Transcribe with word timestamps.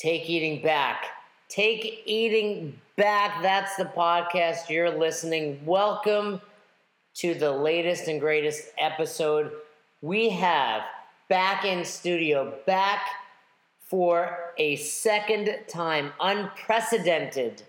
Take 0.00 0.30
Eating 0.30 0.62
Back. 0.62 1.08
Take 1.50 2.04
Eating 2.06 2.80
Back. 2.96 3.42
That's 3.42 3.76
the 3.76 3.84
podcast 3.84 4.70
you're 4.70 4.88
listening. 4.88 5.60
Welcome 5.66 6.40
to 7.16 7.34
the 7.34 7.52
latest 7.52 8.08
and 8.08 8.18
greatest 8.18 8.68
episode. 8.78 9.52
We 10.00 10.30
have 10.30 10.84
back 11.28 11.66
in 11.66 11.84
studio, 11.84 12.54
back 12.64 13.02
for 13.90 14.54
a 14.56 14.76
second 14.76 15.54
time, 15.68 16.14
unprecedented 16.18 17.62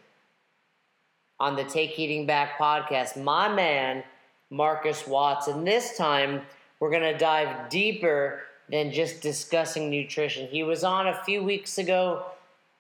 on 1.38 1.58
the 1.58 1.66
Take 1.66 2.00
Eating 2.00 2.26
Back 2.26 2.58
podcast, 2.58 3.22
my 3.22 3.54
man, 3.54 4.06
Marcus 4.50 5.06
Watts. 5.06 5.48
And 5.48 5.68
this 5.68 5.98
time, 5.98 6.44
we're 6.80 6.92
going 6.92 7.12
to 7.12 7.18
dive 7.18 7.70
deeper 7.70 8.44
than 8.72 8.92
just 8.92 9.22
discussing 9.22 9.90
nutrition. 9.90 10.48
He 10.48 10.64
was 10.64 10.84
on 10.84 11.08
a 11.08 11.22
few 11.24 11.44
weeks 11.44 11.78
ago, 11.78 12.26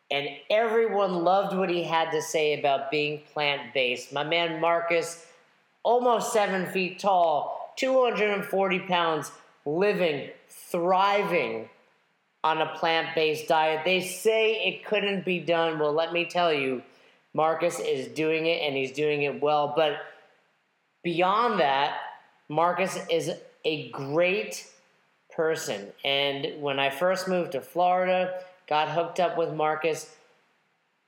and 0.10 0.30
everyone 0.50 1.24
loved 1.24 1.56
what 1.56 1.70
he 1.70 1.84
had 1.84 2.12
to 2.12 2.22
say 2.22 2.58
about 2.58 2.90
being 2.90 3.22
plant 3.34 3.74
based. 3.74 4.14
My 4.14 4.24
man, 4.24 4.62
Marcus, 4.62 5.26
almost 5.84 6.32
seven 6.32 6.66
feet 6.68 7.00
tall, 7.00 7.74
240 7.78 8.80
pounds, 8.80 9.32
living, 9.66 10.30
thriving 10.50 11.70
on 12.44 12.62
a 12.62 12.68
plant 12.68 13.14
based 13.14 13.48
diet. 13.48 13.82
They 13.84 14.02
say 14.02 14.54
it 14.66 14.86
couldn't 14.86 15.26
be 15.26 15.40
done. 15.40 15.78
Well, 15.78 15.94
let 15.94 16.14
me 16.14 16.26
tell 16.26 16.54
you, 16.54 16.82
Marcus 17.34 17.80
is 17.80 18.08
doing 18.08 18.46
it 18.46 18.62
and 18.62 18.76
he's 18.76 18.92
doing 18.92 19.24
it 19.24 19.42
well. 19.42 19.74
But 19.76 19.98
beyond 21.04 21.60
that, 21.60 21.98
Marcus 22.50 22.98
is 23.10 23.32
a 23.64 23.90
great 23.92 24.68
person. 25.36 25.88
And 26.04 26.62
when 26.62 26.80
I 26.80 26.90
first 26.90 27.28
moved 27.28 27.54
to 27.54 27.62
Florida, 27.62 28.42
got 28.68 28.90
hooked 28.90 29.20
up 29.20 29.38
with 29.38 29.54
Marcus, 29.54 30.16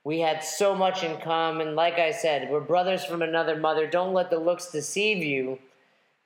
we 0.04 0.20
had 0.20 0.44
so 0.44 0.74
much 0.74 1.02
in 1.02 1.18
common. 1.20 1.74
Like 1.74 1.98
I 1.98 2.10
said, 2.10 2.50
we're 2.50 2.60
brothers 2.60 3.04
from 3.04 3.22
another 3.22 3.56
mother. 3.56 3.86
Don't 3.86 4.12
let 4.12 4.30
the 4.30 4.38
looks 4.38 4.70
deceive 4.70 5.24
you. 5.24 5.58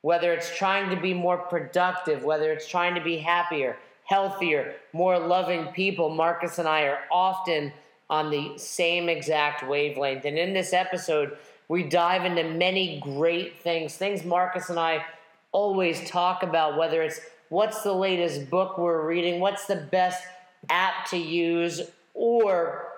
Whether 0.02 0.32
it's 0.32 0.56
trying 0.56 0.90
to 0.90 1.00
be 1.00 1.14
more 1.14 1.38
productive, 1.38 2.24
whether 2.24 2.52
it's 2.52 2.68
trying 2.68 2.94
to 2.94 3.00
be 3.00 3.18
happier, 3.18 3.76
healthier, 4.04 4.74
more 4.92 5.18
loving 5.18 5.66
people, 5.68 6.08
Marcus 6.08 6.58
and 6.58 6.68
I 6.68 6.82
are 6.82 7.00
often 7.10 7.72
on 8.10 8.30
the 8.30 8.56
same 8.56 9.08
exact 9.08 9.66
wavelength. 9.68 10.24
And 10.24 10.38
in 10.38 10.54
this 10.54 10.72
episode, 10.72 11.36
we 11.68 11.82
dive 11.82 12.24
into 12.24 12.44
many 12.44 13.00
great 13.00 13.60
things, 13.60 13.96
things 13.96 14.24
Marcus 14.24 14.70
and 14.70 14.78
I 14.78 15.04
always 15.52 16.08
talk 16.08 16.42
about, 16.42 16.76
whether 16.76 17.02
it's 17.02 17.20
what's 17.48 17.82
the 17.82 17.92
latest 17.92 18.50
book 18.50 18.78
we're 18.78 19.06
reading, 19.06 19.40
what's 19.40 19.66
the 19.66 19.76
best 19.76 20.22
app 20.70 21.06
to 21.10 21.16
use, 21.16 21.82
or 22.14 22.88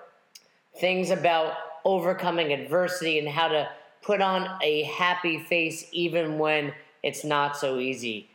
things 0.79 1.09
about 1.09 1.53
overcoming 1.85 2.53
adversity 2.53 3.19
and 3.19 3.27
how 3.27 3.47
to 3.47 3.67
put 4.01 4.21
on 4.21 4.57
a 4.61 4.83
happy 4.83 5.39
face 5.39 5.87
even 5.91 6.37
when 6.37 6.73
it's 7.03 7.23
not 7.23 7.57
so 7.57 7.79
easy. 7.79 8.29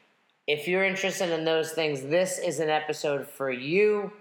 If 0.47 0.69
you're 0.69 0.85
interested 0.85 1.31
in 1.31 1.45
those 1.45 1.73
things, 1.73 2.03
this 2.03 2.39
is 2.39 2.61
an 2.61 2.71
episode 2.71 3.27
for 3.27 3.51
you. 3.51 4.13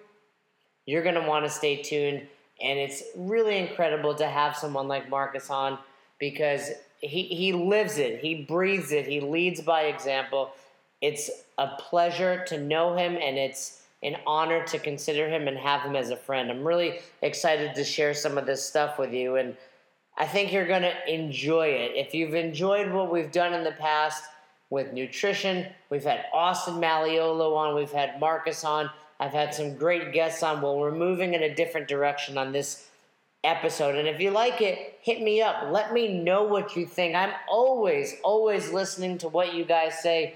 You're 0.86 1.04
going 1.04 1.16
to 1.16 1.28
want 1.28 1.46
to 1.46 1.52
stay 1.52 1.82
tuned. 1.82 2.28
And 2.62 2.80
it's 2.80 3.04
really 3.16 3.58
incredible 3.58 4.16
to 4.16 4.28
have 4.28 4.56
someone 4.56 4.88
like 4.88 5.10
Marcus 5.10 5.50
on 5.50 5.78
because 6.20 6.72
he, 7.02 7.24
he 7.24 7.54
lives 7.54 7.98
it, 7.98 8.20
he 8.20 8.44
breathes 8.44 8.92
it, 8.92 9.06
he 9.06 9.20
leads 9.20 9.62
by 9.62 9.84
example. 9.84 10.52
It's 11.06 11.30
a 11.60 11.68
pleasure 11.78 12.44
to 12.48 12.60
know 12.60 12.96
him, 12.96 13.16
and 13.22 13.38
it's 13.38 13.84
an 14.02 14.18
honor 14.26 14.66
to 14.66 14.80
consider 14.80 15.30
him 15.30 15.48
and 15.48 15.56
have 15.56 15.82
him 15.82 15.96
as 15.96 16.10
a 16.10 16.18
friend. 16.18 16.50
I'm 16.50 16.68
really 16.68 17.00
excited 17.22 17.76
to 17.76 17.84
share 17.84 18.16
some 18.16 18.40
of 18.40 18.48
this 18.48 18.68
stuff 18.68 18.98
with 18.98 19.14
you, 19.14 19.36
and 19.36 19.56
I 20.18 20.26
think 20.26 20.52
you're 20.52 20.66
going 20.66 20.82
to 20.82 20.96
enjoy 21.08 21.68
it. 21.68 21.92
If 21.94 22.16
you've 22.16 22.34
enjoyed 22.34 22.92
what 22.92 23.12
we've 23.12 23.32
done 23.32 23.54
in 23.54 23.64
the 23.64 23.74
past 23.74 24.24
with 24.72 24.94
nutrition, 24.94 25.68
we've 25.92 26.04
had 26.04 26.26
Austin 26.34 26.82
Malleolo 26.82 27.56
on, 27.56 27.76
we've 27.76 27.92
had 27.92 28.20
Marcus 28.20 28.64
on. 28.64 28.90
I've 29.20 29.32
had 29.32 29.54
some 29.54 29.76
great 29.76 30.12
guests 30.12 30.42
on. 30.42 30.60
Well, 30.60 30.80
we're 30.80 30.90
moving 30.90 31.36
in 31.36 31.44
a 31.44 31.54
different 31.54 31.88
direction 31.88 32.36
on 32.36 32.52
this 32.52 32.90
episode. 33.44 33.94
And 33.94 34.08
if 34.08 34.20
you 34.20 34.32
like 34.32 34.60
it, 34.60 34.98
hit 35.04 35.22
me 35.22 35.44
up. 35.44 35.72
Let 35.72 35.94
me 35.94 36.20
know 36.20 36.46
what 36.46 36.76
you 36.76 36.88
think. 36.88 37.16
I'm 37.16 37.34
always, 37.48 38.16
always 38.24 38.72
listening 38.72 39.20
to 39.20 39.28
what 39.28 39.54
you 39.54 39.66
guys 39.66 40.00
say. 40.02 40.34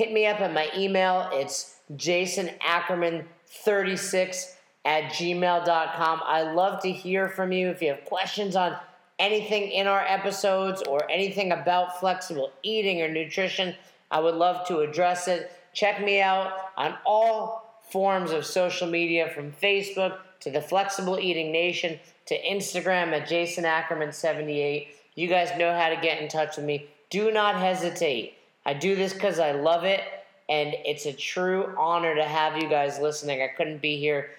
Hit 0.00 0.14
me 0.14 0.24
up 0.26 0.40
at 0.40 0.54
my 0.54 0.70
email. 0.74 1.28
It's 1.30 1.74
Jason 1.94 2.48
Ackerman 2.62 3.26
36 3.44 4.56
at 4.86 5.12
gmail.com. 5.12 6.20
I 6.24 6.40
love 6.54 6.80
to 6.84 6.90
hear 6.90 7.28
from 7.28 7.52
you. 7.52 7.68
If 7.68 7.82
you 7.82 7.88
have 7.88 8.06
questions 8.06 8.56
on 8.56 8.78
anything 9.18 9.70
in 9.70 9.86
our 9.86 10.00
episodes 10.00 10.82
or 10.88 11.02
anything 11.10 11.52
about 11.52 12.00
flexible 12.00 12.50
eating 12.62 13.02
or 13.02 13.12
nutrition, 13.12 13.76
I 14.10 14.20
would 14.20 14.36
love 14.36 14.66
to 14.68 14.78
address 14.78 15.28
it. 15.28 15.52
Check 15.74 16.02
me 16.02 16.22
out 16.22 16.50
on 16.78 16.94
all 17.04 17.78
forms 17.90 18.30
of 18.30 18.46
social 18.46 18.88
media 18.88 19.28
from 19.28 19.52
Facebook 19.52 20.16
to 20.40 20.50
the 20.50 20.62
Flexible 20.62 21.18
Eating 21.20 21.52
Nation 21.52 22.00
to 22.24 22.42
Instagram 22.42 23.12
at 23.12 23.28
Jason 23.28 23.64
Ackerman78. 23.64 24.86
You 25.14 25.28
guys 25.28 25.50
know 25.58 25.78
how 25.78 25.90
to 25.90 26.00
get 26.00 26.22
in 26.22 26.28
touch 26.28 26.56
with 26.56 26.64
me. 26.64 26.86
Do 27.10 27.30
not 27.30 27.56
hesitate. 27.56 28.38
I 28.64 28.74
do 28.74 28.94
this 28.94 29.12
because 29.12 29.38
I 29.38 29.52
love 29.52 29.84
it, 29.84 30.00
and 30.48 30.74
it's 30.84 31.06
a 31.06 31.12
true 31.12 31.74
honor 31.78 32.14
to 32.14 32.24
have 32.24 32.56
you 32.56 32.68
guys 32.68 32.98
listening. 32.98 33.42
I 33.42 33.48
couldn't 33.48 33.80
be 33.80 33.98
here 33.98 34.30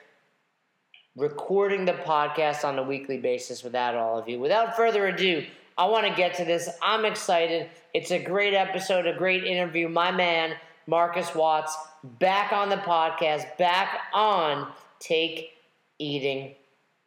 recording 1.15 1.85
the 1.85 1.93
podcast 1.93 2.63
on 2.63 2.79
a 2.79 2.83
weekly 2.83 3.17
basis 3.17 3.63
without 3.63 3.95
all 3.95 4.17
of 4.17 4.29
you. 4.29 4.39
Without 4.39 4.75
further 4.77 5.07
ado, 5.07 5.45
I 5.77 5.85
want 5.85 6.07
to 6.07 6.13
get 6.13 6.35
to 6.35 6.45
this. 6.45 6.69
I'm 6.81 7.05
excited. 7.05 7.69
It's 7.93 8.11
a 8.11 8.23
great 8.23 8.53
episode, 8.53 9.07
a 9.07 9.17
great 9.17 9.43
interview. 9.43 9.89
My 9.89 10.11
man, 10.11 10.55
Marcus 10.87 11.33
Watts, 11.33 11.75
back 12.03 12.53
on 12.53 12.69
the 12.69 12.77
podcast, 12.77 13.57
back 13.57 14.01
on 14.13 14.71
Take 14.99 15.51
Eating 15.99 16.55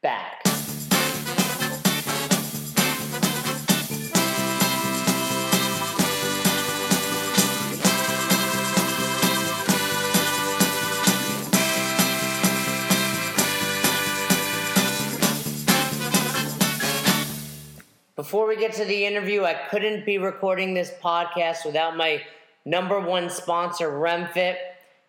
Back. 0.02 0.53
Before 18.24 18.46
we 18.46 18.56
get 18.56 18.72
to 18.76 18.86
the 18.86 19.04
interview, 19.04 19.44
I 19.44 19.52
couldn't 19.52 20.06
be 20.06 20.16
recording 20.16 20.72
this 20.72 20.90
podcast 21.02 21.66
without 21.66 21.94
my 21.94 22.22
number 22.64 22.98
one 22.98 23.28
sponsor, 23.28 23.90
RemFit. 23.90 24.56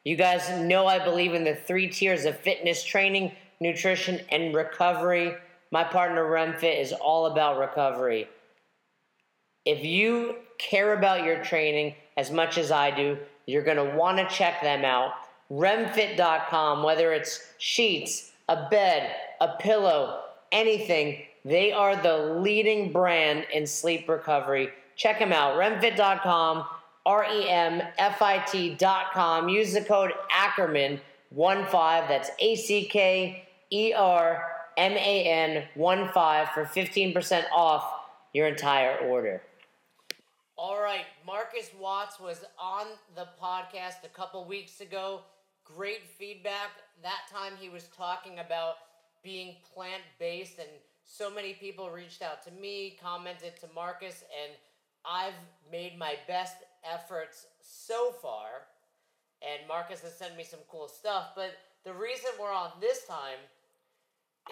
You 0.04 0.18
guys 0.18 0.50
know 0.60 0.86
I 0.86 1.00
believe 1.02 1.34
in 1.34 1.46
the 1.46 1.56
three 1.56 1.88
tiers 1.88 2.26
of 2.26 2.38
fitness 2.38 2.84
training, 2.84 3.32
nutrition, 3.62 4.20
and 4.34 4.54
recovery. 4.54 5.34
My 5.72 5.86
partner, 5.86 6.26
RemFit, 6.26 6.78
is 6.78 6.92
all 6.92 7.28
about 7.28 7.58
recovery. 7.58 8.28
If 9.64 9.86
you 9.86 10.36
care 10.58 10.92
about 10.92 11.24
your 11.24 11.42
training 11.42 11.96
as 12.18 12.32
much 12.32 12.58
as 12.58 12.70
I 12.70 12.92
do, 12.92 13.18
you're 13.46 13.64
going 13.64 13.78
to 13.78 13.96
want 13.96 14.18
to 14.18 14.28
check 14.28 14.62
them 14.62 14.84
out. 14.84 15.14
Remfit.com, 15.50 16.84
whether 16.84 17.14
it's 17.14 17.48
sheets, 17.60 18.34
a 18.50 18.68
bed, 18.70 19.16
a 19.40 19.56
pillow, 19.58 20.20
anything, 20.52 21.22
they 21.46 21.72
are 21.72 21.96
the 21.96 22.18
leading 22.42 22.92
brand 22.92 23.46
in 23.54 23.66
sleep 23.68 24.10
recovery. 24.10 24.72
Check 24.96 25.20
them 25.20 25.32
out. 25.32 25.56
Remfit.com 25.58 26.66
R 27.06 27.26
E 27.32 27.48
M 27.48 27.84
F 28.00 28.22
I 28.22 28.40
T.com. 28.40 29.48
Use 29.48 29.74
the 29.74 29.82
code 29.82 30.12
Ackerman 30.32 31.00
one 31.30 31.66
five. 31.68 32.08
That's 32.08 32.32
A-C-K-E-R-M-A-N 32.40 33.44
one 35.76 36.10
five 36.10 36.50
for 36.50 36.66
15% 36.66 37.44
off 37.54 37.94
your 38.34 38.48
entire 38.48 38.98
order. 38.98 39.44
All 40.58 40.82
right, 40.82 41.06
Marcus 41.26 41.70
Watts 41.80 42.20
was 42.20 42.44
on 42.60 42.88
the 43.14 43.28
podcast 43.42 44.04
a 44.04 44.10
couple 44.10 44.44
weeks 44.46 44.82
ago. 44.82 45.22
Great 45.64 46.08
feedback. 46.18 46.72
That 47.04 47.28
time 47.32 47.54
he 47.60 47.70
was 47.70 47.88
talking 47.96 48.40
about 48.40 48.76
being 49.24 49.58
plant 49.74 50.02
based, 50.18 50.58
and 50.60 50.70
so 51.06 51.30
many 51.34 51.54
people 51.54 51.90
reached 51.90 52.22
out 52.22 52.44
to 52.46 52.52
me, 52.52 52.98
commented 53.02 53.56
to 53.62 53.68
Marcus, 53.74 54.24
and 54.44 54.52
I've 55.06 55.34
made 55.72 55.98
my 55.98 56.16
best 56.28 56.58
efforts 56.84 57.46
so 57.62 58.12
far, 58.22 58.68
and 59.42 59.68
Marcus 59.68 60.02
has 60.02 60.18
sent 60.18 60.36
me 60.36 60.44
some 60.44 60.60
cool 60.68 60.88
stuff. 60.88 61.30
But 61.36 61.52
the 61.84 61.94
reason 61.94 62.32
we're 62.40 62.52
on 62.52 62.72
this 62.82 63.06
time 63.06 63.40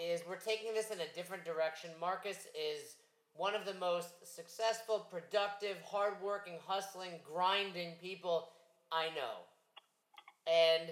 is 0.01 0.21
we're 0.27 0.37
taking 0.37 0.73
this 0.73 0.91
in 0.91 0.99
a 0.99 1.13
different 1.15 1.43
direction. 1.43 1.89
Marcus 1.99 2.47
is 2.55 2.97
one 3.35 3.55
of 3.55 3.65
the 3.65 3.73
most 3.75 4.09
successful, 4.23 5.07
productive, 5.11 5.77
hardworking, 5.83 6.59
hustling, 6.65 7.11
grinding 7.23 7.93
people 7.99 8.49
I 8.91 9.07
know. 9.07 9.41
And 10.45 10.91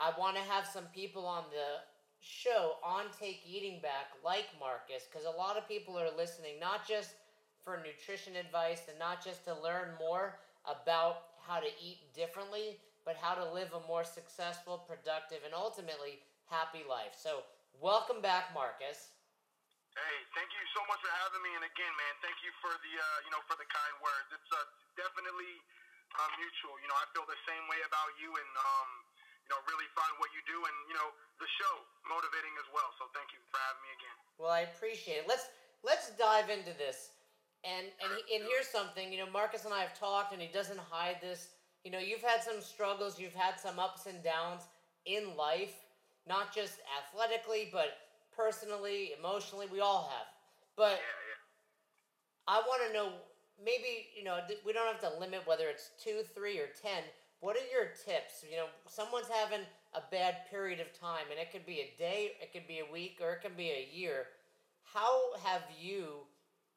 I 0.00 0.18
want 0.18 0.36
to 0.36 0.42
have 0.42 0.66
some 0.66 0.84
people 0.94 1.26
on 1.26 1.44
the 1.50 1.87
show 2.20 2.76
on 2.82 3.06
Take 3.18 3.42
Eating 3.46 3.80
Back 3.80 4.10
like 4.24 4.46
Marcus 4.58 5.06
because 5.06 5.26
a 5.26 5.36
lot 5.36 5.56
of 5.56 5.68
people 5.68 5.98
are 5.98 6.10
listening 6.16 6.58
not 6.60 6.86
just 6.86 7.14
for 7.62 7.78
nutrition 7.84 8.36
advice 8.36 8.88
and 8.88 8.98
not 8.98 9.22
just 9.24 9.44
to 9.44 9.52
learn 9.52 9.94
more 9.98 10.38
about 10.66 11.36
how 11.44 11.60
to 11.60 11.70
eat 11.80 12.00
differently, 12.12 12.80
but 13.04 13.16
how 13.16 13.32
to 13.32 13.44
live 13.52 13.72
a 13.72 13.82
more 13.88 14.04
successful, 14.04 14.84
productive, 14.84 15.40
and 15.44 15.56
ultimately 15.56 16.20
happy 16.48 16.84
life. 16.84 17.16
So, 17.16 17.44
welcome 17.80 18.20
back, 18.20 18.52
Marcus. 18.52 19.16
Hey, 19.96 20.18
thank 20.36 20.52
you 20.52 20.64
so 20.76 20.84
much 20.86 21.00
for 21.00 21.10
having 21.24 21.42
me. 21.42 21.50
And 21.56 21.64
again, 21.64 21.92
man, 21.96 22.14
thank 22.22 22.38
you 22.44 22.52
for 22.62 22.70
the 22.70 22.92
uh, 22.94 23.18
you 23.26 23.30
know 23.34 23.42
for 23.48 23.56
the 23.56 23.66
kind 23.66 23.94
words. 23.98 24.28
It's 24.30 24.52
uh, 24.52 24.60
definitely 24.94 25.54
uh, 26.14 26.28
mutual. 26.38 26.76
You 26.78 26.88
know, 26.92 26.98
I 27.00 27.06
feel 27.16 27.26
the 27.26 27.40
same 27.48 27.64
way 27.66 27.80
about 27.82 28.12
you, 28.20 28.30
and 28.30 28.50
um, 28.54 28.90
you 29.48 29.56
know, 29.56 29.64
really 29.64 29.88
find 29.96 30.12
what 30.20 30.28
you 30.36 30.44
do, 30.44 30.60
and 30.60 30.76
you 30.92 30.96
know, 31.00 31.08
the 31.40 31.48
show 31.48 31.74
motivating 32.04 32.52
as 32.60 32.68
well. 32.68 32.92
So 33.00 33.08
thank 33.16 33.32
you 33.32 33.40
for 33.48 33.56
having 33.56 33.80
me 33.80 33.90
again. 33.96 34.16
Well, 34.36 34.52
I 34.52 34.68
appreciate 34.68 35.24
it. 35.24 35.26
Let's 35.26 35.48
let's 35.80 36.12
dive 36.20 36.52
into 36.52 36.76
this. 36.76 37.16
And 37.64 37.88
and 38.04 38.12
and 38.12 38.44
here's 38.44 38.68
something. 38.68 39.08
You 39.08 39.24
know, 39.24 39.30
Marcus 39.32 39.64
and 39.64 39.72
I 39.72 39.80
have 39.80 39.96
talked, 39.96 40.36
and 40.36 40.44
he 40.44 40.52
doesn't 40.52 40.78
hide 40.78 41.24
this. 41.24 41.56
You 41.80 41.90
know, 41.90 41.98
you've 41.98 42.22
had 42.22 42.44
some 42.44 42.60
struggles, 42.60 43.16
you've 43.16 43.34
had 43.34 43.56
some 43.56 43.80
ups 43.80 44.04
and 44.04 44.20
downs 44.20 44.68
in 45.08 45.32
life, 45.32 45.72
not 46.28 46.52
just 46.52 46.84
athletically, 47.00 47.72
but 47.72 48.04
personally, 48.36 49.16
emotionally. 49.16 49.66
We 49.72 49.80
all 49.80 50.12
have. 50.12 50.28
But 50.76 51.00
Yeah, 51.00 51.16
yeah. 51.24 51.40
I 52.48 52.60
want 52.68 52.84
to 52.86 52.92
know 52.92 53.12
maybe, 53.62 54.08
you 54.16 54.24
know, 54.24 54.38
we 54.64 54.72
don't 54.72 54.86
have 54.86 55.00
to 55.00 55.18
limit 55.18 55.42
whether 55.46 55.68
it's 55.68 55.90
two, 56.02 56.22
three, 56.34 56.58
or 56.58 56.68
10. 56.80 57.02
What 57.40 57.54
are 57.54 57.68
your 57.70 57.94
tips? 57.94 58.42
You 58.42 58.58
know, 58.58 58.68
someone's 58.90 59.30
having 59.30 59.62
a 59.94 60.02
bad 60.10 60.50
period 60.50 60.82
of 60.82 60.90
time, 60.90 61.30
and 61.30 61.38
it 61.38 61.54
could 61.54 61.64
be 61.64 61.86
a 61.86 61.94
day, 61.94 62.34
it 62.42 62.50
could 62.50 62.66
be 62.66 62.82
a 62.82 62.88
week, 62.90 63.22
or 63.22 63.38
it 63.38 63.42
can 63.46 63.54
be 63.54 63.70
a 63.70 63.86
year. 63.94 64.26
How 64.82 65.38
have 65.46 65.62
you 65.78 66.26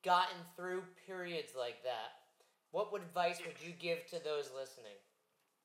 gotten 0.05 0.37
through 0.53 0.85
periods 1.09 1.57
like 1.57 1.81
that? 1.81 2.21
What 2.69 2.93
advice 2.93 3.41
would 3.43 3.59
you 3.59 3.73
give 3.75 4.05
to 4.13 4.21
those 4.21 4.53
listening? 4.53 4.95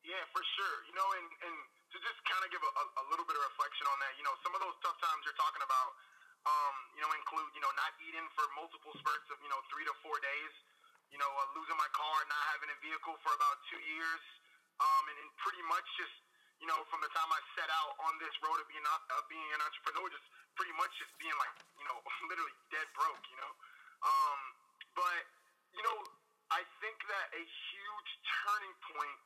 Yeah, 0.03 0.23
for 0.33 0.41
sure. 0.43 0.77
You 0.89 0.95
know, 0.97 1.07
and, 1.15 1.27
and 1.45 1.55
to 1.93 1.97
just 2.03 2.19
kind 2.27 2.41
of 2.43 2.49
give 2.51 2.63
a, 2.63 2.71
a, 2.73 2.85
a 2.99 3.05
little 3.13 3.23
bit 3.23 3.37
of 3.37 3.43
reflection 3.53 3.85
on 3.87 3.97
that, 4.01 4.13
you 4.19 4.25
know, 4.27 4.35
some 4.43 4.51
of 4.57 4.59
those 4.59 4.75
tough 4.83 4.97
times 4.99 5.23
you're 5.23 5.37
talking 5.39 5.63
about, 5.63 5.89
um, 6.47 6.75
you 6.95 7.01
know, 7.03 7.11
include, 7.15 7.47
you 7.55 7.61
know, 7.63 7.71
not 7.79 7.91
eating 8.03 8.23
for 8.35 8.43
multiple 8.57 8.91
spurts 8.97 9.27
of, 9.31 9.37
you 9.43 9.51
know, 9.51 9.59
three 9.71 9.87
to 9.87 9.93
four 10.03 10.17
days, 10.19 10.53
you 11.11 11.19
know, 11.19 11.27
uh, 11.27 11.47
losing 11.55 11.75
my 11.79 11.87
car, 11.95 12.17
not 12.27 12.43
having 12.55 12.71
a 12.71 12.77
vehicle 12.83 13.15
for 13.23 13.31
about 13.35 13.55
two 13.71 13.79
years, 13.83 14.23
um, 14.81 15.03
and, 15.09 15.17
and 15.21 15.29
pretty 15.41 15.63
much 15.69 15.87
just, 15.97 16.15
you 16.61 16.67
know, 16.69 16.79
from 16.89 17.01
the 17.01 17.11
time 17.13 17.29
I 17.29 17.41
set 17.57 17.69
out 17.69 17.93
on 18.09 18.17
this 18.21 18.33
road 18.41 18.57
of 18.57 18.67
being, 18.69 18.85
uh, 18.85 19.21
being 19.29 19.49
an 19.53 19.61
entrepreneur, 19.61 20.09
just 20.09 20.27
pretty 20.57 20.73
much 20.77 20.89
just 20.97 21.13
being 21.21 21.35
like, 21.37 21.53
you 21.77 21.85
know, 21.89 21.97
literally 22.29 22.55
dead 22.73 22.87
broke, 22.97 23.23
you 23.29 23.37
know. 23.37 23.53
Um, 24.05 24.39
but, 24.97 25.21
you 25.73 25.83
know, 25.85 25.97
I 26.53 26.63
think 26.81 26.97
that 27.09 27.25
a 27.35 27.43
huge 27.43 28.11
turning 28.45 28.75
point 28.93 29.19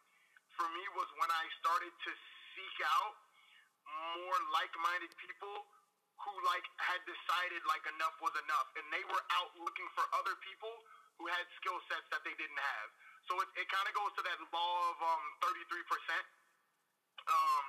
for 0.58 0.68
me 0.74 0.84
was 0.98 1.08
when 1.22 1.32
I 1.32 1.46
started 1.62 1.94
to 1.94 2.12
seek 2.56 2.78
out 2.84 3.16
more 3.88 4.38
like-minded 4.54 5.12
people 5.20 5.68
who 6.22 6.34
like 6.46 6.66
had 6.78 7.02
decided 7.10 7.62
like 7.66 7.82
enough 7.98 8.14
was 8.22 8.34
enough, 8.46 8.70
and 8.78 8.86
they 8.94 9.02
were 9.10 9.24
out 9.42 9.52
looking 9.58 9.90
for 9.98 10.06
other 10.14 10.38
people 10.46 10.74
who 11.18 11.26
had 11.30 11.46
skill 11.62 11.78
sets 11.90 12.06
that 12.14 12.22
they 12.26 12.34
didn't 12.38 12.62
have. 12.62 12.90
So 13.32 13.40
it, 13.40 13.64
it 13.64 13.68
kind 13.72 13.88
of 13.88 13.96
goes 13.96 14.12
to 14.20 14.24
that 14.28 14.36
law 14.52 14.76
of 14.92 15.00
um, 15.00 15.24
33%. 15.40 15.64
Um, 17.32 17.66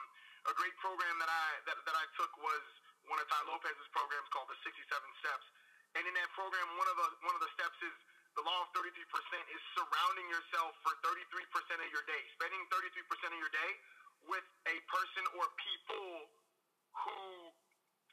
a 0.51 0.55
great 0.59 0.75
program 0.83 1.15
that 1.23 1.31
I 1.31 1.47
that, 1.71 1.79
that 1.87 1.95
I 1.95 2.03
took 2.19 2.35
was 2.43 2.65
one 3.07 3.23
of 3.23 3.31
Tai 3.31 3.47
Lopez's 3.47 3.87
programs 3.95 4.27
called 4.35 4.51
the 4.51 4.59
67 4.59 4.75
Steps. 5.23 5.47
And 5.95 6.03
in 6.03 6.19
that 6.19 6.27
program, 6.35 6.67
one 6.75 6.91
of 6.91 6.99
the 6.99 7.09
one 7.23 7.39
of 7.39 7.43
the 7.47 7.53
steps 7.55 7.79
is 7.79 7.95
the 8.35 8.43
law 8.43 8.67
of 8.67 8.75
33% 8.75 8.91
is 9.55 9.63
surrounding 9.79 10.27
yourself 10.35 10.75
for 10.83 10.99
33% 11.07 11.23
of 11.79 11.89
your 11.95 12.03
day, 12.11 12.23
spending 12.35 12.59
33% 12.67 13.31
of 13.31 13.39
your 13.39 13.55
day 13.55 13.71
with 14.27 14.47
a 14.67 14.77
person 14.91 15.23
or 15.39 15.47
people 15.63 16.27
who 17.07 17.23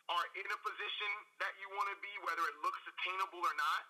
are 0.05 0.27
in 0.37 0.45
a 0.45 0.59
position 0.61 1.11
that 1.41 1.57
you 1.57 1.65
want 1.73 1.89
to 1.89 1.97
be, 1.97 2.13
whether 2.29 2.45
it 2.45 2.61
looks 2.61 2.83
attainable 2.93 3.41
or 3.41 3.55
not, 3.57 3.81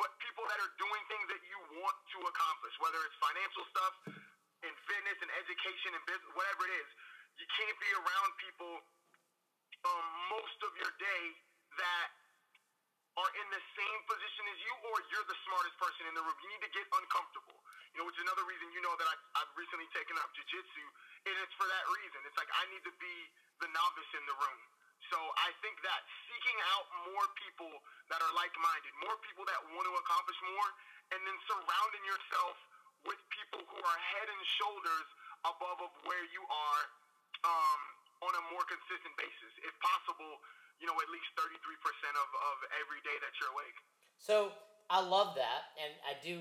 but 0.00 0.10
people 0.22 0.44
that 0.50 0.58
are 0.60 0.72
doing 0.80 1.02
things 1.10 1.26
that 1.30 1.42
you 1.46 1.58
want 1.82 1.96
to 2.16 2.18
accomplish, 2.26 2.74
whether 2.82 3.00
it's 3.06 3.18
financial 3.22 3.64
stuff, 3.70 3.94
in 4.64 4.72
fitness 4.88 5.18
and 5.20 5.30
education 5.38 5.90
and 5.94 6.02
business, 6.08 6.30
whatever 6.34 6.66
it 6.68 6.74
is. 6.80 6.90
You 7.38 7.46
can't 7.52 7.78
be 7.78 7.90
around 7.98 8.30
people 8.40 8.72
um, 9.84 10.06
most 10.32 10.58
of 10.64 10.72
your 10.80 10.92
day 10.98 11.24
that 11.78 12.08
are 13.14 13.32
in 13.38 13.48
the 13.52 13.62
same 13.78 14.00
position 14.10 14.44
as 14.50 14.58
you, 14.64 14.74
or 14.90 14.96
you're 15.12 15.28
the 15.30 15.38
smartest 15.46 15.76
person 15.78 16.02
in 16.10 16.14
the 16.18 16.22
room. 16.24 16.34
You 16.42 16.50
need 16.56 16.64
to 16.66 16.72
get 16.74 16.86
uncomfortable. 16.90 17.58
You 17.94 18.02
know, 18.02 18.06
which 18.10 18.18
is 18.18 18.26
another 18.26 18.42
reason 18.48 18.72
you 18.74 18.82
know 18.82 18.94
that 18.98 19.06
I, 19.06 19.16
I've 19.38 19.52
recently 19.54 19.86
taken 19.94 20.18
up 20.18 20.30
jujitsu, 20.34 20.84
and 21.30 21.34
it's 21.44 21.54
for 21.54 21.68
that 21.70 21.84
reason. 21.94 22.18
It's 22.26 22.38
like 22.40 22.50
I 22.50 22.64
need 22.74 22.82
to 22.88 22.94
be 22.98 23.16
the 23.62 23.70
novice 23.70 24.12
in 24.18 24.24
the 24.26 24.36
room. 24.38 24.60
So 25.12 25.18
I 25.18 25.52
think 25.60 25.76
that 25.84 26.00
seeking 26.28 26.58
out 26.76 26.86
more 27.12 27.26
people 27.40 27.72
that 28.08 28.20
are 28.24 28.32
like-minded, 28.32 28.92
more 29.04 29.16
people 29.24 29.44
that 29.48 29.60
want 29.76 29.84
to 29.84 29.94
accomplish 30.00 30.38
more, 30.56 30.68
and 31.12 31.20
then 31.24 31.36
surrounding 31.48 32.04
yourself 32.08 32.56
with 33.04 33.20
people 33.28 33.60
who 33.68 33.78
are 33.84 33.98
head 34.16 34.26
and 34.32 34.42
shoulders 34.56 35.08
above 35.44 35.84
of 35.84 35.92
where 36.08 36.24
you 36.32 36.40
are 36.48 36.82
um, 37.44 37.80
on 38.24 38.32
a 38.32 38.42
more 38.48 38.64
consistent 38.64 39.12
basis. 39.20 39.52
If 39.60 39.76
possible, 39.84 40.40
you 40.80 40.88
know, 40.88 40.96
at 40.96 41.08
least 41.12 41.28
33% 41.36 41.52
of, 41.52 42.28
of 42.32 42.56
every 42.80 43.04
day 43.04 43.16
that 43.20 43.32
you're 43.36 43.52
awake. 43.52 43.78
So 44.16 44.56
I 44.88 45.04
love 45.04 45.36
that, 45.36 45.76
and 45.76 45.92
I 46.08 46.16
do 46.24 46.40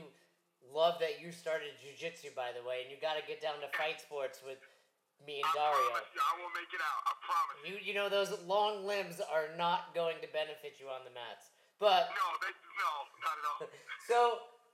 love 0.72 1.00
that 1.04 1.20
you 1.20 1.36
started 1.36 1.76
jujitsu, 1.84 2.32
by 2.32 2.56
the 2.56 2.64
way, 2.64 2.88
and 2.88 2.90
you 2.92 2.96
got 3.04 3.20
to 3.20 3.24
get 3.28 3.44
down 3.44 3.60
to 3.60 3.68
fight 3.76 4.00
sports 4.00 4.40
with 4.40 4.64
me 5.26 5.40
and 5.42 5.48
I 5.48 5.56
Dario. 5.56 5.90
promise 5.90 6.10
you, 6.14 6.22
I 6.22 6.34
will 6.42 6.54
make 6.56 6.72
it 6.74 6.84
out. 6.84 7.00
I 7.08 7.14
promise 7.24 7.58
you. 7.64 7.76
You 7.80 7.94
know 7.96 8.08
those 8.10 8.32
long 8.48 8.86
limbs 8.86 9.20
are 9.24 9.52
not 9.58 9.96
going 9.96 10.18
to 10.22 10.30
benefit 10.32 10.78
you 10.80 10.88
on 10.92 11.04
the 11.08 11.14
mats. 11.16 11.52
But 11.80 12.12
No, 12.16 12.28
they, 12.40 12.54
no, 12.80 12.92
not 13.24 13.36
at 13.40 13.46
all. 13.50 13.60
so 14.10 14.18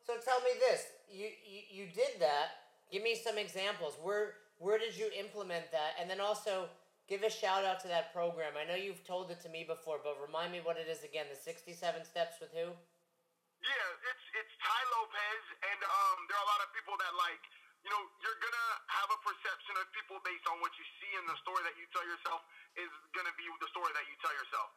so 0.06 0.18
tell 0.22 0.42
me 0.42 0.54
this. 0.60 0.86
You, 1.10 1.30
you 1.46 1.62
you 1.70 1.86
did 1.94 2.20
that. 2.20 2.70
Give 2.92 3.02
me 3.06 3.14
some 3.14 3.38
examples. 3.38 3.98
Where 4.02 4.38
where 4.58 4.78
did 4.78 4.98
you 4.98 5.10
implement 5.18 5.72
that? 5.72 5.96
And 6.02 6.10
then 6.10 6.20
also 6.20 6.68
give 7.08 7.24
a 7.24 7.30
shout 7.32 7.66
out 7.66 7.80
to 7.82 7.88
that 7.90 8.14
program. 8.14 8.54
I 8.60 8.68
know 8.68 8.76
you've 8.78 9.02
told 9.08 9.32
it 9.32 9.42
to 9.42 9.50
me 9.50 9.64
before, 9.66 9.98
but 10.04 10.20
remind 10.22 10.52
me 10.52 10.62
what 10.62 10.78
it 10.78 10.86
is 10.86 11.02
again. 11.02 11.26
The 11.32 11.40
67 11.40 11.74
steps 12.06 12.38
with 12.38 12.54
who? 12.54 12.70
Yeah, 12.70 14.10
it's 14.12 14.26
it's 14.40 14.54
Tai 14.62 14.82
Lopez, 14.96 15.44
and 15.68 15.80
um, 15.84 16.18
there 16.32 16.38
are 16.40 16.46
a 16.48 16.52
lot 16.54 16.62
of 16.64 16.70
people 16.72 16.96
that 16.96 17.12
like, 17.20 17.44
you 17.84 17.90
know, 17.92 18.04
you're 18.20 18.42
gonna 18.44 18.70
have 18.92 19.10
a 19.12 19.20
perception 19.24 19.76
of 19.80 19.86
people 19.96 20.20
based 20.28 20.46
on 20.52 20.60
what 20.60 20.72
you 20.76 20.86
see 21.00 21.12
in 21.16 21.24
the 21.28 21.38
story 21.40 21.64
that 21.64 21.76
you 21.80 21.88
tell 21.96 22.04
yourself 22.04 22.44
is 22.76 22.92
gonna 23.16 23.34
be 23.40 23.48
the 23.48 23.70
story 23.72 23.92
that 23.96 24.06
you 24.08 24.16
tell 24.20 24.36
yourself. 24.36 24.70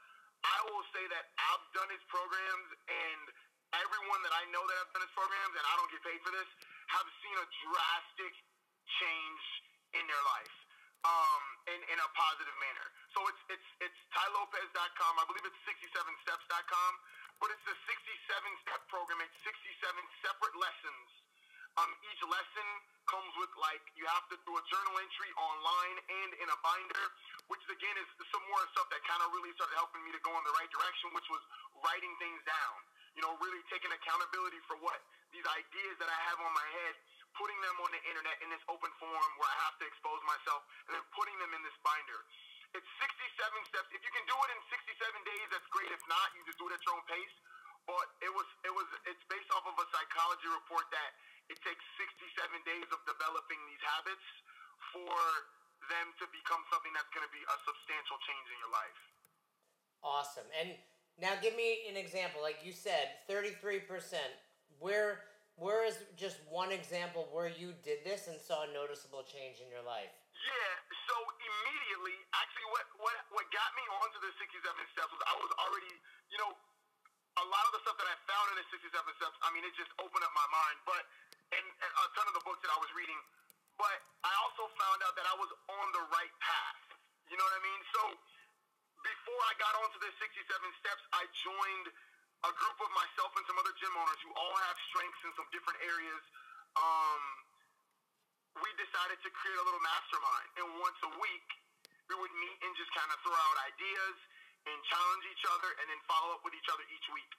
I 0.42 0.58
will 0.70 0.84
say 0.90 1.04
that 1.10 1.24
I've 1.38 1.66
done 1.74 1.90
his 1.90 2.02
programs, 2.10 2.68
and 2.90 3.22
everyone 3.78 4.20
that 4.26 4.34
I 4.34 4.44
know 4.50 4.62
that 4.66 4.76
have 4.82 4.90
done 4.94 5.06
his 5.06 5.14
programs, 5.14 5.54
and 5.54 5.64
I 5.66 5.74
don't 5.78 5.90
get 5.90 6.02
paid 6.02 6.20
for 6.22 6.34
this, 6.34 6.50
have 6.90 7.06
seen 7.22 7.36
a 7.38 7.46
drastic 7.70 8.34
change 8.98 9.44
in 9.94 10.04
their 10.06 10.24
life. 10.26 10.56
Um, 11.02 11.42
in, 11.66 11.82
in 11.90 11.98
a 11.98 12.08
positive 12.14 12.54
manner. 12.62 12.86
So 13.10 13.26
it's 13.26 13.42
it's 13.50 13.68
it's 13.82 14.00
tailopez.com. 14.14 15.12
I 15.18 15.26
believe 15.26 15.42
it's 15.42 15.58
67steps.com, 15.66 16.92
but 17.42 17.50
it's 17.50 17.66
the 17.66 17.74
67 17.74 18.62
step 18.62 18.86
program. 18.86 19.18
It's 19.18 19.34
67 19.42 19.82
separate 20.22 20.54
lessons. 20.54 21.21
Um, 21.80 21.88
each 22.04 22.20
lesson 22.28 22.68
comes 23.08 23.32
with 23.40 23.48
like 23.56 23.80
you 23.96 24.04
have 24.04 24.28
to 24.28 24.36
do 24.44 24.52
a 24.52 24.62
journal 24.68 24.94
entry 25.00 25.30
online 25.40 25.96
and 26.04 26.30
in 26.44 26.48
a 26.52 26.58
binder, 26.60 27.04
which 27.48 27.64
again 27.64 27.96
is 27.96 28.08
some 28.28 28.44
more 28.52 28.60
stuff 28.76 28.92
that 28.92 29.00
kind 29.08 29.24
of 29.24 29.32
really 29.32 29.48
started 29.56 29.72
helping 29.80 30.04
me 30.04 30.12
to 30.12 30.20
go 30.20 30.36
in 30.36 30.44
the 30.44 30.52
right 30.52 30.68
direction, 30.68 31.08
which 31.16 31.24
was 31.32 31.40
writing 31.80 32.12
things 32.20 32.44
down. 32.44 32.76
You 33.16 33.24
know, 33.24 33.32
really 33.40 33.60
taking 33.72 33.88
accountability 33.88 34.60
for 34.68 34.76
what 34.84 35.00
these 35.32 35.44
ideas 35.48 35.96
that 35.96 36.12
I 36.12 36.18
have 36.32 36.44
on 36.44 36.52
my 36.52 36.68
head, 36.76 36.94
putting 37.40 37.56
them 37.64 37.76
on 37.80 37.88
the 37.88 38.00
internet 38.04 38.36
in 38.44 38.52
this 38.52 38.60
open 38.68 38.92
forum 39.00 39.32
where 39.40 39.48
I 39.48 39.58
have 39.64 39.76
to 39.80 39.84
expose 39.88 40.20
myself, 40.28 40.60
and 40.88 41.00
then 41.00 41.04
putting 41.16 41.36
them 41.40 41.56
in 41.56 41.60
this 41.64 41.76
binder. 41.80 42.20
It's 42.76 42.88
67 43.00 43.72
steps. 43.72 43.88
If 43.96 44.00
you 44.00 44.12
can 44.12 44.24
do 44.28 44.36
it 44.36 44.48
in 44.52 44.60
67 44.72 44.92
days, 45.28 45.46
that's 45.52 45.68
great. 45.72 45.88
If 45.92 46.04
not, 46.08 46.36
you 46.36 46.40
just 46.48 46.56
do 46.56 46.68
it 46.68 46.76
at 46.76 46.80
your 46.84 46.96
own 46.96 47.04
pace. 47.08 47.36
But 47.84 48.06
it 48.22 48.30
was 48.30 48.46
it 48.62 48.70
was 48.70 48.86
it's 49.10 49.24
based 49.26 49.50
off 49.58 49.66
of 49.66 49.74
a 49.74 49.86
psychology 49.90 50.46
report 50.54 50.86
that 50.94 51.10
it 51.50 51.58
takes 51.62 51.84
67 51.98 52.68
days 52.68 52.88
of 52.92 53.00
developing 53.08 53.60
these 53.70 53.82
habits 53.82 54.26
for 54.94 55.18
them 55.90 56.14
to 56.22 56.24
become 56.30 56.62
something 56.70 56.92
that's 56.94 57.10
going 57.10 57.26
to 57.26 57.34
be 57.34 57.42
a 57.42 57.56
substantial 57.66 58.18
change 58.22 58.46
in 58.52 58.58
your 58.62 58.72
life. 58.72 59.00
Awesome. 60.02 60.48
And 60.54 60.74
now 61.18 61.34
give 61.42 61.54
me 61.54 61.86
an 61.90 61.98
example. 61.98 62.42
Like 62.42 62.62
you 62.62 62.74
said, 62.74 63.22
33%. 63.26 63.86
Where 64.78 65.26
where 65.60 65.84
is 65.84 66.00
just 66.16 66.40
one 66.48 66.72
example 66.72 67.28
where 67.28 67.52
you 67.52 67.76
did 67.84 68.00
this 68.08 68.24
and 68.26 68.40
saw 68.40 68.64
a 68.64 68.70
noticeable 68.72 69.20
change 69.20 69.60
in 69.60 69.68
your 69.68 69.84
life? 69.84 70.10
Yeah, 70.32 70.72
so 71.06 71.16
immediately, 71.22 72.16
actually, 72.34 72.68
what, 72.72 72.86
what, 72.98 73.16
what 73.36 73.46
got 73.52 73.70
me 73.76 73.84
onto 74.00 74.18
the 74.24 74.32
67 74.42 74.58
steps 74.96 75.12
was 75.12 75.22
I 75.28 75.36
was 75.38 75.52
already, 75.60 75.92
you 76.32 76.38
know, 76.40 76.50
a 77.36 77.46
lot 77.46 77.64
of 77.68 77.72
the 77.78 77.82
stuff 77.84 77.96
that 78.00 78.08
I 78.10 78.16
found 78.26 78.46
in 78.52 78.56
the 78.58 78.66
67 78.74 78.90
steps, 78.90 79.36
I 79.44 79.48
mean, 79.54 79.64
it 79.64 79.72
just 79.76 79.92
opened 80.02 80.24
up 80.24 80.34
my 80.34 80.48
mind. 80.50 80.76
But, 80.88 81.04
and, 81.52 81.66
and 81.68 81.90
a 81.92 82.04
ton 82.16 82.26
of 82.28 82.34
the 82.36 82.44
books 82.44 82.60
that 82.64 82.72
I 82.72 82.78
was 82.80 82.90
reading, 82.96 83.20
but 83.76 83.98
I 84.24 84.32
also 84.44 84.68
found 84.76 85.00
out 85.04 85.14
that 85.16 85.26
I 85.28 85.36
was 85.36 85.50
on 85.68 85.86
the 85.92 86.04
right 86.12 86.34
path. 86.40 86.80
You 87.28 87.36
know 87.36 87.44
what 87.44 87.56
I 87.56 87.62
mean? 87.64 87.80
So 87.92 88.02
before 89.02 89.42
I 89.48 89.54
got 89.58 89.72
onto 89.82 89.98
the 89.98 90.12
67 90.20 90.36
steps, 90.78 91.02
I 91.16 91.26
joined 91.42 91.86
a 92.42 92.52
group 92.58 92.78
of 92.82 92.90
myself 92.94 93.30
and 93.38 93.44
some 93.46 93.58
other 93.58 93.74
gym 93.78 93.94
owners 93.94 94.20
who 94.26 94.32
all 94.34 94.56
have 94.66 94.76
strengths 94.90 95.22
in 95.22 95.30
some 95.38 95.48
different 95.54 95.78
areas. 95.86 96.22
Um, 96.74 97.22
we 98.60 98.68
decided 98.76 99.18
to 99.22 99.30
create 99.32 99.58
a 99.58 99.64
little 99.64 99.80
mastermind, 99.80 100.48
and 100.60 100.66
once 100.82 100.98
a 101.06 101.12
week 101.22 101.48
we 102.10 102.14
would 102.18 102.34
meet 102.36 102.58
and 102.66 102.72
just 102.76 102.92
kind 102.92 103.08
of 103.08 103.16
throw 103.24 103.32
out 103.32 103.56
ideas 103.72 104.16
and 104.68 104.76
challenge 104.86 105.24
each 105.26 105.44
other, 105.50 105.70
and 105.82 105.86
then 105.90 105.98
follow 106.06 106.38
up 106.38 106.42
with 106.46 106.54
each 106.54 106.70
other 106.70 106.86
each 106.86 107.08
week. 107.10 107.32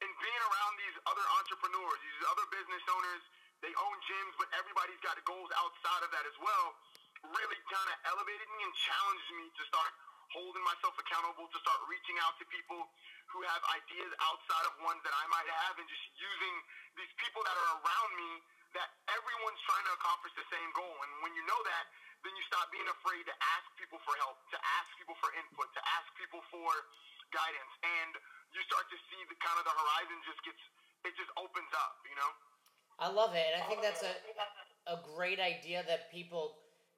And 0.00 0.08
being 0.08 0.42
around 0.48 0.72
these 0.80 0.96
other 1.04 1.26
entrepreneurs, 1.36 1.98
these 2.00 2.22
other 2.32 2.46
business 2.48 2.84
owners, 2.88 3.22
they 3.62 3.72
own 3.78 3.96
gyms, 4.10 4.34
but 4.36 4.50
everybody's 4.58 4.98
got 5.00 5.16
goals 5.22 5.50
outside 5.54 6.02
of 6.02 6.10
that 6.10 6.26
as 6.26 6.36
well. 6.42 6.66
Really 7.22 7.58
kind 7.70 7.88
of 7.88 7.96
elevated 8.10 8.48
me 8.58 8.60
and 8.66 8.74
challenged 8.74 9.30
me 9.38 9.46
to 9.54 9.62
start 9.70 9.90
holding 10.34 10.64
myself 10.66 10.98
accountable, 10.98 11.46
to 11.46 11.60
start 11.62 11.78
reaching 11.86 12.18
out 12.26 12.34
to 12.42 12.44
people 12.50 12.90
who 13.30 13.40
have 13.46 13.62
ideas 13.78 14.10
outside 14.26 14.64
of 14.66 14.74
ones 14.82 14.98
that 15.06 15.14
I 15.14 15.24
might 15.30 15.46
have, 15.46 15.78
and 15.78 15.86
just 15.86 16.04
using 16.18 16.54
these 16.98 17.12
people 17.22 17.46
that 17.46 17.54
are 17.54 17.70
around 17.78 18.10
me 18.18 18.42
that 18.74 18.88
everyone's 19.12 19.62
trying 19.68 19.84
to 19.86 19.94
accomplish 19.94 20.32
the 20.34 20.48
same 20.48 20.70
goal. 20.72 20.96
And 21.04 21.12
when 21.22 21.32
you 21.36 21.44
know 21.46 21.60
that, 21.62 21.84
then 22.24 22.32
you 22.34 22.44
stop 22.48 22.66
being 22.72 22.88
afraid 22.88 23.22
to 23.28 23.34
ask 23.56 23.66
people 23.76 24.00
for 24.02 24.16
help, 24.24 24.40
to 24.50 24.58
ask 24.58 24.88
people 24.98 25.14
for 25.20 25.30
input, 25.36 25.68
to 25.76 25.82
ask 26.00 26.08
people 26.16 26.40
for 26.50 26.70
guidance, 27.30 27.72
and 27.84 28.12
you 28.56 28.60
start 28.66 28.88
to 28.88 28.98
see 29.12 29.20
the 29.28 29.36
kind 29.38 29.56
of 29.60 29.64
the 29.68 29.74
horizon 29.74 30.16
just 30.26 30.40
gets 30.42 30.60
it 31.02 31.12
just 31.18 31.32
opens 31.34 31.72
up, 31.74 31.98
you 32.06 32.14
know. 32.14 32.30
I 33.02 33.10
love 33.10 33.34
it, 33.34 33.42
and 33.52 33.58
I 33.60 33.66
think 33.66 33.82
that's 33.82 34.02
a 34.04 34.14
a 34.86 34.98
great 35.14 35.40
idea 35.40 35.82
that 35.88 36.10
people 36.12 36.54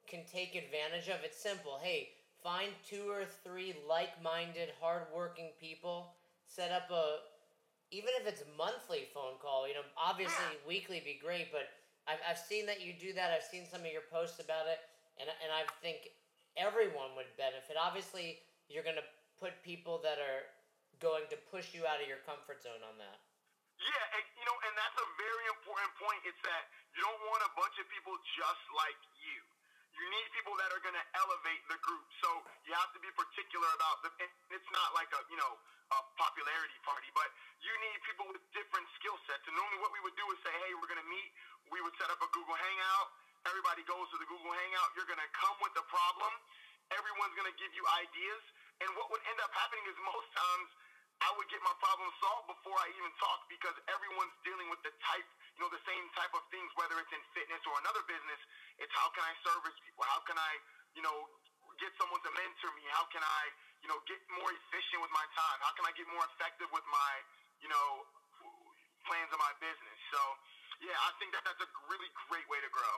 can 0.07 0.21
take 0.31 0.53
advantage 0.55 1.09
of. 1.09 1.21
It's 1.25 1.37
simple. 1.41 1.79
Hey, 1.81 2.09
find 2.43 2.69
two 2.87 3.09
or 3.09 3.25
three 3.43 3.73
like-minded, 3.89 4.69
hardworking 4.79 5.49
people. 5.59 6.13
Set 6.45 6.71
up 6.71 6.91
a 6.91 7.25
even 7.89 8.09
if 8.21 8.27
it's 8.27 8.43
monthly 8.57 9.07
phone 9.13 9.37
call. 9.41 9.67
You 9.67 9.73
know, 9.75 9.87
obviously 9.97 10.45
Yeah. 10.53 10.67
weekly 10.67 11.01
be 11.01 11.17
great, 11.17 11.51
but 11.51 11.69
I've 12.07 12.21
I've 12.27 12.39
seen 12.39 12.67
that 12.67 12.81
you 12.81 12.93
do 12.93 13.13
that. 13.13 13.33
I've 13.33 13.43
seen 13.43 13.65
some 13.65 13.81
of 13.81 13.91
your 13.91 14.05
posts 14.13 14.39
about 14.39 14.67
it, 14.67 14.79
and 15.17 15.27
and 15.29 15.51
I 15.51 15.65
think 15.81 16.09
everyone 16.55 17.15
would 17.17 17.29
benefit. 17.37 17.77
Obviously, 17.77 18.43
you're 18.69 18.83
gonna 18.85 19.05
put 19.39 19.57
people 19.63 19.97
that 20.05 20.19
are 20.19 20.45
going 21.01 21.25
to 21.29 21.37
push 21.51 21.73
you 21.73 21.85
out 21.87 22.01
of 22.01 22.07
your 22.07 22.21
comfort 22.29 22.61
zone 22.61 22.81
on 22.85 22.97
that. 22.99 23.24
Yeah, 23.75 24.15
and, 24.15 24.23
you 24.39 24.45
know, 24.47 24.57
and 24.65 24.73
that's 24.79 24.97
a 24.97 25.07
very 25.19 25.45
important 25.51 25.91
point. 25.99 26.19
It's 26.23 26.39
that 26.47 26.63
you 26.95 27.03
don't 27.03 27.21
want 27.27 27.43
a 27.43 27.51
bunch 27.59 27.75
of 27.79 27.85
people 27.91 28.15
just 28.35 28.63
like 28.71 28.99
you. 29.19 29.39
You 29.95 30.05
need 30.11 30.27
people 30.35 30.55
that 30.59 30.75
are 30.75 30.83
going 30.83 30.95
to 30.95 31.07
elevate 31.15 31.63
the 31.71 31.79
group. 31.79 32.03
So 32.19 32.27
you 32.67 32.75
have 32.75 32.91
to 32.91 32.99
be 32.99 33.07
particular 33.15 33.67
about 33.79 34.03
the. 34.03 34.11
It's 34.51 34.69
not 34.75 34.91
like 34.91 35.07
a 35.15 35.23
you 35.31 35.39
know 35.39 35.55
a 35.95 35.99
popularity 36.19 36.75
party, 36.83 37.07
but 37.15 37.31
you 37.63 37.71
need 37.79 37.97
people 38.03 38.27
with 38.27 38.43
different 38.51 38.83
skill 38.99 39.15
sets. 39.23 39.47
And 39.47 39.55
normally, 39.55 39.79
what 39.79 39.95
we 39.95 40.03
would 40.03 40.17
do 40.19 40.27
is 40.35 40.37
say, 40.43 40.51
hey, 40.67 40.75
we're 40.75 40.91
going 40.91 40.99
to 40.99 41.11
meet. 41.11 41.31
We 41.71 41.79
would 41.79 41.95
set 41.95 42.11
up 42.11 42.19
a 42.19 42.27
Google 42.35 42.59
Hangout. 42.59 43.07
Everybody 43.47 43.87
goes 43.87 44.09
to 44.11 44.17
the 44.19 44.27
Google 44.27 44.51
Hangout. 44.51 44.89
You're 44.99 45.07
going 45.07 45.21
to 45.21 45.31
come 45.37 45.55
with 45.63 45.71
the 45.77 45.85
problem. 45.87 46.33
Everyone's 46.91 47.35
going 47.37 47.47
to 47.49 47.57
give 47.57 47.71
you 47.71 47.85
ideas. 48.03 48.43
And 48.83 48.89
what 48.99 49.07
would 49.13 49.23
end 49.31 49.39
up 49.39 49.53
happening 49.55 49.85
is 49.87 49.95
most 50.03 50.27
times 50.35 50.67
I 51.25 51.33
would 51.41 51.49
get 51.49 51.57
my 51.65 51.73
problem 51.81 52.05
solved 52.21 52.53
before 52.53 52.77
I 52.77 52.85
even 52.93 53.09
talk 53.17 53.49
because 53.49 53.73
everyone's 53.89 54.37
dealing 54.45 54.69
with 54.69 54.77
the 54.85 54.93
type, 55.01 55.25
you 55.57 55.65
know, 55.65 55.73
the 55.73 55.81
same 55.81 56.05
type 56.13 56.29
of 56.37 56.45
things, 56.53 56.69
whether 56.77 57.01
it's 57.01 57.09
in 57.09 57.23
fitness 57.33 57.61
or 57.65 57.73
another 57.81 58.05
business. 58.05 58.37
It's 58.77 58.93
how 58.93 59.09
can 59.09 59.25
I 59.25 59.33
service 59.41 59.73
people? 59.81 60.05
How 60.05 60.21
can 60.29 60.37
I, 60.37 60.51
you 60.93 61.01
know, 61.01 61.17
get 61.81 61.89
someone 61.97 62.21
to 62.21 62.31
mentor 62.37 62.69
me? 62.77 62.85
How 62.93 63.09
can 63.09 63.25
I, 63.25 63.41
you 63.81 63.89
know, 63.89 63.97
get 64.05 64.21
more 64.37 64.53
efficient 64.53 65.01
with 65.01 65.09
my 65.09 65.25
time? 65.33 65.57
How 65.65 65.73
can 65.73 65.89
I 65.89 65.93
get 65.97 66.05
more 66.13 66.21
effective 66.37 66.69
with 66.69 66.85
my, 66.93 67.11
you 67.65 67.73
know, 67.73 68.05
plans 69.09 69.33
of 69.33 69.41
my 69.41 69.53
business? 69.57 69.97
So, 70.13 70.21
yeah, 70.85 70.93
I 70.93 71.09
think 71.17 71.33
that 71.33 71.41
that's 71.41 71.61
a 71.65 71.69
really 71.89 72.11
great 72.29 72.45
way 72.53 72.61
to 72.61 72.69
grow. 72.69 72.95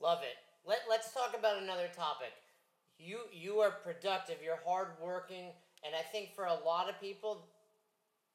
Love 0.00 0.24
it. 0.24 0.40
Let, 0.64 0.88
let's 0.88 1.12
talk 1.12 1.36
about 1.36 1.60
another 1.60 1.92
topic. 1.92 2.32
You 2.98 3.30
you 3.30 3.62
are 3.62 3.70
productive, 3.70 4.42
you're 4.42 4.58
hardworking, 4.66 5.54
and 5.84 5.94
I 5.94 6.02
think 6.02 6.34
for 6.34 6.46
a 6.46 6.54
lot 6.54 6.88
of 6.88 7.00
people, 7.00 7.48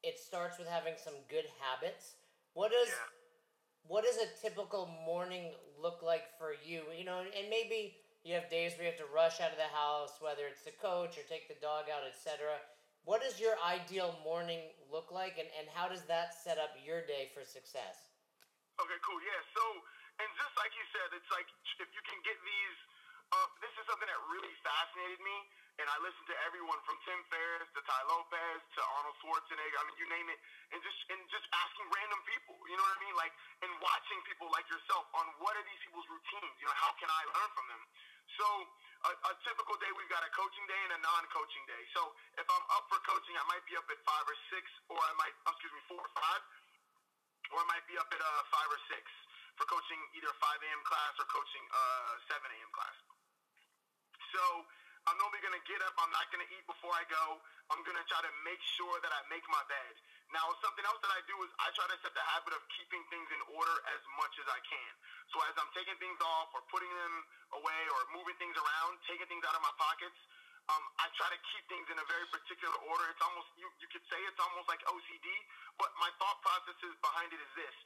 it 0.02 0.18
starts 0.18 0.58
with 0.58 0.68
having 0.68 0.94
some 0.96 1.14
good 1.28 1.46
habits. 1.60 2.16
What 2.52 2.70
does 2.70 2.88
Yeah. 2.88 3.08
what 3.84 4.04
does 4.04 4.16
a 4.16 4.28
typical 4.40 4.86
morning 5.04 5.54
look 5.76 6.02
like 6.02 6.24
for 6.38 6.54
you? 6.64 6.90
You 6.96 7.04
know, 7.04 7.20
and 7.20 7.50
maybe 7.50 8.00
you 8.24 8.32
have 8.32 8.48
days 8.48 8.72
where 8.76 8.88
you 8.88 8.92
have 8.92 9.00
to 9.00 9.12
rush 9.12 9.40
out 9.40 9.52
of 9.52 9.60
the 9.60 9.68
house, 9.68 10.16
whether 10.20 10.48
it's 10.48 10.64
to 10.64 10.72
coach 10.72 11.18
or 11.20 11.24
take 11.28 11.48
the 11.48 11.60
dog 11.60 11.92
out, 11.92 12.08
etc. 12.08 12.56
What 13.04 13.20
does 13.20 13.36
your 13.36 13.60
ideal 13.60 14.16
morning 14.24 14.72
look 14.88 15.12
like, 15.12 15.36
and, 15.36 15.48
and 15.60 15.68
how 15.68 15.92
does 15.92 16.08
that 16.08 16.32
set 16.32 16.56
up 16.56 16.72
your 16.80 17.04
day 17.04 17.28
for 17.36 17.44
success? 17.44 18.16
Okay, 18.80 18.96
cool. 19.04 19.20
Yeah. 19.20 19.40
So, 19.52 19.60
and 20.24 20.28
just 20.40 20.56
like 20.56 20.72
you 20.72 20.84
said, 20.88 21.12
it's 21.12 21.28
like 21.28 21.44
if 21.84 21.88
you 21.92 22.02
can 22.08 22.18
get 22.24 22.40
these. 22.40 22.78
Uh, 23.32 23.48
this 23.60 23.72
is 23.76 23.84
something 23.90 24.06
that 24.06 24.20
really 24.30 24.52
fascinated 24.62 25.18
me, 25.18 25.36
and 25.80 25.86
I 25.90 25.96
listened 26.02 26.28
to 26.30 26.36
everyone 26.46 26.78
from 26.86 26.96
Tim 27.02 27.18
Ferriss 27.30 27.66
to 27.74 27.80
Tai 27.82 28.02
Lopez 28.06 28.60
to 28.78 28.80
Arnold 28.80 29.16
Schwarzenegger. 29.18 29.78
I 29.78 29.84
mean, 29.90 29.98
you 29.98 30.06
name 30.06 30.28
it, 30.30 30.38
and 30.70 30.78
just 30.82 30.98
and 31.10 31.20
just 31.30 31.46
asking 31.50 31.86
random 31.90 32.20
people. 32.30 32.54
You 32.70 32.78
know 32.78 32.84
what 32.86 32.94
I 32.94 33.02
mean? 33.02 33.16
Like, 33.18 33.34
and 33.66 33.70
watching 33.82 34.18
people 34.30 34.46
like 34.54 34.66
yourself 34.70 35.10
on 35.18 35.26
what 35.42 35.58
are 35.58 35.66
these 35.66 35.82
people's 35.82 36.06
routines? 36.06 36.54
You 36.62 36.66
know, 36.70 36.78
how 36.78 36.94
can 36.98 37.10
I 37.10 37.22
learn 37.34 37.50
from 37.58 37.66
them? 37.70 37.82
So, 38.38 38.46
a, 39.04 39.10
a 39.14 39.32
typical 39.44 39.76
day, 39.82 39.90
we've 39.94 40.08
got 40.08 40.24
a 40.24 40.32
coaching 40.32 40.64
day 40.64 40.80
and 40.90 40.96
a 40.96 41.00
non-coaching 41.04 41.64
day. 41.68 41.82
So, 41.92 42.14
if 42.40 42.46
I'm 42.48 42.66
up 42.72 42.88
for 42.88 42.98
coaching, 43.04 43.36
I 43.36 43.44
might 43.50 43.62
be 43.68 43.76
up 43.76 43.84
at 43.90 44.00
five 44.06 44.24
or 44.24 44.38
six, 44.48 44.64
or 44.88 44.96
I 44.96 45.12
might, 45.20 45.34
excuse 45.44 45.74
me, 45.74 45.82
four 45.90 46.00
or 46.00 46.12
five 46.16 46.42
or 47.52 47.60
I 47.60 47.66
might 47.70 47.84
be 47.86 47.94
up 48.00 48.08
at 48.08 48.18
uh, 48.18 48.42
5 48.50 48.74
or 48.74 48.80
6 48.88 48.98
for 49.54 49.64
coaching 49.70 50.00
either 50.18 50.32
5 50.32 50.42
a.m. 50.42 50.82
class 50.88 51.12
or 51.22 51.26
coaching 51.30 51.64
uh, 51.70 52.12
7 52.26 52.42
a.m. 52.42 52.70
class. 52.74 52.96
So 54.34 54.42
I'm 55.04 55.20
normally 55.20 55.44
going 55.44 55.52
to 55.52 55.64
get 55.68 55.80
up. 55.84 55.92
I'm 56.00 56.12
not 56.16 56.32
going 56.32 56.40
to 56.40 56.48
eat 56.48 56.64
before 56.64 56.92
I 56.96 57.04
go. 57.12 57.36
I'm 57.68 57.84
going 57.84 57.96
to 57.96 58.06
try 58.08 58.24
to 58.24 58.32
make 58.40 58.60
sure 58.76 58.96
that 59.04 59.12
I 59.12 59.20
make 59.28 59.44
my 59.52 59.60
bed. 59.68 59.92
Now, 60.32 60.48
something 60.64 60.84
else 60.88 60.96
that 61.04 61.12
I 61.12 61.20
do 61.28 61.36
is 61.44 61.50
I 61.60 61.68
try 61.76 61.84
to 61.92 61.98
set 62.00 62.16
the 62.16 62.24
habit 62.32 62.56
of 62.56 62.64
keeping 62.72 63.04
things 63.12 63.28
in 63.28 63.42
order 63.52 63.76
as 63.92 64.00
much 64.16 64.32
as 64.40 64.48
I 64.48 64.60
can. 64.64 64.92
So 65.28 65.44
as 65.44 65.54
I'm 65.60 65.68
taking 65.76 65.96
things 66.00 66.16
off 66.24 66.56
or 66.56 66.64
putting 66.72 66.88
them 66.88 67.14
away 67.60 67.82
or 67.92 68.00
moving 68.16 68.36
things 68.40 68.56
around, 68.56 68.96
taking 69.04 69.28
things 69.28 69.44
out 69.44 69.52
of 69.52 69.60
my 69.60 69.74
pockets, 69.76 70.16
um, 70.72 70.84
I 70.96 71.12
try 71.20 71.28
to 71.28 71.40
keep 71.52 71.64
things 71.68 71.84
in 71.92 72.00
a 72.00 72.06
very 72.08 72.24
particular 72.32 72.72
order. 72.88 73.04
It's 73.12 73.20
almost 73.20 73.52
you, 73.60 73.68
you 73.84 73.88
could 73.92 74.04
say 74.08 74.16
it's 74.24 74.40
almost 74.40 74.64
like 74.64 74.80
OCD, 74.88 75.28
but 75.76 75.92
my 76.00 76.08
thought 76.16 76.40
process 76.40 76.80
is 76.80 76.96
behind 77.04 77.28
it 77.36 77.40
is 77.44 77.52
this: 77.52 77.76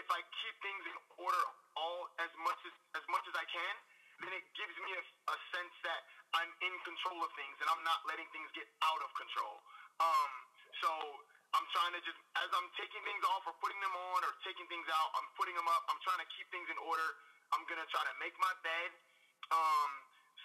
if 0.00 0.08
I 0.08 0.24
keep 0.40 0.56
things 0.64 0.80
in 0.88 0.96
order 1.20 1.42
all 1.76 2.08
as 2.24 2.32
much 2.40 2.56
as 2.64 2.72
as 2.96 3.04
much 3.12 3.28
as 3.28 3.36
I 3.36 3.44
can, 3.52 3.74
then 4.22 4.32
it 4.38 4.46
gives 4.54 4.76
me 4.86 4.90
a, 4.94 5.02
a 5.02 5.36
sense 5.50 5.74
that 5.82 6.00
I'm 6.32 6.50
in 6.62 6.74
control 6.86 7.20
of 7.20 7.30
things 7.34 7.58
and 7.58 7.68
I'm 7.68 7.82
not 7.82 8.00
letting 8.06 8.26
things 8.30 8.48
get 8.54 8.66
out 8.86 9.02
of 9.02 9.10
control. 9.18 9.60
Um, 10.00 10.32
so 10.80 10.90
I'm 11.52 11.66
trying 11.74 11.92
to 11.92 12.00
just 12.00 12.16
as 12.40 12.48
I'm 12.54 12.68
taking 12.80 13.02
things 13.04 13.22
off 13.28 13.44
or 13.44 13.52
putting 13.60 13.78
them 13.82 13.92
on 13.92 14.18
or 14.24 14.32
taking 14.40 14.64
things 14.72 14.88
out, 14.88 15.12
I'm 15.20 15.28
putting 15.36 15.52
them 15.52 15.68
up. 15.68 15.84
I'm 15.92 16.00
trying 16.00 16.22
to 16.24 16.28
keep 16.32 16.48
things 16.48 16.64
in 16.72 16.78
order. 16.80 17.04
I'm 17.52 17.66
gonna 17.68 17.84
try 17.92 18.00
to 18.08 18.14
make 18.16 18.32
my 18.40 18.54
bed. 18.64 18.90
Um, 19.52 19.90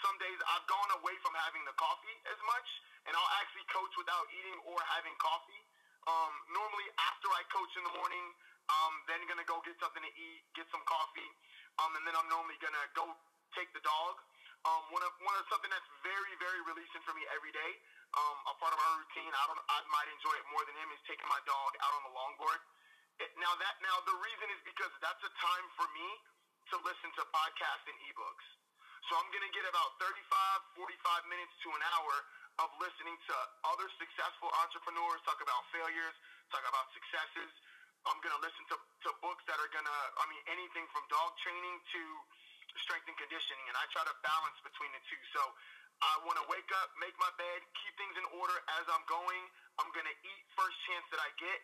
some 0.04 0.20
days 0.20 0.36
I've 0.52 0.68
gone 0.68 0.92
away 1.00 1.16
from 1.24 1.32
having 1.48 1.64
the 1.64 1.74
coffee 1.80 2.18
as 2.28 2.40
much, 2.44 2.68
and 3.08 3.16
I'll 3.16 3.34
actually 3.40 3.64
coach 3.72 3.94
without 3.96 4.28
eating 4.36 4.58
or 4.68 4.78
having 5.00 5.16
coffee. 5.18 5.64
Um, 6.06 6.34
normally, 6.52 6.88
after 7.08 7.32
I 7.32 7.42
coach 7.52 7.72
in 7.80 7.84
the 7.88 7.96
morning, 7.96 8.26
um, 8.68 8.94
then 9.08 9.24
gonna 9.32 9.48
go 9.48 9.64
get 9.64 9.80
something 9.80 10.04
to 10.04 10.12
eat, 10.12 10.44
get 10.60 10.68
some 10.76 10.84
coffee, 10.84 11.32
um, 11.80 11.96
and 11.96 12.04
then 12.04 12.16
I'm 12.20 12.28
normally 12.28 12.60
gonna 12.60 12.84
go 13.00 13.16
take 13.56 13.72
the 13.76 13.84
dog. 13.84 14.14
Um, 14.66 14.84
one 14.92 15.04
of 15.06 15.14
one 15.24 15.36
of 15.38 15.46
something 15.48 15.72
that's 15.72 15.88
very 16.04 16.34
very 16.42 16.60
releasing 16.68 17.00
for 17.08 17.14
me 17.16 17.24
every 17.32 17.54
day. 17.54 17.72
Um, 18.16 18.38
a 18.48 18.56
part 18.60 18.72
of 18.74 18.80
my 18.80 18.92
routine. 19.00 19.32
I 19.32 19.44
don't. 19.48 19.62
I 19.70 19.78
might 19.92 20.10
enjoy 20.12 20.34
it 20.36 20.46
more 20.52 20.64
than 20.66 20.76
him 20.76 20.90
is 20.96 21.02
taking 21.08 21.28
my 21.28 21.40
dog 21.48 21.72
out 21.84 21.94
on 22.00 22.04
the 22.08 22.14
longboard. 22.16 22.60
It, 23.24 23.32
now 23.40 23.54
that 23.60 23.76
now 23.84 23.98
the 24.08 24.18
reason 24.20 24.48
is 24.52 24.62
because 24.66 24.92
that's 25.00 25.22
a 25.24 25.32
time 25.40 25.68
for 25.80 25.88
me 25.96 26.08
to 26.74 26.76
listen 26.84 27.10
to 27.16 27.24
podcasts 27.32 27.86
and 27.88 27.98
ebooks. 28.12 28.48
So 29.08 29.16
I'm 29.16 29.30
to 29.32 29.54
get 29.56 29.64
about 29.72 29.96
35, 30.04 30.84
45 30.84 31.32
minutes 31.32 31.56
to 31.64 31.72
an 31.72 31.84
hour 31.96 32.14
of 32.60 32.70
listening 32.82 33.16
to 33.16 33.36
other 33.72 33.88
successful 34.02 34.52
entrepreneurs 34.66 35.24
talk 35.24 35.40
about 35.40 35.64
failures, 35.72 36.16
talk 36.52 36.66
about 36.68 36.92
successes. 36.92 37.52
I'm 38.04 38.20
to 38.24 38.44
listen 38.44 38.64
to, 38.72 38.78
to 38.80 39.10
books 39.24 39.44
that 39.48 39.60
are 39.60 39.72
to, 39.88 39.98
I 40.20 40.26
mean, 40.32 40.44
anything 40.52 40.86
from 40.92 41.04
dog 41.08 41.36
training 41.44 41.76
to 41.96 42.02
strength 42.86 43.08
and 43.10 43.18
conditioning. 43.18 43.66
And 43.72 43.76
I 43.78 43.86
try 43.94 44.04
to 44.06 44.16
balance 44.26 44.58
between 44.66 44.92
the 44.94 45.02
two. 45.10 45.22
So 45.34 45.42
I 46.04 46.14
want 46.30 46.38
to 46.38 46.46
wake 46.52 46.70
up, 46.78 46.94
make 47.02 47.14
my 47.18 47.32
bed, 47.42 47.60
keep 47.82 47.94
things 47.98 48.16
in 48.22 48.26
order 48.38 48.58
as 48.78 48.86
I'm 48.92 49.06
going. 49.10 49.44
I'm 49.82 49.90
going 49.94 50.06
to 50.06 50.18
eat 50.26 50.42
first 50.54 50.78
chance 50.90 51.06
that 51.14 51.22
I 51.22 51.30
get. 51.42 51.60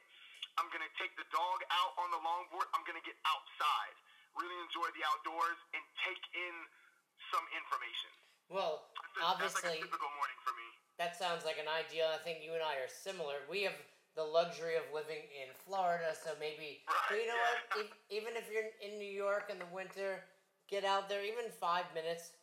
I'm 0.61 0.69
going 0.69 0.85
to 0.85 0.93
take 1.01 1.13
the 1.17 1.25
dog 1.33 1.61
out 1.73 1.93
on 2.01 2.13
the 2.13 2.21
longboard. 2.21 2.69
I'm 2.77 2.85
going 2.85 2.97
to 2.97 3.05
get 3.05 3.17
outside, 3.25 3.95
really 4.37 4.57
enjoy 4.65 4.85
the 4.93 5.01
outdoors, 5.05 5.57
and 5.73 5.81
take 6.05 6.21
in 6.37 6.55
some 7.33 7.45
information. 7.57 8.09
Well, 8.53 8.85
That's, 9.17 9.33
obviously, 9.33 9.65
that's 9.65 9.81
like 9.81 9.81
a 9.81 9.85
typical 9.89 10.11
morning 10.13 10.37
for 10.45 10.53
me. 10.53 10.67
that 11.01 11.17
sounds 11.17 11.41
like 11.41 11.57
an 11.57 11.65
ideal. 11.65 12.05
I 12.13 12.21
think 12.21 12.45
you 12.45 12.53
and 12.53 12.61
I 12.61 12.77
are 12.85 12.91
similar. 12.91 13.41
We 13.49 13.65
have 13.65 13.73
the 14.13 14.21
luxury 14.21 14.77
of 14.77 14.85
living 14.93 15.25
in 15.33 15.49
Florida, 15.65 16.13
so 16.13 16.37
maybe. 16.37 16.85
but 16.85 17.17
you 17.17 17.25
know 17.25 17.33
Right, 17.33 17.65
what? 17.73 17.89
E- 17.89 17.97
even 18.13 18.37
if 18.37 18.45
you're 18.53 18.69
in 18.77 19.01
New 19.01 19.09
York 19.09 19.49
in 19.49 19.57
the 19.57 19.65
winter, 19.73 20.21
get 20.73 20.83
out 20.83 21.05
there. 21.05 21.21
Even 21.21 21.45
five 21.61 21.85
minutes, 21.93 22.33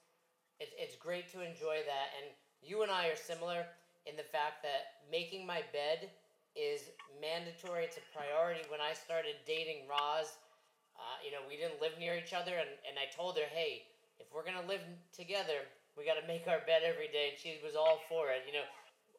it's 0.63 0.71
it's 0.79 0.95
great 0.95 1.27
to 1.35 1.43
enjoy 1.43 1.83
that. 1.83 2.15
And 2.15 2.31
you 2.63 2.87
and 2.87 2.91
I 2.95 3.11
are 3.11 3.19
similar 3.19 3.67
in 4.07 4.15
the 4.15 4.23
fact 4.31 4.63
that 4.63 5.03
making 5.11 5.43
my 5.43 5.67
bed 5.75 6.15
is 6.55 6.95
mandatory. 7.19 7.91
It's 7.91 7.99
a 7.99 8.07
priority. 8.15 8.63
When 8.71 8.79
I 8.79 8.95
started 8.95 9.35
dating 9.51 9.91
Roz, 9.91 10.39
uh, 10.95 11.19
you 11.27 11.35
know, 11.35 11.43
we 11.51 11.59
didn't 11.59 11.83
live 11.83 11.99
near 11.99 12.15
each 12.15 12.31
other, 12.31 12.55
and, 12.55 12.71
and 12.87 12.95
I 13.03 13.11
told 13.11 13.35
her, 13.35 13.49
hey, 13.51 13.91
if 14.23 14.31
we're 14.31 14.47
gonna 14.47 14.67
live 14.71 14.85
together, 15.11 15.67
we 15.99 16.07
got 16.07 16.23
to 16.23 16.27
make 16.31 16.47
our 16.47 16.63
bed 16.71 16.87
every 16.87 17.11
day. 17.11 17.35
And 17.35 17.39
she 17.39 17.59
was 17.67 17.75
all 17.75 17.99
for 18.07 18.31
it. 18.31 18.47
You 18.47 18.55
know, 18.63 18.67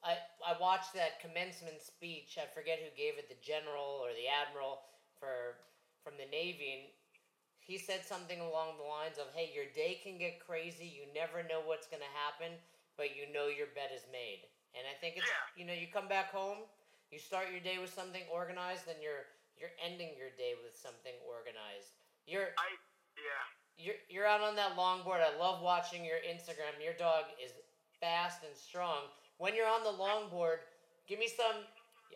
I 0.08 0.16
I 0.40 0.56
watched 0.56 0.96
that 0.96 1.20
commencement 1.20 1.84
speech. 1.84 2.40
I 2.40 2.48
forget 2.56 2.80
who 2.80 2.88
gave 2.96 3.20
it, 3.20 3.28
the 3.28 3.40
general 3.44 4.00
or 4.00 4.16
the 4.16 4.32
admiral 4.32 4.88
for 5.20 5.60
from 6.00 6.16
the 6.16 6.26
Navy, 6.32 6.96
he 7.62 7.78
said 7.78 8.06
something 8.06 8.40
along 8.42 8.78
the 8.78 8.84
lines 8.84 9.18
of, 9.18 9.34
"Hey, 9.34 9.52
your 9.54 9.66
day 9.66 9.96
can 9.96 10.18
get 10.18 10.40
crazy. 10.40 10.86
You 10.86 11.06
never 11.14 11.44
know 11.44 11.62
what's 11.62 11.88
gonna 11.88 12.12
happen, 12.14 12.60
but 12.98 13.16
you 13.16 13.28
know 13.28 13.48
your 13.48 13.68
bed 13.68 13.92
is 13.94 14.06
made." 14.12 14.48
And 14.74 14.88
I 14.88 14.94
think 14.96 15.18
it's 15.18 15.28
Yeah. 15.28 15.48
you 15.56 15.66
know 15.66 15.74
you 15.74 15.88
come 15.88 16.08
back 16.08 16.32
home, 16.32 16.68
you 17.12 17.20
start 17.20 17.50
your 17.52 17.60
day 17.60 17.78
with 17.78 17.94
something 17.94 18.26
organized, 18.28 18.86
then 18.86 19.02
you're 19.02 19.28
you're 19.58 19.72
ending 19.78 20.16
your 20.18 20.30
day 20.32 20.56
with 20.56 20.76
something 20.76 21.14
organized. 21.22 21.94
You're 22.26 22.54
I 22.58 22.78
yeah. 23.18 23.46
you're 23.78 23.96
you're 24.10 24.26
out 24.28 24.42
on 24.42 24.56
that 24.56 24.76
longboard. 24.76 25.22
I 25.22 25.36
love 25.38 25.62
watching 25.62 26.04
your 26.06 26.20
Instagram. 26.20 26.82
Your 26.82 26.94
dog 26.94 27.26
is 27.44 27.52
fast 28.00 28.44
and 28.44 28.56
strong. 28.56 29.10
When 29.38 29.56
you're 29.56 29.68
on 29.68 29.84
the 29.84 29.92
longboard, 29.92 30.60
give 31.08 31.20
me 31.20 31.28
some. 31.28 31.66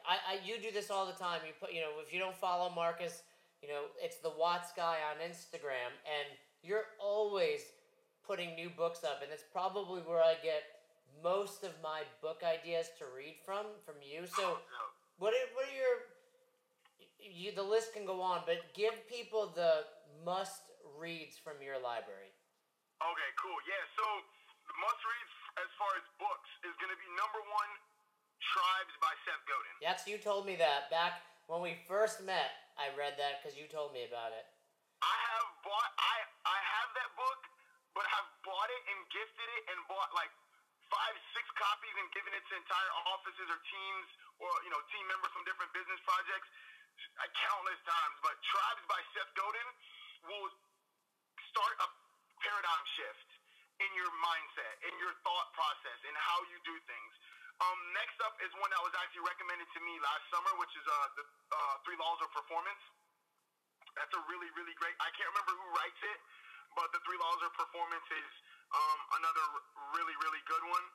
I, 0.07 0.17
I 0.27 0.33
you 0.45 0.59
do 0.61 0.71
this 0.71 0.89
all 0.91 1.05
the 1.05 1.13
time. 1.13 1.41
You 1.45 1.53
put 1.59 1.73
you 1.73 1.81
know 1.81 1.99
if 1.99 2.13
you 2.13 2.19
don't 2.19 2.35
follow 2.35 2.69
Marcus, 2.69 3.23
you 3.65 3.73
know 3.73 3.89
it's 3.97 4.17
the 4.21 4.29
Watts 4.37 4.69
guy 4.77 5.01
on 5.09 5.17
Instagram, 5.25 5.89
and 6.05 6.29
you're 6.61 6.93
always 7.01 7.61
putting 8.21 8.53
new 8.53 8.69
books 8.69 9.03
up, 9.03 9.21
and 9.23 9.33
it's 9.33 9.45
probably 9.51 10.01
where 10.01 10.21
I 10.21 10.35
get 10.43 10.61
most 11.23 11.63
of 11.63 11.71
my 11.81 12.05
book 12.21 12.43
ideas 12.45 12.93
to 12.99 13.05
read 13.09 13.41
from 13.45 13.65
from 13.85 13.95
you. 14.05 14.27
So. 14.27 14.43
Oh, 14.45 14.61
no. 14.61 14.83
What 15.17 15.31
are, 15.31 15.47
what 15.55 15.63
are 15.63 15.71
your 15.79 16.11
you 17.23 17.49
the 17.55 17.63
list 17.65 17.95
can 17.95 18.05
go 18.05 18.21
on, 18.21 18.45
but 18.45 18.61
give 18.77 18.93
people 19.09 19.49
the 19.55 19.87
must 20.21 20.69
reads 20.97 21.37
from 21.41 21.57
your 21.63 21.81
library. 21.81 22.29
Okay, 23.01 23.31
cool. 23.41 23.57
Yeah, 23.65 23.83
so 23.97 24.05
the 24.69 24.75
must 24.77 25.01
reads 25.01 25.33
as 25.65 25.69
far 25.79 25.91
as 25.97 26.05
books 26.21 26.49
is 26.63 26.73
going 26.77 26.93
to 26.93 26.99
be 26.99 27.09
number 27.17 27.41
one, 27.49 27.71
Tribes 28.53 28.95
by 29.01 29.13
Seth 29.25 29.43
Godin. 29.49 29.75
That's 29.81 30.03
you 30.05 30.21
told 30.21 30.45
me 30.45 30.55
that 30.61 30.91
back 30.93 31.25
when 31.47 31.65
we 31.65 31.81
first 31.89 32.21
met. 32.21 32.64
I 32.75 32.91
read 32.99 33.15
that 33.15 33.39
because 33.39 33.55
you 33.55 33.67
told 33.71 33.95
me 33.95 34.03
about 34.03 34.35
it. 34.35 34.45
I 34.99 35.15
have 35.31 35.47
bought, 35.63 35.91
I 35.95 36.15
I 36.43 36.59
have 36.59 36.89
that 36.99 37.11
book, 37.15 37.39
but 37.95 38.03
I've 38.03 38.31
bought 38.43 38.69
it 38.71 38.83
and 38.91 38.99
gifted 39.11 39.47
it 39.47 39.63
and 39.71 39.77
bought 39.87 40.11
like 40.11 40.31
five, 40.91 41.15
six 41.31 41.45
copies 41.55 41.95
and 41.97 42.07
given 42.11 42.35
it 42.35 42.43
to 42.51 42.53
entire 42.59 42.91
offices 43.15 43.47
or 43.47 43.59
teams 43.63 44.07
or 44.43 44.51
you 44.67 44.71
know 44.71 44.81
team 44.91 45.05
members 45.07 45.31
from 45.31 45.47
different 45.47 45.71
business 45.71 45.99
projects, 46.03 46.47
uh, 47.23 47.27
countless 47.47 47.79
times. 47.87 48.15
But 48.19 48.35
Tribes 48.43 48.83
by 48.91 48.99
Seth 49.15 49.31
Godin 49.39 49.67
will 50.27 50.49
start 51.51 51.73
a 51.79 51.87
paradigm 52.43 52.85
shift 52.99 53.29
in 53.79 53.91
your 53.95 54.11
mindset, 54.23 54.75
in 54.87 54.93
your 54.99 55.15
thought 55.23 55.49
process, 55.55 55.99
in 56.07 56.15
how 56.15 56.39
you 56.51 56.57
do 56.63 56.75
things. 56.87 57.11
Um, 57.63 57.79
next 57.95 58.19
up 58.19 58.35
is 58.43 58.51
one 58.59 58.67
that 58.67 58.83
was 58.83 58.91
actually 58.99 59.23
recommended 59.23 59.67
to 59.71 59.79
me 59.79 59.95
last 60.03 60.23
summer, 60.27 60.51
which 60.59 60.73
is 60.75 60.83
uh, 60.83 61.07
the 61.15 61.23
uh, 61.55 61.75
Three 61.87 61.95
Laws 61.95 62.19
of 62.19 62.27
Performance. 62.35 62.83
That's 63.95 64.11
a 64.11 64.21
really, 64.27 64.51
really 64.59 64.75
great. 64.75 64.91
I 64.99 65.07
can't 65.15 65.31
remember 65.31 65.55
who 65.55 65.67
writes 65.71 66.01
it, 66.03 66.19
but 66.75 66.91
the 66.91 66.99
Three 67.07 67.15
Laws 67.15 67.39
of 67.47 67.55
Performance 67.55 68.07
is 68.11 68.31
um, 68.75 68.99
another 69.23 69.43
really, 69.95 70.15
really 70.19 70.43
good 70.51 70.63
one. 70.67 70.85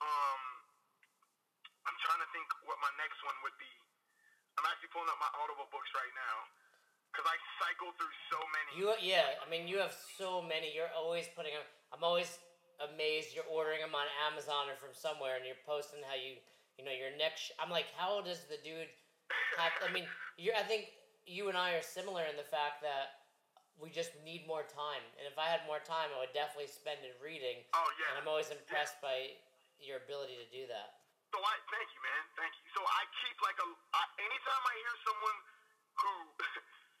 Um, 0.00 0.40
I'm 1.84 1.98
trying 2.00 2.24
to 2.24 2.28
think 2.32 2.48
what 2.64 2.80
my 2.80 2.92
next 2.96 3.20
one 3.20 3.36
would 3.44 3.56
be. 3.60 3.72
I'm 4.56 4.64
actually 4.64 4.88
pulling 4.96 5.12
up 5.12 5.20
my 5.20 5.30
Audible 5.44 5.68
books 5.68 5.92
right 5.92 6.14
now 6.16 6.36
because 7.12 7.28
I 7.28 7.36
cycle 7.60 7.92
through 8.00 8.14
so 8.32 8.40
many. 8.52 8.68
You 8.80 8.86
yeah, 9.00 9.38
I 9.40 9.46
mean 9.46 9.68
you 9.70 9.78
have 9.78 9.94
so 9.94 10.42
many. 10.42 10.74
You're 10.74 10.92
always 10.92 11.28
putting 11.32 11.54
them. 11.54 11.64
I'm 11.92 12.02
always 12.02 12.40
amazed. 12.82 13.34
You're 13.34 13.48
ordering 13.48 13.82
them 13.82 13.94
on 13.94 14.06
Amazon 14.26 14.70
or 14.70 14.76
from 14.78 14.94
somewhere, 14.94 15.36
and 15.36 15.44
you're 15.44 15.60
posting 15.66 16.02
how 16.06 16.14
you 16.14 16.38
you 16.78 16.86
know 16.86 16.94
your 16.94 17.10
next. 17.18 17.50
I'm 17.58 17.70
like, 17.70 17.90
how 17.98 18.22
does 18.22 18.46
the 18.46 18.58
dude 18.62 18.90
have? 19.58 19.74
I 19.82 19.90
mean, 19.90 20.06
you 20.38 20.54
I 20.54 20.64
think 20.64 20.94
you 21.26 21.50
and 21.50 21.58
I 21.58 21.76
are 21.76 21.84
similar 21.84 22.24
in 22.24 22.38
the 22.38 22.46
fact 22.46 22.80
that 22.86 23.28
we 23.78 23.90
just 23.90 24.10
need 24.26 24.42
more 24.46 24.66
time. 24.66 25.04
And 25.18 25.26
if 25.30 25.38
I 25.38 25.46
had 25.46 25.62
more 25.70 25.78
time, 25.78 26.10
I 26.10 26.26
would 26.26 26.34
definitely 26.34 26.70
spend 26.70 27.02
it 27.06 27.14
reading. 27.22 27.62
oh 27.74 27.88
yeah. 27.98 28.10
And 28.10 28.14
I'm 28.22 28.28
always 28.30 28.50
impressed 28.50 28.98
by 28.98 29.38
your 29.78 30.02
ability 30.02 30.34
to 30.34 30.48
do 30.50 30.66
that. 30.66 30.98
So 31.30 31.38
I 31.38 31.54
thank 31.70 31.86
you, 31.92 32.00
man. 32.02 32.22
Thank 32.34 32.52
you. 32.56 32.64
So 32.74 32.80
I 32.82 33.02
keep 33.22 33.36
like 33.44 33.58
a. 33.62 33.68
I, 33.68 34.02
anytime 34.18 34.62
I 34.66 34.74
hear 34.82 34.94
someone 35.06 35.38
who 36.00 36.12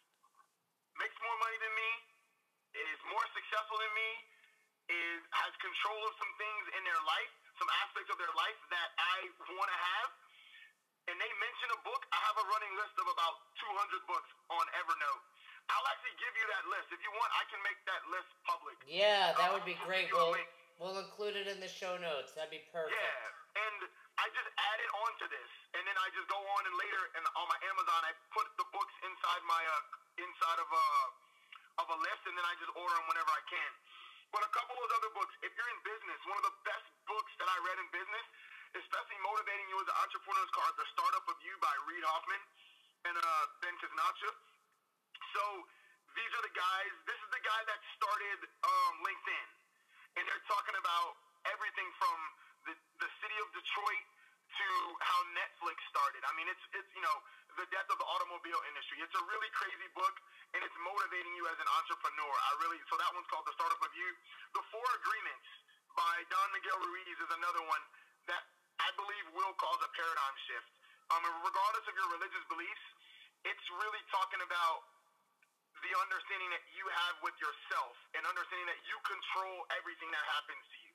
makes 1.02 1.16
more 1.18 1.36
money 1.42 1.58
than 1.58 1.72
me, 1.74 1.90
is 2.76 3.00
more 3.10 3.26
successful 3.34 3.80
than 3.80 3.92
me, 3.96 4.10
is 4.88 5.18
has 5.36 5.52
control 5.60 6.00
of 6.08 6.12
some 6.16 6.32
things 6.40 6.64
in 6.76 6.82
their 6.84 7.02
life, 7.04 7.32
some 7.60 7.68
aspects 7.84 8.08
of 8.12 8.18
their 8.20 8.32
life 8.36 8.58
that 8.72 8.88
I 8.96 9.28
want 9.56 9.68
to 9.68 9.78
have, 9.78 10.10
and 11.08 11.16
they 11.16 11.32
mention 11.40 11.68
a 11.72 11.80
book, 11.88 12.04
I 12.12 12.20
have 12.28 12.36
a 12.36 12.46
running 12.52 12.72
list 12.76 12.92
of 13.00 13.08
about 13.08 13.40
200 13.64 14.04
books 14.04 14.28
on 14.52 14.64
Evernote. 14.76 15.24
I'll 15.72 15.88
actually 15.92 16.16
give 16.20 16.32
you 16.36 16.46
that 16.52 16.64
list 16.72 16.88
if 16.92 17.00
you 17.04 17.12
want. 17.16 17.28
I 17.36 17.44
can 17.52 17.60
make 17.64 17.76
that 17.88 18.00
list 18.08 18.28
public. 18.48 18.76
Yeah, 18.88 19.36
that 19.36 19.52
would 19.52 19.64
be 19.68 19.76
I'll 19.76 19.88
great. 19.88 20.08
give 20.08 20.16
you 20.16 20.20
a 20.20 20.32
We'll 20.32 20.96
we'll 20.96 21.00
include 21.04 21.36
it 21.36 21.48
in 21.48 21.60
the 21.60 21.68
show 21.68 21.96
notes. 22.00 22.32
That'd 22.36 22.52
be 22.52 22.64
perfect. 22.72 22.96
Yeah, 22.96 23.60
and 23.68 23.88
I 24.16 24.32
just 24.32 24.48
added 24.56 24.88
on 25.04 25.10
to 25.20 25.26
this, 25.28 25.50
and 25.76 25.82
then 25.84 25.96
I 26.00 26.08
just 26.16 26.28
go 26.32 26.40
on 26.40 26.62
and 26.64 26.76
later 26.80 27.02
and 27.20 27.24
on 27.36 27.46
my 27.52 27.58
Amazon 27.68 28.00
I 28.04 28.12
put 28.32 28.48
the 28.56 28.64
books 28.72 28.94
inside 29.04 29.42
my 29.44 29.60
uh, 29.60 30.24
inside 30.24 30.60
of 30.60 30.68
a 30.72 30.86
of 31.84 31.86
a 31.92 31.98
list, 32.00 32.22
and 32.28 32.34
then 32.36 32.46
I 32.48 32.54
just 32.60 32.72
order 32.72 32.94
them 32.96 33.06
whenever 33.08 33.28
I 33.32 33.42
can. 33.48 33.70
But 34.28 34.44
a 34.44 34.50
couple 34.52 34.76
of 34.76 34.80
those 34.84 34.94
other 35.00 35.12
books, 35.16 35.32
if 35.40 35.52
you're 35.56 35.72
in 35.72 35.80
business, 35.84 36.18
one 36.28 36.36
of 36.36 36.46
the 36.46 36.56
best 36.68 36.86
books 37.08 37.32
that 37.40 37.48
I 37.48 37.56
read 37.64 37.78
in 37.80 37.88
business, 37.92 38.26
especially 38.76 39.18
motivating 39.24 39.66
you 39.72 39.76
as 39.80 39.88
an 39.88 39.96
entrepreneur, 40.04 40.44
is 40.44 40.52
called 40.52 40.76
The 40.76 40.88
Startup 40.92 41.24
of 41.24 41.36
You 41.40 41.54
by 41.64 41.72
Reid 41.88 42.04
Hoffman 42.04 42.42
and 43.08 43.16
uh, 43.16 43.44
Ben 43.64 43.72
Casnocha. 43.80 44.30
So 45.32 45.42
these 46.12 46.32
are 46.36 46.44
the 46.44 46.52
guys. 46.52 46.92
This 47.08 47.16
is 47.16 47.30
the 47.32 47.44
guy 47.44 47.60
that 47.72 47.80
started 47.96 48.38
um, 48.64 48.94
LinkedIn, 49.06 49.46
and 50.20 50.22
they're 50.28 50.46
talking 50.50 50.76
about 50.76 51.16
everything 51.48 51.88
from 51.96 52.18
the 52.68 52.74
the 53.00 53.10
city 53.24 53.36
of 53.40 53.48
Detroit 53.56 54.04
to 54.58 54.68
how 55.00 55.18
Netflix 55.36 55.78
started. 55.88 56.20
I 56.26 56.32
mean, 56.36 56.48
it's 56.50 56.64
it's 56.76 56.90
you 56.92 57.04
know 57.04 57.16
the 57.58 57.66
death 57.74 57.90
of 57.90 57.98
the 57.98 58.06
automobile 58.06 58.62
industry. 58.70 59.02
It's 59.02 59.18
a 59.18 59.24
really 59.26 59.50
crazy 59.50 59.90
book, 59.98 60.14
and 60.54 60.62
it's 60.62 60.78
motivating 60.78 61.34
you 61.34 61.44
as 61.50 61.58
an 61.58 61.66
entrepreneur. 61.82 62.30
I 62.30 62.50
really 62.62 62.78
so 62.86 62.94
that 63.02 63.10
one's 63.10 63.26
called 63.26 63.50
The 63.50 63.56
Startup 63.58 63.82
of 63.82 63.92
You. 63.98 64.08
The 64.54 64.62
Four 64.70 64.86
Agreements 65.02 65.48
by 65.98 66.22
Don 66.30 66.48
Miguel 66.54 66.78
Ruiz 66.78 67.18
is 67.18 67.30
another 67.34 67.62
one 67.66 67.82
that 68.30 68.46
I 68.78 68.94
believe 68.94 69.26
will 69.34 69.50
cause 69.58 69.80
a 69.82 69.90
paradigm 69.90 70.36
shift. 70.46 70.70
Um, 71.10 71.24
regardless 71.42 71.86
of 71.90 71.94
your 71.98 72.08
religious 72.14 72.44
beliefs, 72.46 72.84
it's 73.42 73.66
really 73.74 74.02
talking 74.14 74.38
about 74.38 74.86
the 75.82 75.92
understanding 75.98 76.50
that 76.54 76.62
you 76.78 76.86
have 76.86 77.16
with 77.26 77.34
yourself 77.42 77.94
and 78.14 78.22
understanding 78.22 78.70
that 78.70 78.82
you 78.86 78.96
control 79.02 79.66
everything 79.74 80.10
that 80.14 80.24
happens 80.38 80.62
to 80.62 80.78
you. 80.78 80.87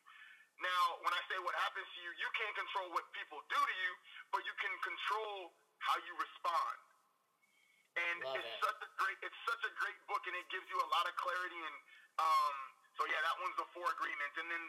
Now, 0.61 0.83
when 1.01 1.13
I 1.13 1.21
say 1.31 1.37
what 1.41 1.55
happens 1.57 1.87
to 1.87 1.99
you, 2.03 2.11
you 2.21 2.29
can't 2.37 2.55
control 2.55 2.87
what 2.93 3.05
people 3.17 3.41
do 3.49 3.57
to 3.57 3.75
you, 3.81 3.91
but 4.29 4.41
you 4.45 4.53
can 4.61 4.73
control 4.85 5.53
how 5.81 5.97
you 6.05 6.13
respond. 6.19 6.77
And 7.93 8.17
Love 8.25 8.41
it's 8.41 8.49
it. 8.49 8.65
such 8.65 8.79
a 8.81 8.89
great 8.97 9.17
it's 9.21 9.41
such 9.45 9.63
a 9.69 9.71
great 9.77 9.99
book 10.09 10.25
and 10.25 10.33
it 10.33 10.49
gives 10.49 10.65
you 10.65 10.81
a 10.81 10.89
lot 10.89 11.05
of 11.05 11.13
clarity 11.13 11.61
and 11.61 11.77
um 12.17 12.55
so 12.97 13.05
yeah, 13.05 13.21
that 13.21 13.37
one's 13.37 13.53
the 13.53 13.69
four 13.69 13.85
agreements. 13.85 14.33
And 14.41 14.49
then 14.49 14.63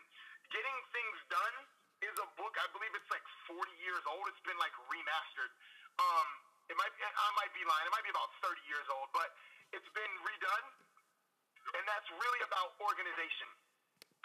Getting 0.53 0.77
Things 0.93 1.19
Done 1.33 1.57
is 2.05 2.13
a 2.21 2.29
book, 2.37 2.53
I 2.61 2.69
believe 2.77 2.93
it's 2.93 3.09
like 3.09 3.25
40 3.49 3.65
years 3.81 4.05
old. 4.13 4.29
It's 4.29 4.45
been 4.45 4.61
like 4.61 4.77
remastered. 4.93 5.53
Um 5.97 6.29
it 6.69 6.77
might 6.77 6.93
I 7.01 7.31
might 7.41 7.53
be 7.57 7.65
lying. 7.65 7.89
It 7.89 7.93
might 7.97 8.05
be 8.05 8.13
about 8.13 8.29
30 8.45 8.61
years 8.69 8.85
old, 8.93 9.09
but 9.17 9.33
it's 9.73 9.89
been 9.97 10.13
redone 10.21 10.69
and 11.81 11.85
that's 11.89 12.09
really 12.13 12.41
about 12.45 12.77
organization. 12.77 13.49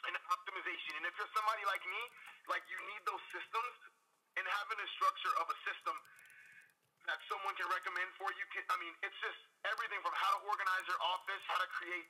And 0.07 0.13
optimization. 0.31 0.91
And 0.99 1.03
if 1.07 1.13
you're 1.19 1.33
somebody 1.35 1.63
like 1.67 1.83
me, 1.83 2.01
like 2.47 2.63
you 2.71 2.79
need 2.93 3.01
those 3.03 3.23
systems 3.33 3.75
and 4.39 4.45
having 4.45 4.79
a 4.79 4.87
structure 4.95 5.33
of 5.41 5.47
a 5.51 5.57
system 5.67 5.95
that 7.09 7.19
someone 7.25 7.55
can 7.57 7.67
recommend 7.73 8.09
for 8.15 8.29
you. 8.37 8.43
Can, 8.53 8.63
I 8.69 8.75
mean, 8.79 8.93
it's 9.01 9.19
just 9.19 9.39
everything 9.65 9.99
from 10.05 10.13
how 10.13 10.29
to 10.37 10.39
organize 10.45 10.85
your 10.85 10.99
office, 11.01 11.41
how 11.49 11.59
to 11.59 11.69
create 11.73 12.07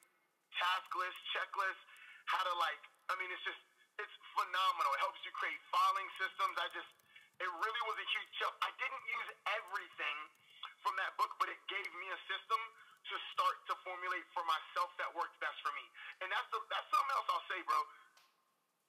task 0.59 0.89
lists, 0.97 1.21
checklists, 1.31 1.83
how 2.27 2.43
to 2.45 2.53
like. 2.59 2.83
I 3.09 3.15
mean, 3.17 3.31
it's 3.31 3.45
just 3.47 3.61
it's 3.97 4.15
phenomenal. 4.35 4.91
It 4.95 5.01
helps 5.03 5.21
you 5.23 5.31
create 5.35 5.59
filing 5.71 6.07
systems. 6.19 6.55
I 6.59 6.67
just 6.75 6.89
it 7.39 7.47
really 7.47 7.83
was 7.87 7.95
a 7.95 8.07
huge 8.11 8.33
help. 8.43 8.55
I 8.59 8.71
didn't 8.75 9.05
use 9.07 9.29
everything 9.55 10.17
from 10.83 10.93
that 10.99 11.15
book, 11.15 11.31
but 11.39 11.47
it 11.47 11.59
gave 11.71 11.89
me 11.95 12.07
a 12.11 12.19
system 12.27 12.59
to 13.09 13.17
start 13.33 13.57
to 13.69 13.73
formulate 13.81 14.25
for 14.37 14.45
myself 14.45 14.93
that 15.01 15.09
worked 15.17 15.33
best 15.41 15.57
for 15.65 15.73
me. 15.73 15.85
And 16.21 16.29
that's 16.29 16.45
the, 16.53 16.61
that's 16.69 16.87
something 16.93 17.13
else 17.17 17.27
I'll 17.33 17.47
say, 17.49 17.59
bro. 17.65 17.79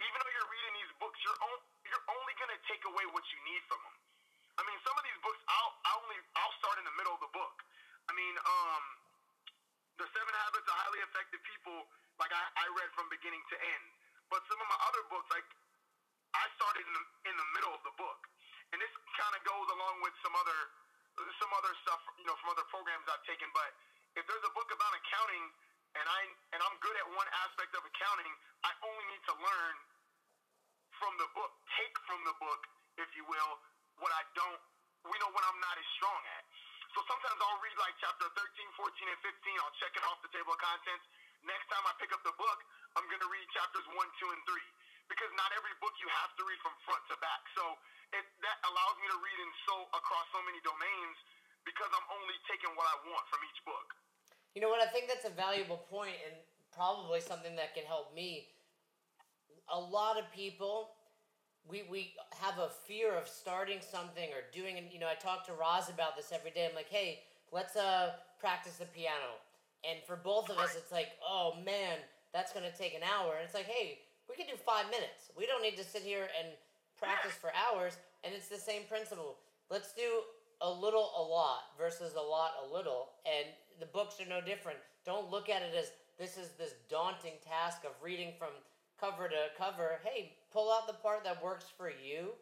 Even 0.01 0.17
though 0.21 0.33
you're 0.33 0.53
reading 0.53 0.75
these 0.81 0.93
books, 1.01 1.19
you're 1.25 1.41
on, 1.41 1.57
you're 1.89 2.07
only 2.09 2.35
gonna 2.41 2.61
take 2.69 2.85
away 2.89 3.05
what 3.13 3.25
you 3.33 3.39
need 3.49 3.63
from 3.69 3.81
them. 3.85 3.97
I 4.57 4.63
mean, 4.69 4.77
some 4.85 4.97
of 4.97 5.05
these 5.05 5.21
books, 5.25 5.41
I'll, 5.49 5.73
I'll 5.89 6.05
only 6.05 6.21
I'll 6.37 6.57
start 6.61 6.77
in 6.81 6.85
the 6.85 6.97
middle 7.01 7.17
of 7.17 7.23
the 7.25 7.33
book. 7.33 7.57
I 8.09 8.13
mean, 8.13 8.35
um, 8.45 8.85
the 9.97 10.07
Seven 10.13 10.33
Habits 10.33 10.69
of 10.69 10.77
Highly 10.77 11.01
Effective 11.05 11.41
People, 11.45 11.89
like 12.21 12.33
I, 12.33 12.45
I 12.61 12.67
read 12.77 12.89
from 12.93 13.09
beginning 13.09 13.41
to 13.53 13.57
end. 13.57 13.87
But 14.29 14.45
some 14.49 14.61
of 14.61 14.69
my 14.69 14.81
other 14.89 15.03
books, 15.09 15.29
like 15.33 15.49
I 16.37 16.45
started 16.61 16.85
in 16.85 16.95
the 16.95 17.05
in 17.33 17.35
the 17.37 17.49
middle 17.57 17.73
of 17.73 17.83
the 17.85 17.95
book, 17.97 18.21
and 18.73 18.79
this 18.79 18.93
kind 19.17 19.35
of 19.35 19.43
goes 19.49 19.69
along 19.75 20.01
with 20.05 20.15
some 20.23 20.37
other 20.37 20.61
some 21.19 21.53
other 21.53 21.73
stuff, 21.85 22.01
you 22.17 22.27
know, 22.29 22.37
from 22.41 22.55
other 22.55 22.65
programs 22.71 23.05
I've 23.11 23.25
taken. 23.29 23.49
But 23.53 23.71
if 24.19 24.25
there's 24.27 24.47
a 24.47 24.55
book 24.55 24.71
about 24.75 24.93
accounting, 24.97 25.45
and 25.99 26.07
I 26.07 26.21
and 26.55 26.61
I'm 26.63 26.77
good 26.83 26.97
at 26.99 27.07
one 27.15 27.29
aspect 27.47 27.75
of 27.75 27.83
accounting, 27.83 28.33
I 28.63 28.73
only 28.87 29.05
need 29.11 29.25
to 29.31 29.35
learn 29.39 29.75
from 30.99 31.17
the 31.17 31.29
book, 31.33 31.51
take 31.81 31.97
from 32.07 32.21
the 32.29 32.37
book, 32.39 32.61
if 33.01 33.09
you 33.17 33.25
will, 33.25 33.53
what 33.99 34.13
I 34.13 34.23
don't, 34.37 34.61
we 35.09 35.17
know 35.17 35.33
what 35.33 35.41
I'm 35.49 35.61
not 35.65 35.75
as 35.81 35.89
strong 35.97 36.21
at. 36.37 36.45
So 36.93 37.01
sometimes 37.09 37.39
I'll 37.41 37.63
read 37.65 37.79
like 37.81 37.97
chapter 38.03 38.29
13, 38.37 38.37
14, 38.77 39.15
and 39.15 39.21
15. 39.25 39.63
I'll 39.65 39.77
check 39.81 39.93
it 39.97 40.05
off 40.11 40.21
the 40.21 40.33
table 40.35 40.53
of 40.53 40.61
contents. 40.61 41.07
Next 41.47 41.71
time 41.73 41.81
I 41.89 41.97
pick 41.97 42.13
up 42.13 42.21
the 42.27 42.37
book, 42.37 42.59
I'm 42.99 43.07
going 43.09 43.23
to 43.23 43.31
read 43.31 43.47
chapters 43.57 43.87
1, 43.89 43.97
2, 43.97 44.35
and 44.37 44.43
3. 44.45 44.61
Because 45.09 45.31
not 45.39 45.51
every 45.57 45.73
book 45.81 45.95
you 46.03 46.11
have 46.21 46.35
to 46.37 46.43
read 46.45 46.61
from 46.61 46.75
front 46.85 47.01
to 47.09 47.17
back. 47.23 47.43
So 47.57 47.65
it, 48.13 48.27
that 48.45 48.59
allows 48.67 48.97
me 49.01 49.07
to 49.09 49.19
read 49.23 49.39
in 49.39 49.51
so 49.65 49.75
across 49.95 50.27
so 50.35 50.43
many 50.45 50.61
domains 50.67 51.17
because 51.65 51.91
I'm 51.93 52.09
only 52.15 52.37
taking 52.49 52.73
what 52.77 52.87
I 52.89 52.97
want 53.09 53.25
from 53.29 53.41
each 53.49 53.61
book. 53.65 53.89
You 54.55 54.61
know 54.61 54.71
what? 54.71 54.83
I 54.83 54.91
think 54.91 55.07
that's 55.07 55.25
a 55.25 55.35
valuable 55.35 55.83
point 55.89 56.19
and 56.27 56.35
probably 56.75 57.21
something 57.21 57.55
that 57.57 57.75
can 57.75 57.85
help 57.85 58.15
me. 58.15 58.51
A 59.71 59.79
lot 59.79 60.19
of 60.19 60.27
people 60.35 60.91
we 61.69 61.85
we 61.91 62.15
have 62.41 62.59
a 62.59 62.69
fear 62.87 63.15
of 63.15 63.29
starting 63.29 63.79
something 63.81 64.31
or 64.31 64.43
doing 64.53 64.79
and 64.79 64.87
you 64.91 64.99
know 64.99 65.07
I 65.09 65.15
talk 65.15 65.47
to 65.47 65.53
Roz 65.53 65.89
about 65.89 66.17
this 66.17 66.33
every 66.33 66.51
day. 66.51 66.67
I'm 66.69 66.75
like, 66.75 66.89
hey, 66.89 67.21
let's 67.53 67.77
uh 67.77 68.13
practice 68.39 68.77
the 68.77 68.87
piano. 68.87 69.39
And 69.85 70.01
for 70.07 70.17
both 70.17 70.51
of 70.51 70.59
us 70.59 70.75
it's 70.77 70.93
like, 70.93 71.09
oh 71.27 71.55
man, 71.65 71.99
that's 72.33 72.53
gonna 72.53 72.73
take 72.77 72.95
an 72.95 73.03
hour. 73.03 73.37
And 73.37 73.45
it's 73.45 73.55
like, 73.55 73.69
hey, 73.69 74.01
we 74.29 74.37
can 74.37 74.47
do 74.47 74.57
five 74.57 74.87
minutes. 74.87 75.31
We 75.37 75.47
don't 75.47 75.63
need 75.63 75.77
to 75.77 75.85
sit 75.85 76.03
here 76.03 76.29
and 76.39 76.49
practice 76.99 77.33
for 77.33 77.51
hours. 77.55 77.99
And 78.25 78.35
it's 78.35 78.49
the 78.49 78.59
same 78.59 78.83
principle. 78.89 79.37
Let's 79.71 79.93
do 79.93 80.23
a 80.61 80.71
little 80.71 81.11
a 81.19 81.23
lot 81.23 81.73
versus 81.79 82.15
a 82.15 82.21
lot 82.21 82.53
a 82.65 82.75
little. 82.75 83.09
And 83.25 83.47
the 83.79 83.87
books 83.87 84.21
are 84.21 84.29
no 84.29 84.41
different. 84.41 84.79
Don't 85.05 85.31
look 85.31 85.49
at 85.49 85.63
it 85.63 85.75
as 85.77 85.93
this 86.19 86.37
is 86.37 86.51
this 86.59 86.75
daunting 86.89 87.41
task 87.47 87.85
of 87.85 87.93
reading 88.03 88.33
from 88.39 88.51
cover 89.01 89.29
to 89.29 89.49
cover, 89.57 90.01
hey, 90.05 90.37
pull 90.53 90.71
out 90.71 90.87
the 90.87 90.93
part 90.93 91.25
that 91.25 91.43
works 91.43 91.65
for 91.77 91.89
you 91.89 92.37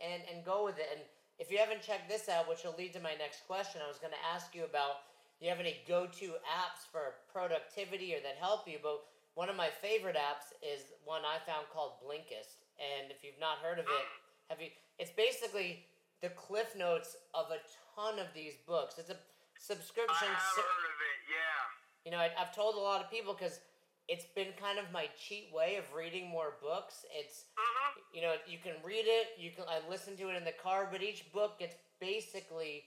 and, 0.00 0.22
and 0.32 0.44
go 0.44 0.64
with 0.64 0.78
it. 0.78 0.86
And 0.92 1.02
if 1.38 1.50
you 1.50 1.58
haven't 1.58 1.82
checked 1.82 2.08
this 2.08 2.28
out, 2.28 2.48
which 2.48 2.62
will 2.62 2.76
lead 2.78 2.92
to 2.94 3.00
my 3.00 3.14
next 3.18 3.46
question, 3.46 3.82
I 3.84 3.88
was 3.88 3.98
going 3.98 4.12
to 4.12 4.24
ask 4.32 4.54
you 4.54 4.64
about 4.64 5.10
do 5.40 5.46
you 5.46 5.50
have 5.50 5.58
any 5.58 5.82
go 5.88 6.06
to 6.06 6.26
apps 6.46 6.86
for 6.86 7.18
productivity 7.32 8.14
or 8.14 8.20
that 8.22 8.38
help 8.38 8.68
you? 8.68 8.78
But 8.80 9.02
one 9.34 9.50
of 9.50 9.56
my 9.56 9.68
favorite 9.68 10.14
apps 10.14 10.54
is 10.62 10.94
one 11.04 11.22
I 11.26 11.42
found 11.42 11.66
called 11.74 11.98
Blinkist. 11.98 12.62
And 12.78 13.10
if 13.10 13.24
you've 13.26 13.38
not 13.40 13.58
heard 13.58 13.80
of 13.80 13.86
it, 13.86 14.06
have 14.48 14.60
you? 14.60 14.70
It's 14.98 15.10
basically 15.10 15.84
the 16.24 16.30
cliff 16.30 16.72
notes 16.74 17.16
of 17.34 17.52
a 17.52 17.60
ton 17.94 18.18
of 18.18 18.32
these 18.32 18.56
books. 18.66 18.96
It's 18.96 19.10
a 19.10 19.20
subscription. 19.60 20.32
I 20.32 20.40
have 20.40 20.56
heard 20.56 20.88
of 20.88 21.00
it, 21.04 21.18
yeah. 21.28 22.08
You 22.08 22.10
know, 22.12 22.18
I, 22.18 22.32
I've 22.40 22.56
told 22.56 22.76
a 22.76 22.80
lot 22.80 23.04
of 23.04 23.10
people 23.10 23.36
because 23.36 23.60
it's 24.08 24.24
been 24.34 24.56
kind 24.56 24.78
of 24.78 24.88
my 24.90 25.12
cheat 25.20 25.52
way 25.52 25.76
of 25.76 25.84
reading 25.92 26.30
more 26.32 26.56
books. 26.64 27.04
It's 27.12 27.44
mm-hmm. 27.52 28.16
you 28.16 28.22
know 28.24 28.40
you 28.48 28.56
can 28.56 28.72
read 28.80 29.04
it, 29.04 29.36
you 29.36 29.50
can 29.52 29.68
I 29.68 29.84
listen 29.84 30.16
to 30.16 30.32
it 30.32 30.36
in 30.36 30.48
the 30.48 30.56
car, 30.56 30.88
but 30.90 31.02
each 31.02 31.30
book 31.30 31.58
gets 31.60 31.76
basically 32.00 32.84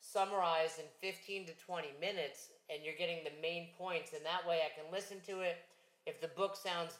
summarized 0.00 0.80
in 0.80 0.88
fifteen 1.04 1.44
to 1.48 1.52
twenty 1.60 1.92
minutes, 2.00 2.56
and 2.72 2.80
you're 2.80 2.96
getting 2.96 3.20
the 3.20 3.36
main 3.44 3.68
points, 3.76 4.16
and 4.16 4.24
that 4.24 4.48
way 4.48 4.64
I 4.64 4.72
can 4.72 4.88
listen 4.88 5.20
to 5.28 5.44
it. 5.44 5.60
If 6.06 6.24
the 6.24 6.32
book 6.32 6.56
sounds 6.56 6.96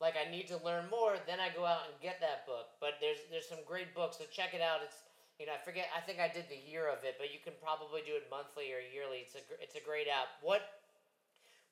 like 0.00 0.14
I 0.20 0.30
need 0.30 0.48
to 0.48 0.60
learn 0.60 0.84
more, 0.90 1.16
then 1.26 1.40
I 1.40 1.48
go 1.48 1.64
out 1.64 1.88
and 1.88 1.96
get 2.00 2.20
that 2.20 2.44
book. 2.44 2.76
But 2.80 3.00
there's 3.00 3.24
there's 3.32 3.48
some 3.48 3.64
great 3.66 3.94
books, 3.94 4.18
so 4.18 4.24
check 4.28 4.52
it 4.52 4.60
out. 4.60 4.80
It's 4.84 5.03
you 5.38 5.46
know 5.46 5.54
I 5.54 5.60
forget 5.62 5.90
I 5.90 6.00
think 6.00 6.20
I 6.20 6.30
did 6.30 6.46
the 6.46 6.58
year 6.58 6.86
of 6.86 7.02
it, 7.02 7.16
but 7.18 7.32
you 7.34 7.40
can 7.42 7.54
probably 7.58 8.02
do 8.06 8.14
it 8.14 8.26
monthly 8.30 8.70
or 8.70 8.80
yearly. 8.80 9.26
It's 9.26 9.34
a 9.34 9.42
it's 9.62 9.74
a 9.74 9.84
great 9.84 10.06
app. 10.06 10.30
What 10.42 10.62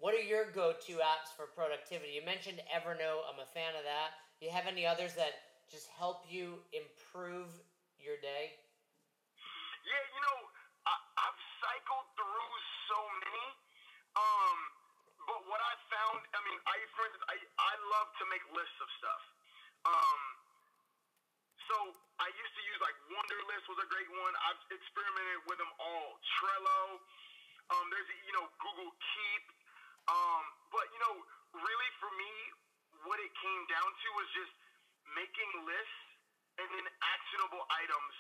what 0.03 0.19
are 0.19 0.27
your 0.27 0.51
go-to 0.51 0.99
apps 0.99 1.31
for 1.31 1.47
productivity? 1.55 2.19
You 2.19 2.27
mentioned 2.27 2.59
Evernote. 2.67 3.23
I'm 3.31 3.39
a 3.39 3.47
fan 3.55 3.79
of 3.79 3.87
that. 3.87 4.19
You 4.43 4.51
have 4.51 4.67
any 4.67 4.83
others 4.83 5.15
that 5.15 5.47
just 5.71 5.87
help 5.95 6.27
you 6.27 6.59
improve 6.75 7.55
your 8.03 8.19
day? 8.19 8.59
Yeah, 9.87 10.03
you 10.11 10.21
know, 10.27 10.39
I, 10.91 10.95
have 11.23 11.39
cycled 11.63 12.09
through 12.19 12.55
so 12.91 12.99
many. 12.99 13.47
Um, 14.19 14.59
but 15.31 15.41
what 15.47 15.63
I 15.63 15.75
found, 15.87 16.19
I 16.35 16.41
mean, 16.51 16.59
I 16.67 16.77
for 16.99 17.07
instance, 17.07 17.23
I, 17.31 17.39
I 17.39 17.73
love 17.95 18.11
to 18.19 18.25
make 18.27 18.43
lists 18.59 18.79
of 18.83 18.91
stuff. 18.99 19.23
Um, 19.87 20.21
so 21.71 21.77
I 22.23 22.31
used 22.39 22.55
to 22.55 22.63
use 22.71 22.79
like 22.79 22.95
Wunderlist 23.11 23.67
was 23.67 23.83
a 23.83 23.89
great 23.91 24.07
one. 24.15 24.33
I've 24.47 24.63
experimented 24.71 25.43
with 25.51 25.59
them 25.59 25.73
all. 25.83 26.23
Trello. 26.39 27.03
Um, 27.75 27.85
there's 27.91 28.07
you 28.31 28.35
know 28.39 28.47
Google 28.63 28.95
Keep. 28.95 29.45
Um, 30.07 30.45
but 30.71 30.87
you 30.95 31.01
know, 31.03 31.15
really 31.59 31.91
for 31.99 32.11
me, 32.15 32.33
what 33.11 33.19
it 33.19 33.33
came 33.43 33.63
down 33.67 33.91
to 33.91 34.09
was 34.15 34.29
just 34.39 34.55
making 35.19 35.51
lists 35.67 36.03
and 36.63 36.69
then 36.71 36.87
actionable 37.03 37.67
items 37.75 38.15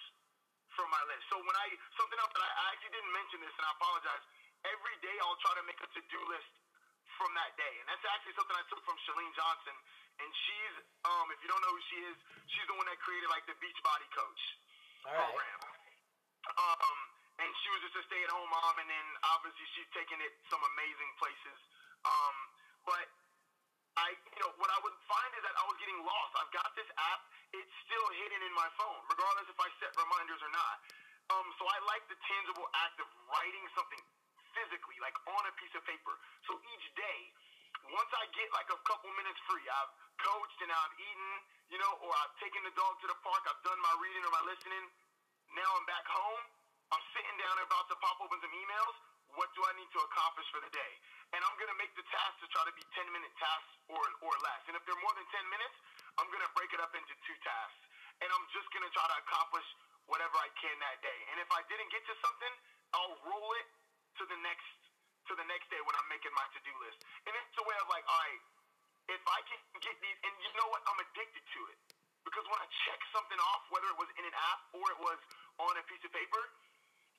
from 0.75 0.91
my 0.91 1.03
list. 1.07 1.23
So 1.31 1.39
when 1.39 1.55
I 1.55 1.71
something 1.95 2.19
else 2.19 2.35
that 2.35 2.43
I, 2.43 2.51
I 2.59 2.65
actually 2.75 2.99
didn't 2.99 3.15
mention 3.15 3.39
this, 3.39 3.55
and 3.55 3.65
I 3.67 3.73
apologize. 3.79 4.25
Every 4.67 4.97
day 5.03 5.15
I'll 5.23 5.39
try 5.43 5.55
to 5.59 5.65
make 5.67 5.79
a 5.79 5.91
to-do 5.91 6.21
list 6.31 6.51
from 7.19 7.31
that 7.39 7.55
day, 7.55 7.75
and 7.83 7.87
that's 7.87 8.03
actually 8.15 8.35
something 8.35 8.55
I 8.55 8.67
took 8.67 8.83
from 8.83 8.99
Chalene 9.07 9.35
Johnson. 9.39 9.75
And 10.21 10.29
she's, 10.29 10.75
um, 11.09 11.27
if 11.33 11.39
you 11.41 11.49
don't 11.49 11.63
know 11.63 11.73
who 11.73 11.85
she 11.89 11.99
is, 12.09 12.17
she's 12.51 12.67
the 12.69 12.77
one 12.77 12.87
that 12.89 12.99
created 13.01 13.29
like 13.33 13.47
the 13.49 13.57
Beachbody 13.57 14.09
Coach 14.13 14.43
All 15.09 15.17
right. 15.17 15.25
program. 15.33 15.61
Um, 16.59 16.99
and 17.41 17.51
she 17.65 17.69
was 17.73 17.81
just 17.87 17.97
a 17.97 18.05
stay-at-home 18.07 18.51
mom, 18.51 18.75
and 18.83 18.89
then 18.91 19.07
obviously 19.35 19.67
she's 19.75 19.89
taken 19.97 20.21
it 20.21 20.33
some 20.53 20.61
amazing 20.61 21.11
places. 21.17 21.59
Um, 22.05 22.37
but 22.85 23.07
I, 23.99 24.15
you 24.15 24.41
know, 24.41 24.53
what 24.61 24.69
I 24.69 24.79
would 24.85 24.97
find 25.09 25.31
is 25.37 25.43
that 25.45 25.55
I 25.57 25.65
was 25.69 25.77
getting 25.81 26.01
lost. 26.05 26.33
I've 26.39 26.55
got 26.55 26.69
this 26.77 26.89
app; 26.97 27.21
it's 27.57 27.75
still 27.89 28.07
hidden 28.25 28.41
in 28.47 28.55
my 28.57 28.69
phone, 28.77 29.01
regardless 29.11 29.49
if 29.49 29.59
I 29.59 29.69
set 29.81 29.93
reminders 29.97 30.41
or 30.45 30.53
not. 30.53 30.77
Um, 31.33 31.47
so 31.57 31.65
I 31.65 31.79
like 31.89 32.05
the 32.13 32.19
tangible 32.29 32.69
act 32.85 33.01
of 33.01 33.09
writing 33.31 33.65
something 33.73 34.03
physically, 34.53 34.99
like 35.01 35.17
on 35.29 35.43
a 35.49 35.53
piece 35.57 35.73
of 35.73 35.83
paper. 35.89 36.15
So 36.49 36.57
each 36.57 36.87
day, 36.97 37.21
once 37.93 38.13
I 38.13 38.29
get 38.37 38.49
like 38.53 38.69
a 38.69 38.81
couple 38.85 39.09
minutes 39.17 39.41
free, 39.49 39.65
I've 39.65 39.95
coached 40.23 40.59
and 40.63 40.71
I've 40.71 40.95
eaten, 40.99 41.31
you 41.75 41.79
know, 41.83 41.93
or 42.07 42.11
I've 42.23 42.35
taken 42.39 42.63
the 42.63 42.75
dog 42.79 42.95
to 43.03 43.07
the 43.11 43.19
park, 43.27 43.43
I've 43.51 43.63
done 43.67 43.79
my 43.83 43.95
reading 43.99 44.23
or 44.23 44.33
my 44.33 44.45
listening. 44.47 44.85
Now 45.59 45.69
I'm 45.75 45.87
back 45.91 46.07
home. 46.07 46.43
I'm 46.95 47.05
sitting 47.13 47.37
down 47.41 47.55
and 47.59 47.67
about 47.67 47.87
to 47.91 47.97
pop 47.99 48.21
open 48.23 48.39
some 48.39 48.53
emails. 48.53 48.95
What 49.35 49.49
do 49.57 49.65
I 49.65 49.73
need 49.81 49.89
to 49.97 50.01
accomplish 50.05 50.45
for 50.53 50.61
the 50.61 50.73
day? 50.73 50.93
And 51.33 51.41
I'm 51.41 51.57
going 51.57 51.73
to 51.73 51.79
make 51.81 51.93
the 51.97 52.05
tasks 52.13 52.41
to 52.45 52.49
try 52.53 52.63
to 52.69 52.75
be 52.77 52.85
10 52.93 53.09
minute 53.17 53.33
tasks 53.41 53.73
or, 53.89 54.01
or 54.29 54.35
less. 54.45 54.63
And 54.69 54.77
if 54.77 54.85
they're 54.85 55.01
more 55.01 55.15
than 55.17 55.25
10 55.33 55.41
minutes, 55.49 55.77
I'm 56.21 56.29
going 56.29 56.45
to 56.45 56.53
break 56.53 56.69
it 56.77 56.81
up 56.85 56.93
into 56.93 57.15
two 57.25 57.37
tasks. 57.41 57.83
And 58.21 58.29
I'm 58.29 58.45
just 58.53 58.69
going 58.77 58.85
to 58.85 58.93
try 58.93 59.09
to 59.09 59.17
accomplish 59.25 59.65
whatever 60.05 60.37
I 60.37 60.53
can 60.61 60.77
that 60.85 61.01
day. 61.01 61.19
And 61.33 61.41
if 61.41 61.49
I 61.49 61.65
didn't 61.73 61.89
get 61.89 62.05
to 62.13 62.15
something, 62.21 62.53
I'll 62.93 63.17
roll 63.25 63.51
it 63.57 63.69
to 64.21 64.25
the 64.29 64.37
next 64.45 64.69
to 65.31 65.39
the 65.39 65.47
next 65.47 65.71
day 65.71 65.79
when 65.87 65.95
I'm 65.95 66.11
making 66.11 66.35
my 66.35 66.43
to-do 66.51 66.75
list. 66.83 66.99
And 67.31 67.33
it's 67.39 67.55
a 67.55 67.63
way 67.63 67.79
of 67.79 67.87
like, 67.87 68.03
all 68.11 68.21
right, 68.27 68.43
if 69.11 69.23
I 69.27 69.41
can 69.49 69.61
get 69.83 69.97
these, 69.99 70.19
and 70.23 70.33
you 70.43 70.51
know 70.59 70.69
what, 70.71 70.83
I'm 70.87 71.01
addicted 71.03 71.43
to 71.43 71.61
it 71.73 71.79
because 72.23 72.47
when 72.47 72.61
I 72.61 72.67
check 72.87 73.01
something 73.11 73.41
off, 73.55 73.63
whether 73.75 73.89
it 73.91 73.99
was 73.99 74.11
in 74.19 74.25
an 74.27 74.37
app 74.55 74.61
or 74.79 74.85
it 74.95 75.01
was 75.03 75.19
on 75.59 75.75
a 75.75 75.85
piece 75.91 76.03
of 76.07 76.13
paper, 76.15 76.43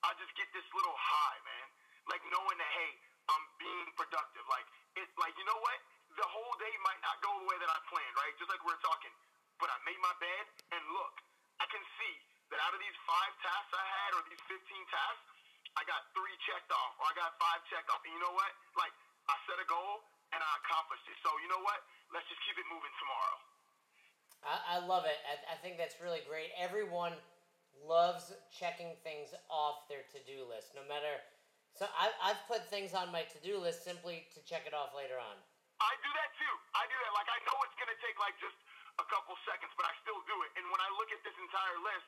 I 0.04 0.16
just 0.20 0.32
get 0.36 0.48
this 0.56 0.68
little 0.72 0.96
high, 0.96 1.40
man. 1.44 1.68
Like 2.08 2.24
knowing 2.28 2.58
that, 2.60 2.72
hey, 2.76 2.92
I'm 3.32 3.44
being 3.60 3.90
productive. 3.96 4.44
Like 4.52 4.68
it, 5.00 5.08
like 5.16 5.36
you 5.40 5.48
know 5.48 5.60
what? 5.60 5.80
the 6.18 6.28
whole 6.30 6.54
day 6.62 6.74
might 6.86 7.02
not 7.02 7.18
go 7.26 7.32
the 7.42 7.48
way 7.50 7.58
that 7.58 7.70
I 7.70 7.80
planned, 7.90 8.16
right? 8.18 8.34
Just 8.38 8.50
like 8.50 8.62
we 8.62 8.70
are 8.74 8.84
talking. 8.86 9.14
But 9.58 9.74
I 9.74 9.78
made 9.86 9.98
my 10.02 10.14
bed, 10.22 10.44
and 10.78 10.82
look, 10.94 11.16
I 11.58 11.66
can 11.70 11.82
see 11.98 12.16
that 12.54 12.60
out 12.62 12.74
of 12.76 12.82
these 12.82 12.98
five 13.08 13.34
tasks 13.42 13.74
I 13.74 13.86
had, 13.86 14.10
or 14.18 14.22
these 14.30 14.44
15 14.46 14.62
tasks, 14.94 15.26
I 15.74 15.82
got 15.90 16.06
three 16.14 16.36
checked 16.46 16.70
off, 16.70 16.94
or 17.02 17.10
I 17.10 17.14
got 17.18 17.34
five 17.42 17.66
checked 17.70 17.90
off. 17.90 18.02
And 18.06 18.14
you 18.14 18.22
know 18.22 18.36
what? 18.36 18.52
Like, 18.78 18.94
I 19.26 19.36
set 19.50 19.58
a 19.58 19.66
goal, 19.66 20.06
and 20.34 20.42
I 20.42 20.52
accomplished 20.66 21.06
it. 21.08 21.18
So, 21.22 21.30
you 21.46 21.50
know 21.50 21.62
what? 21.62 21.80
Let's 22.10 22.26
just 22.28 22.42
keep 22.44 22.58
it 22.58 22.68
moving 22.70 22.94
tomorrow. 22.98 23.38
I, 24.44 24.56
I 24.76 24.78
love 24.84 25.06
it. 25.06 25.18
I, 25.30 25.54
I 25.54 25.58
think 25.62 25.78
that's 25.78 26.02
really 26.02 26.26
great. 26.26 26.52
Everyone 26.58 27.14
loves 27.86 28.34
checking 28.52 28.98
things 29.06 29.32
off 29.48 29.86
their 29.88 30.04
to-do 30.12 30.46
list, 30.50 30.74
no 30.74 30.84
matter. 30.90 31.22
So 31.74 31.90
I, 31.94 32.14
I've 32.22 32.42
put 32.46 32.66
things 32.70 32.94
on 32.94 33.10
my 33.10 33.26
to-do 33.30 33.58
list 33.58 33.86
simply 33.86 34.30
to 34.38 34.40
check 34.46 34.70
it 34.70 34.74
off 34.78 34.94
later 34.94 35.18
on. 35.18 35.38
I 35.82 35.94
do 36.06 36.12
that 36.14 36.32
too. 36.38 36.54
I 36.78 36.86
do 36.86 36.98
that. 37.02 37.14
Like 37.18 37.30
I 37.34 37.40
know 37.50 37.58
it's 37.66 37.76
gonna 37.76 37.98
take 38.00 38.16
like 38.22 38.38
just 38.38 38.56
a 39.02 39.06
couple 39.10 39.34
seconds, 39.44 39.74
but 39.74 39.90
I 39.90 39.94
still 40.06 40.22
do 40.30 40.38
it. 40.46 40.54
And 40.56 40.70
when 40.70 40.80
I 40.80 40.90
look 41.02 41.10
at 41.10 41.20
this 41.26 41.34
entire 41.34 41.78
list, 41.82 42.08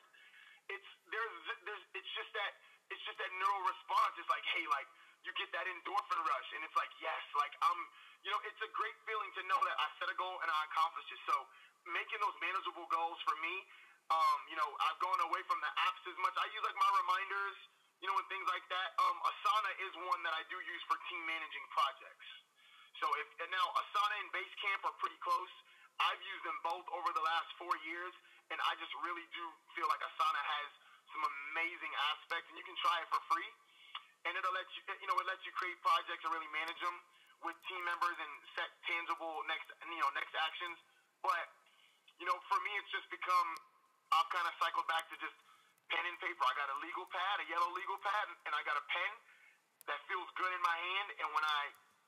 it's 0.70 0.90
there's 1.10 1.36
there's 1.66 1.84
it's 1.98 2.12
just 2.14 2.30
that 2.38 2.52
it's 2.94 3.02
just 3.10 3.18
that 3.18 3.32
neural 3.42 3.66
response. 3.66 4.14
It's 4.22 4.30
like, 4.30 4.46
hey, 4.54 4.64
like 4.70 4.86
you 5.26 5.34
get 5.34 5.50
that 5.58 5.66
endorphin 5.66 6.22
rush, 6.22 6.50
and 6.54 6.62
it's 6.62 6.78
like, 6.78 6.94
yes, 7.02 7.24
like 7.34 7.54
I'm, 7.66 7.80
you 8.26 8.34
know, 8.34 8.42
it's 8.42 8.58
a 8.66 8.72
great 8.74 8.98
feeling 9.06 9.30
to 9.38 9.42
know 9.46 9.62
that 9.62 9.78
I 9.78 9.86
set 10.02 10.10
a 10.10 10.18
goal 10.18 10.34
and 10.42 10.50
I 10.50 10.60
accomplished 10.66 11.14
it. 11.14 11.22
So 11.30 11.38
making 11.94 12.18
those 12.18 12.34
manageable 12.42 12.90
goals 12.90 13.22
for 13.22 13.38
me, 13.38 13.54
um, 14.10 14.40
you 14.50 14.58
know, 14.58 14.66
I've 14.66 14.98
gone 14.98 15.22
away 15.30 15.46
from 15.46 15.62
the 15.62 15.70
apps 15.86 16.02
as 16.10 16.18
much. 16.26 16.34
I 16.34 16.50
use 16.50 16.66
like 16.66 16.74
my 16.74 16.92
reminders, 17.06 17.58
you 18.02 18.10
know, 18.10 18.18
and 18.18 18.26
things 18.26 18.50
like 18.50 18.66
that. 18.74 18.98
Um, 18.98 19.18
Asana 19.30 19.72
is 19.86 19.94
one 20.10 20.26
that 20.26 20.34
I 20.34 20.42
do 20.50 20.58
use 20.58 20.84
for 20.90 20.98
team 21.06 21.22
managing 21.30 21.66
projects. 21.70 22.28
So 22.98 23.06
if 23.22 23.30
and 23.46 23.50
now 23.54 23.66
Asana 23.78 24.16
and 24.18 24.30
Basecamp 24.34 24.82
are 24.90 24.98
pretty 24.98 25.22
close. 25.22 25.54
I've 25.96 26.20
used 26.26 26.44
them 26.44 26.58
both 26.66 26.84
over 26.92 27.08
the 27.16 27.24
last 27.24 27.48
four 27.56 27.72
years, 27.88 28.12
and 28.52 28.60
I 28.60 28.76
just 28.84 28.92
really 29.00 29.24
do 29.32 29.46
feel 29.78 29.88
like 29.88 30.02
Asana 30.02 30.42
has 30.60 30.68
some 31.14 31.24
amazing 31.24 31.94
aspects, 32.12 32.52
and 32.52 32.58
you 32.60 32.66
can 32.68 32.76
try 32.84 33.00
it 33.00 33.08
for 33.08 33.22
free. 33.32 33.48
And 34.28 34.36
it'll 34.36 34.52
let 34.52 34.68
you, 34.76 34.82
you 35.00 35.08
know, 35.08 35.16
it 35.22 35.28
lets 35.30 35.46
you 35.48 35.54
create 35.56 35.78
projects 35.86 36.26
and 36.26 36.34
really 36.36 36.50
manage 36.52 36.82
them 36.82 36.98
with 37.44 37.58
team 37.68 37.84
members 37.84 38.18
and 38.20 38.34
set 38.56 38.70
tangible 38.88 39.44
next, 39.50 39.68
you 39.84 40.00
know, 40.00 40.12
next 40.16 40.34
actions. 40.38 40.78
But 41.20 41.46
you 42.20 42.26
know, 42.28 42.38
for 42.48 42.60
me, 42.64 42.72
it's 42.80 42.92
just 42.96 43.08
become 43.12 43.48
I've 44.14 44.30
kind 44.32 44.48
of 44.48 44.54
cycled 44.62 44.88
back 44.88 45.10
to 45.12 45.16
just 45.20 45.36
pen 45.92 46.06
and 46.06 46.18
paper. 46.22 46.44
I 46.46 46.54
got 46.56 46.70
a 46.72 46.78
legal 46.80 47.06
pad, 47.10 47.36
a 47.44 47.48
yellow 47.50 47.72
legal 47.74 48.00
pad, 48.00 48.26
and 48.48 48.54
I 48.54 48.62
got 48.64 48.78
a 48.78 48.86
pen 48.88 49.12
that 49.92 50.00
feels 50.08 50.30
good 50.40 50.52
in 50.54 50.62
my 50.64 50.78
hand. 50.78 51.08
And 51.20 51.28
when 51.34 51.46
I 51.46 51.62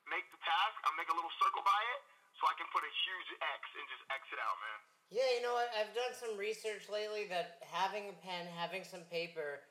make 0.08 0.26
the 0.32 0.40
task, 0.42 0.78
I 0.88 0.94
make 0.96 1.10
a 1.12 1.16
little 1.18 1.34
circle 1.42 1.62
by 1.66 1.82
it 1.98 2.02
so 2.38 2.46
I 2.48 2.56
can 2.56 2.70
put 2.70 2.86
a 2.86 2.94
huge 3.06 3.30
X 3.42 3.62
and 3.76 3.86
just 3.90 4.04
X 4.14 4.22
it 4.30 4.40
out, 4.40 4.58
man. 4.62 4.80
Yeah, 5.10 5.30
you 5.38 5.42
know? 5.42 5.56
I've 5.56 5.94
done 5.96 6.14
some 6.14 6.36
research 6.36 6.86
lately 6.92 7.26
that 7.32 7.64
having 7.66 8.12
a 8.12 8.18
pen, 8.22 8.46
having 8.54 8.84
some 8.84 9.08
paper, 9.08 9.64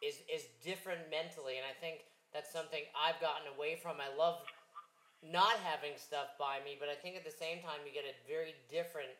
is 0.00 0.24
is 0.32 0.48
different 0.64 1.12
mentally, 1.12 1.60
and 1.60 1.66
I 1.68 1.76
think 1.76 2.08
that's 2.32 2.48
something 2.48 2.80
I've 2.96 3.20
gotten 3.20 3.52
away 3.52 3.76
from. 3.76 4.00
I 4.00 4.08
love 4.16 4.40
not 5.20 5.60
having 5.68 5.92
stuff 6.00 6.32
by 6.40 6.64
me, 6.64 6.80
but 6.80 6.88
I 6.88 6.96
think 6.96 7.16
at 7.16 7.24
the 7.28 7.34
same 7.34 7.60
time 7.60 7.84
you 7.84 7.92
get 7.92 8.08
a 8.08 8.16
very 8.24 8.56
different 8.72 9.12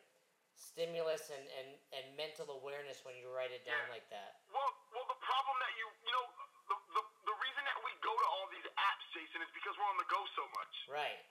stimulus 0.57 1.29
and, 1.33 1.45
and, 1.61 1.69
and 1.93 2.05
mental 2.17 2.49
awareness 2.57 3.01
when 3.05 3.17
you 3.17 3.29
write 3.29 3.53
it 3.53 3.65
down 3.65 3.81
yeah. 3.89 3.95
like 3.95 4.07
that. 4.13 4.41
Well, 4.49 4.69
well, 4.93 5.07
the 5.09 5.21
problem 5.21 5.55
that 5.61 5.73
you 5.77 5.85
you 6.05 6.13
know 6.13 6.25
the, 6.69 6.77
the 6.97 7.03
the 7.29 7.35
reason 7.37 7.63
that 7.65 7.79
we 7.85 7.91
go 8.01 8.13
to 8.13 8.27
all 8.33 8.45
these 8.53 8.65
apps, 8.65 9.05
Jason, 9.13 9.41
is 9.41 9.51
because 9.53 9.73
we're 9.77 9.89
on 9.89 9.97
the 10.01 10.09
go 10.09 10.21
so 10.37 10.45
much. 10.57 10.73
Right. 10.89 11.21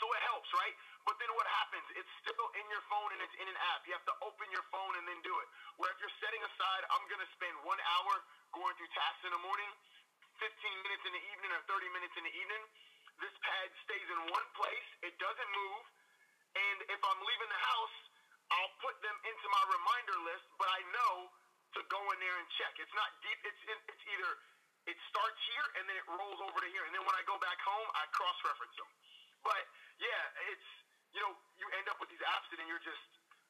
So 0.00 0.10
it 0.10 0.22
helps, 0.26 0.50
right? 0.58 0.74
But 1.06 1.14
then 1.22 1.30
what 1.38 1.46
happens? 1.46 1.86
It's 1.94 2.10
still 2.26 2.48
in 2.58 2.66
your 2.70 2.82
phone 2.90 3.10
and 3.14 3.20
it's 3.22 3.36
in 3.38 3.46
an 3.46 3.58
app. 3.74 3.86
You 3.86 3.94
have 3.94 4.06
to 4.06 4.16
open 4.22 4.50
your 4.50 4.66
phone 4.74 4.94
and 4.98 5.04
then 5.06 5.18
do 5.22 5.30
it. 5.30 5.46
Where 5.78 5.90
if 5.94 5.98
you're 6.02 6.18
setting 6.22 6.42
aside, 6.42 6.82
I'm 6.90 7.06
going 7.06 7.22
to 7.22 7.30
spend 7.38 7.54
one 7.62 7.78
hour 7.78 8.12
going 8.50 8.74
through 8.78 8.90
tasks 8.98 9.22
in 9.26 9.30
the 9.30 9.42
morning, 9.46 9.70
15 10.42 10.86
minutes 10.86 11.04
in 11.06 11.12
the 11.14 11.22
evening, 11.34 11.50
or 11.54 11.62
30 11.70 11.86
minutes 11.94 12.14
in 12.18 12.24
the 12.26 12.34
evening, 12.34 12.62
this 13.20 13.34
pad 13.42 13.68
stays 13.84 14.08
in 14.08 14.20
one 14.30 14.48
place. 14.56 14.88
It 15.04 15.14
doesn't 15.18 15.50
move. 15.52 15.84
And 16.52 16.78
if 16.92 17.00
I'm 17.00 17.20
leaving 17.24 17.50
the 17.50 17.62
house, 17.64 17.96
I'll 18.52 18.74
put 18.84 18.96
them 19.00 19.16
into 19.24 19.46
my 19.48 19.64
reminder 19.72 20.16
list, 20.28 20.46
but 20.60 20.68
I 20.68 20.80
know 20.92 21.12
to 21.76 21.80
go 21.88 22.00
in 22.12 22.18
there 22.20 22.36
and 22.36 22.48
check. 22.60 22.76
It's 22.76 22.92
not 22.92 23.08
deep. 23.24 23.40
It's, 23.48 23.62
in, 23.72 23.78
it's 23.88 24.04
either 24.12 24.30
it 24.84 24.98
starts 25.08 25.40
here 25.48 25.66
and 25.80 25.88
then 25.88 25.96
it 25.96 26.06
rolls 26.10 26.40
over 26.44 26.58
to 26.60 26.68
here. 26.68 26.84
And 26.84 26.92
then 26.92 27.04
when 27.06 27.16
I 27.16 27.24
go 27.24 27.40
back 27.40 27.56
home, 27.64 27.88
I 27.96 28.04
cross-reference 28.12 28.76
them. 28.76 28.90
But 29.42 29.62
yeah, 29.98 30.52
it's 30.52 30.68
you 31.16 31.20
know 31.22 31.32
you 31.58 31.66
end 31.76 31.90
up 31.90 31.98
with 31.98 32.10
these 32.14 32.22
apps 32.22 32.46
and 32.54 32.62
then 32.62 32.68
you're 32.70 32.82
just 32.82 33.02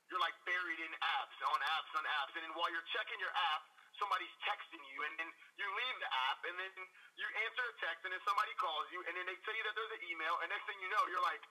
you're 0.08 0.20
like 0.20 0.36
buried 0.44 0.80
in 0.80 0.92
apps 0.92 1.36
on 1.40 1.58
apps 1.60 1.92
on 1.96 2.04
apps, 2.20 2.32
and 2.36 2.44
then 2.44 2.52
while 2.52 2.68
you're 2.68 2.84
checking 2.92 3.16
your 3.16 3.32
app, 3.32 3.64
somebody's 4.02 4.34
texting 4.42 4.82
you, 4.90 4.98
and 5.06 5.14
then 5.22 5.30
you 5.54 5.66
leave 5.70 5.96
the 6.02 6.10
app, 6.10 6.42
and 6.42 6.54
then 6.58 6.74
you 7.14 7.26
answer 7.46 7.62
a 7.62 7.74
text, 7.78 8.02
and 8.02 8.10
then 8.10 8.22
somebody 8.26 8.50
calls 8.58 8.90
you, 8.90 8.98
and 9.06 9.14
then 9.14 9.22
they 9.30 9.38
tell 9.46 9.54
you 9.54 9.62
that 9.62 9.74
there's 9.78 9.94
an 9.94 10.02
email, 10.10 10.34
and 10.42 10.50
next 10.50 10.66
thing 10.66 10.78
you 10.82 10.90
know, 10.90 11.06
you're 11.06 11.22
like, 11.22 11.42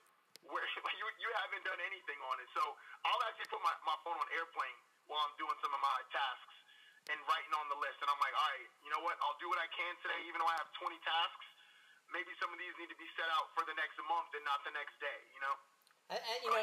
where 0.51 0.67
you 0.99 1.05
you 1.23 1.29
haven't 1.47 1.63
done 1.63 1.79
anything 1.79 2.19
on 2.27 2.35
it. 2.43 2.49
So 2.51 2.63
I'll 3.07 3.23
actually 3.31 3.47
put 3.47 3.63
my, 3.63 3.71
my 3.87 3.95
phone 4.03 4.19
on 4.19 4.27
airplane 4.35 4.77
while 5.07 5.23
I'm 5.23 5.35
doing 5.39 5.55
some 5.63 5.71
of 5.71 5.79
my 5.79 5.99
tasks 6.11 6.55
and 7.07 7.17
writing 7.23 7.53
on 7.55 7.71
the 7.71 7.79
list, 7.79 8.03
and 8.03 8.11
I'm 8.11 8.19
like, 8.19 8.35
all 8.35 8.51
right, 8.51 8.67
you 8.83 8.91
know 8.91 9.01
what? 9.01 9.15
I'll 9.23 9.39
do 9.39 9.47
what 9.47 9.57
I 9.57 9.69
can 9.71 9.93
today, 10.03 10.19
even 10.27 10.43
though 10.43 10.51
I 10.51 10.57
have 10.59 10.69
20 10.75 10.91
tasks 11.01 11.47
maybe 12.11 12.31
some 12.43 12.51
of 12.51 12.59
these 12.59 12.75
need 12.75 12.91
to 12.91 12.99
be 12.99 13.07
set 13.15 13.27
out 13.39 13.51
for 13.55 13.63
the 13.63 13.75
next 13.79 13.95
month 14.07 14.31
and 14.35 14.43
not 14.43 14.59
the 14.67 14.73
next 14.75 14.95
day. 14.99 15.19
You 15.31 15.41
know. 15.41 15.55
And, 16.11 16.19
and 16.19 16.39
you 16.43 16.51
know, 16.51 16.59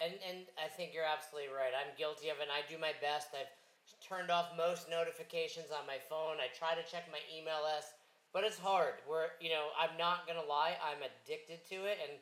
and 0.00 0.12
and 0.24 0.38
I 0.60 0.68
think 0.68 0.92
you're 0.92 1.08
absolutely 1.08 1.52
right. 1.52 1.72
I'm 1.72 1.92
guilty 1.96 2.28
of 2.28 2.40
it. 2.40 2.48
and 2.48 2.52
I 2.52 2.64
do 2.68 2.76
my 2.76 2.92
best. 3.00 3.32
I've 3.32 3.50
turned 3.98 4.30
off 4.30 4.54
most 4.56 4.86
notifications 4.88 5.74
on 5.74 5.86
my 5.86 5.98
phone. 6.08 6.38
I 6.38 6.48
try 6.54 6.78
to 6.78 6.84
check 6.86 7.10
my 7.10 7.22
email 7.30 7.66
list, 7.66 7.98
but 8.32 8.46
it's 8.46 8.58
hard. 8.58 9.02
We're 9.08 9.34
you 9.42 9.50
know 9.50 9.74
I'm 9.74 9.94
not 9.98 10.26
gonna 10.26 10.46
lie. 10.46 10.78
I'm 10.78 11.02
addicted 11.02 11.66
to 11.74 11.90
it, 11.90 11.98
and 12.02 12.14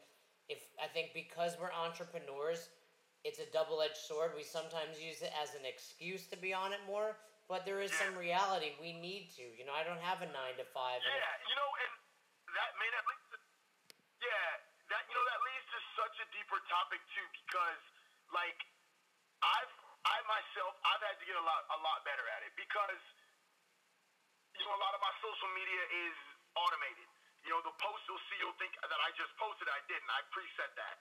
if 0.48 0.64
I 0.80 0.88
think 0.88 1.12
because 1.12 1.56
we're 1.60 1.72
entrepreneurs, 1.72 2.72
it's 3.24 3.38
a 3.38 3.48
double 3.52 3.82
edged 3.84 4.00
sword. 4.00 4.32
We 4.32 4.42
sometimes 4.42 4.96
use 4.96 5.20
it 5.20 5.32
as 5.36 5.52
an 5.52 5.68
excuse 5.68 6.24
to 6.32 6.36
be 6.40 6.56
on 6.56 6.72
it 6.72 6.80
more. 6.88 7.16
But 7.48 7.64
there 7.64 7.80
is 7.80 7.88
yeah. 7.96 8.04
some 8.04 8.14
reality. 8.20 8.76
We 8.76 8.92
need 8.92 9.32
to. 9.40 9.44
You 9.56 9.64
know, 9.64 9.72
I 9.72 9.80
don't 9.80 10.00
have 10.04 10.20
a 10.20 10.28
nine 10.28 10.60
to 10.60 10.68
five. 10.76 11.00
Yeah, 11.00 11.32
you 11.48 11.56
know, 11.56 11.70
and 11.80 11.92
that 12.52 12.70
man, 12.76 12.92
at 12.92 13.04
least, 13.08 13.28
yeah, 14.20 14.48
that 14.92 15.02
you 15.08 15.16
know 15.16 15.24
that 15.24 15.40
leads 15.40 15.66
to 15.72 15.80
such 15.96 16.16
a 16.20 16.26
deeper 16.36 16.60
topic 16.68 17.00
too, 17.16 17.24
because 17.40 17.80
like 18.36 18.60
I've 19.40 19.77
I 20.06 20.16
myself 20.26 20.72
I've 20.84 21.02
had 21.02 21.16
to 21.18 21.26
get 21.26 21.36
a 21.38 21.44
lot 21.44 21.62
a 21.74 21.78
lot 21.82 21.98
better 22.06 22.26
at 22.38 22.40
it 22.46 22.52
because 22.54 23.02
you 24.58 24.64
know 24.66 24.74
a 24.74 24.82
lot 24.82 24.94
of 24.94 25.00
my 25.02 25.12
social 25.22 25.50
media 25.54 25.82
is 26.06 26.16
automated. 26.54 27.08
You 27.46 27.54
know, 27.54 27.62
the 27.62 27.74
post 27.78 28.02
you'll 28.10 28.20
see, 28.28 28.38
you'll 28.42 28.58
think 28.58 28.74
that 28.82 29.00
I 29.00 29.08
just 29.14 29.30
posted. 29.38 29.70
I 29.70 29.80
didn't. 29.86 30.10
I 30.10 30.20
preset 30.34 30.74
that. 30.74 30.96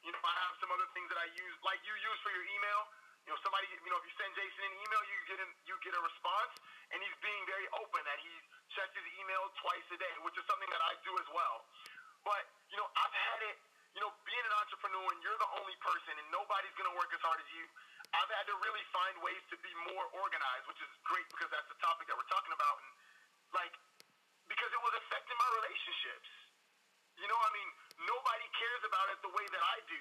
You 0.00 0.10
know, 0.12 0.20
I 0.20 0.34
have 0.48 0.56
some 0.60 0.72
other 0.72 0.88
things 0.96 1.08
that 1.12 1.20
I 1.20 1.28
use, 1.32 1.56
like 1.64 1.80
you 1.84 1.92
use 1.92 2.18
for 2.24 2.32
your 2.32 2.44
email. 2.44 2.80
You 3.24 3.32
know, 3.32 3.40
somebody, 3.40 3.64
you 3.72 3.88
know, 3.88 3.96
if 4.00 4.04
you 4.04 4.14
send 4.20 4.36
Jason 4.36 4.68
an 4.68 4.74
email, 4.84 5.00
you 5.08 5.16
get 5.24 5.38
an, 5.40 5.50
you 5.64 5.74
get 5.80 5.96
a 5.96 6.02
response, 6.04 6.52
and 6.92 7.00
he's 7.00 7.16
being 7.24 7.40
very 7.48 7.64
open 7.80 8.04
that 8.04 8.20
he's 8.20 8.44
check 8.76 8.90
his 8.92 9.06
email 9.16 9.48
twice 9.64 9.86
a 9.94 9.96
day, 9.96 10.12
which 10.26 10.36
is 10.36 10.44
something 10.44 10.68
that 10.68 10.82
I 10.84 10.92
do 11.06 11.12
as 11.16 11.28
well. 11.32 11.56
But, 12.26 12.44
you 12.68 12.76
know, 12.76 12.88
I've 13.00 13.16
had 13.16 13.40
it, 13.48 13.56
you 13.96 14.00
know, 14.04 14.12
being 14.28 14.44
an 14.44 14.54
entrepreneur 14.60 15.06
and 15.08 15.20
you're 15.24 15.40
the 15.40 15.52
only 15.56 15.76
person 15.80 16.12
and 16.20 16.26
nobody's 16.34 16.74
to 16.74 16.96
work 16.98 17.12
as 17.14 17.22
hard 17.24 17.38
as 17.40 17.48
you, 17.54 17.64
I've 18.14 18.30
had 18.30 18.46
to 18.46 18.56
really 18.62 18.84
find 18.94 19.14
ways 19.26 19.42
to 19.50 19.56
be 19.58 19.72
more 19.90 20.06
organized, 20.14 20.64
which 20.70 20.78
is 20.78 20.90
great 21.02 21.26
because 21.34 21.50
that's 21.50 21.66
the 21.66 21.78
topic 21.82 22.06
that 22.06 22.14
we're 22.14 22.30
talking 22.30 22.54
about. 22.54 22.76
And, 22.78 22.90
like, 23.50 23.74
because 24.46 24.70
it 24.70 24.82
was 24.82 24.94
affecting 25.02 25.36
my 25.36 25.50
relationships. 25.58 26.30
You 27.18 27.26
know, 27.30 27.38
I 27.38 27.50
mean, 27.54 27.68
nobody 28.06 28.46
cares 28.58 28.82
about 28.86 29.06
it 29.14 29.18
the 29.22 29.34
way 29.34 29.46
that 29.50 29.62
I 29.62 29.78
do. 29.86 30.00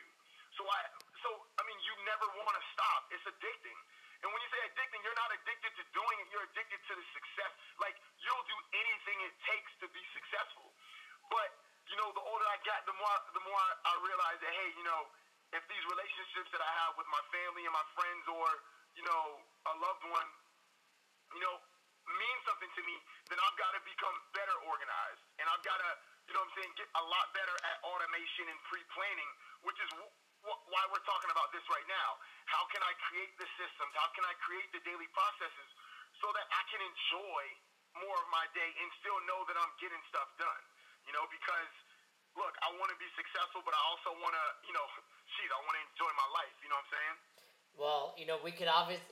So 0.57 0.65
I, 0.69 0.79
so 1.25 1.29
I 1.57 1.63
mean, 1.65 1.79
you 1.81 1.93
never 2.05 2.27
want 2.37 2.53
to 2.53 2.63
stop. 2.77 3.09
It's 3.09 3.25
addicting. 3.25 3.79
And 4.21 4.31
when 4.31 4.39
you 4.39 4.49
say 4.53 4.61
addicting, 4.69 5.01
you're 5.01 5.19
not 5.19 5.33
addicted 5.33 5.73
to 5.75 5.83
doing 5.91 6.17
it. 6.21 6.25
You're 6.29 6.47
addicted 6.47 6.79
to 6.79 6.93
the 6.93 7.05
success. 7.11 7.53
Like 7.81 7.97
you'll 8.21 8.45
do 8.45 8.57
anything 8.77 9.17
it 9.25 9.35
takes 9.49 9.71
to 9.81 9.87
be 9.89 10.03
successful. 10.13 10.69
But 11.27 11.49
you 11.89 11.97
know, 11.99 12.13
the 12.13 12.23
older 12.23 12.47
I 12.47 12.57
got, 12.63 12.85
the 12.85 12.95
more 12.95 13.17
the 13.33 13.43
more 13.43 13.61
I 13.83 13.93
realize 13.99 14.39
that 14.45 14.53
hey, 14.53 14.69
you 14.77 14.85
know, 14.85 15.01
if 15.53 15.63
these 15.69 15.85
relationships 15.85 16.49
that 16.49 16.61
I 16.61 16.71
have 16.85 16.97
with 16.97 17.05
my 17.13 17.23
family 17.29 17.63
and 17.69 17.73
my 17.73 17.85
friends, 17.93 18.25
or 18.25 18.47
you 18.97 19.05
know, 19.05 19.23
a 19.69 19.73
loved 19.81 20.05
one, 20.09 20.29
you 21.33 21.41
know, 21.41 21.55
mean 22.05 22.37
something 22.45 22.69
to 22.73 22.81
me, 22.83 22.95
then 23.31 23.39
I've 23.39 23.57
got 23.57 23.71
to 23.73 23.81
become 23.85 24.15
better 24.35 24.53
organized, 24.67 25.23
and 25.39 25.45
I've 25.49 25.63
got 25.63 25.77
to, 25.79 25.91
you 26.29 26.33
know, 26.35 26.43
what 26.43 26.51
I'm 26.51 26.57
saying, 26.59 26.71
get 26.77 26.89
a 26.99 27.05
lot 27.05 27.25
better 27.31 27.55
at 27.63 27.75
automation 27.85 28.45
and 28.51 28.59
pre-planning, 28.67 29.31
which 29.63 29.79
is 29.79 29.89
why 30.43 30.83
we're 30.91 31.05
talking 31.07 31.31
about 31.31 31.49
this 31.55 31.63
right 31.71 31.87
now. 31.87 32.19
How 32.51 32.67
can 32.67 32.83
I 32.83 32.93
create 33.07 33.31
the 33.39 33.47
systems? 33.55 33.91
How 33.95 34.11
can 34.11 34.27
I 34.27 34.35
create 34.43 34.67
the 34.75 34.83
daily 34.83 35.07
processes 35.15 35.69
so 36.19 36.27
that 36.35 36.45
I 36.51 36.61
can 36.67 36.81
enjoy 36.83 37.43
more 38.03 38.17
of 38.19 38.27
my 38.33 38.43
day 38.51 38.67
and 38.67 38.89
still 38.99 39.15
know 39.23 39.47
that 39.47 39.55
I'm 39.55 39.73
getting 39.79 40.03
stuff 40.11 40.27
done? 40.35 40.63
You 41.07 41.15
know, 41.15 41.23
because 41.31 41.71
look, 42.35 42.53
I 42.65 42.75
want 42.75 42.89
to 42.91 42.99
be 42.99 43.07
successful, 43.15 43.61
but 43.63 43.71
I 43.71 43.81
also 43.93 44.11
want 44.19 44.33
to, 44.35 44.45
you 44.67 44.73
know, 44.75 44.85
shit, 45.37 45.49
I 45.49 45.59
want 45.65 45.75
to 45.77 45.83
enjoy 45.93 46.11
my 46.15 46.29
life. 46.33 46.53
You 46.61 46.69
know 46.69 46.77
what 46.79 46.87
I'm 46.89 46.93
saying? 46.93 47.17
Well, 47.77 48.03
you 48.17 48.25
know, 48.29 48.37
we 48.43 48.53
could 48.53 48.69
obviously 48.69 49.03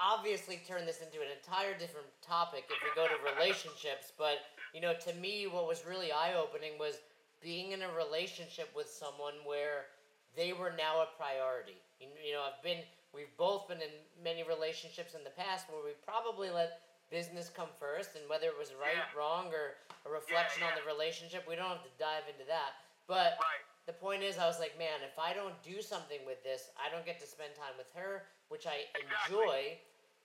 obviously 0.00 0.56
turn 0.64 0.88
this 0.88 1.04
into 1.04 1.20
an 1.20 1.28
entire 1.28 1.76
different 1.76 2.08
topic 2.24 2.64
if 2.72 2.80
we 2.80 2.88
go 2.96 3.04
to 3.04 3.18
relationships, 3.36 4.12
but 4.22 4.40
you 4.72 4.80
know, 4.80 4.94
to 4.96 5.12
me 5.20 5.44
what 5.44 5.68
was 5.68 5.84
really 5.84 6.08
eye-opening 6.08 6.80
was 6.80 7.04
being 7.44 7.72
in 7.72 7.82
a 7.82 7.90
relationship 7.92 8.72
with 8.72 8.88
someone 8.88 9.36
where 9.44 9.92
they 10.36 10.52
were 10.56 10.72
now 10.72 11.04
a 11.04 11.08
priority. 11.20 11.76
You, 12.00 12.08
you 12.16 12.32
know, 12.32 12.48
I've 12.48 12.62
been 12.64 12.80
we've 13.12 13.32
both 13.36 13.68
been 13.68 13.82
in 13.82 13.92
many 14.22 14.46
relationships 14.46 15.12
in 15.12 15.20
the 15.26 15.34
past 15.34 15.66
where 15.68 15.82
we 15.82 15.92
probably 16.06 16.48
let 16.48 16.80
business 17.10 17.50
come 17.50 17.68
first 17.74 18.14
and 18.14 18.22
whether 18.30 18.46
it 18.46 18.56
was 18.56 18.70
right, 18.78 18.94
Yeah. 18.94 19.18
wrong 19.18 19.50
or 19.50 19.74
a 20.06 20.10
reflection 20.14 20.62
on 20.62 20.70
yeah. 20.72 20.80
the 20.80 20.86
relationship, 20.86 21.42
we 21.44 21.58
don't 21.58 21.68
have 21.68 21.82
to 21.82 21.94
dive 21.98 22.24
into 22.30 22.46
that. 22.46 22.78
But 23.10 23.34
Right. 23.42 23.66
The 23.86 23.92
point 23.92 24.22
is, 24.22 24.38
I 24.38 24.46
was 24.46 24.58
like, 24.60 24.78
man, 24.78 25.02
if 25.02 25.18
I 25.18 25.32
don't 25.32 25.60
do 25.62 25.82
something 25.82 26.20
with 26.26 26.42
this, 26.44 26.70
I 26.78 26.92
don't 26.92 27.04
get 27.06 27.20
to 27.20 27.26
spend 27.26 27.54
time 27.54 27.74
with 27.78 27.90
her, 27.94 28.24
which 28.48 28.66
I 28.66 28.86
Exactly. 28.94 29.36
enjoy. 29.36 29.62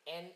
And 0.07 0.27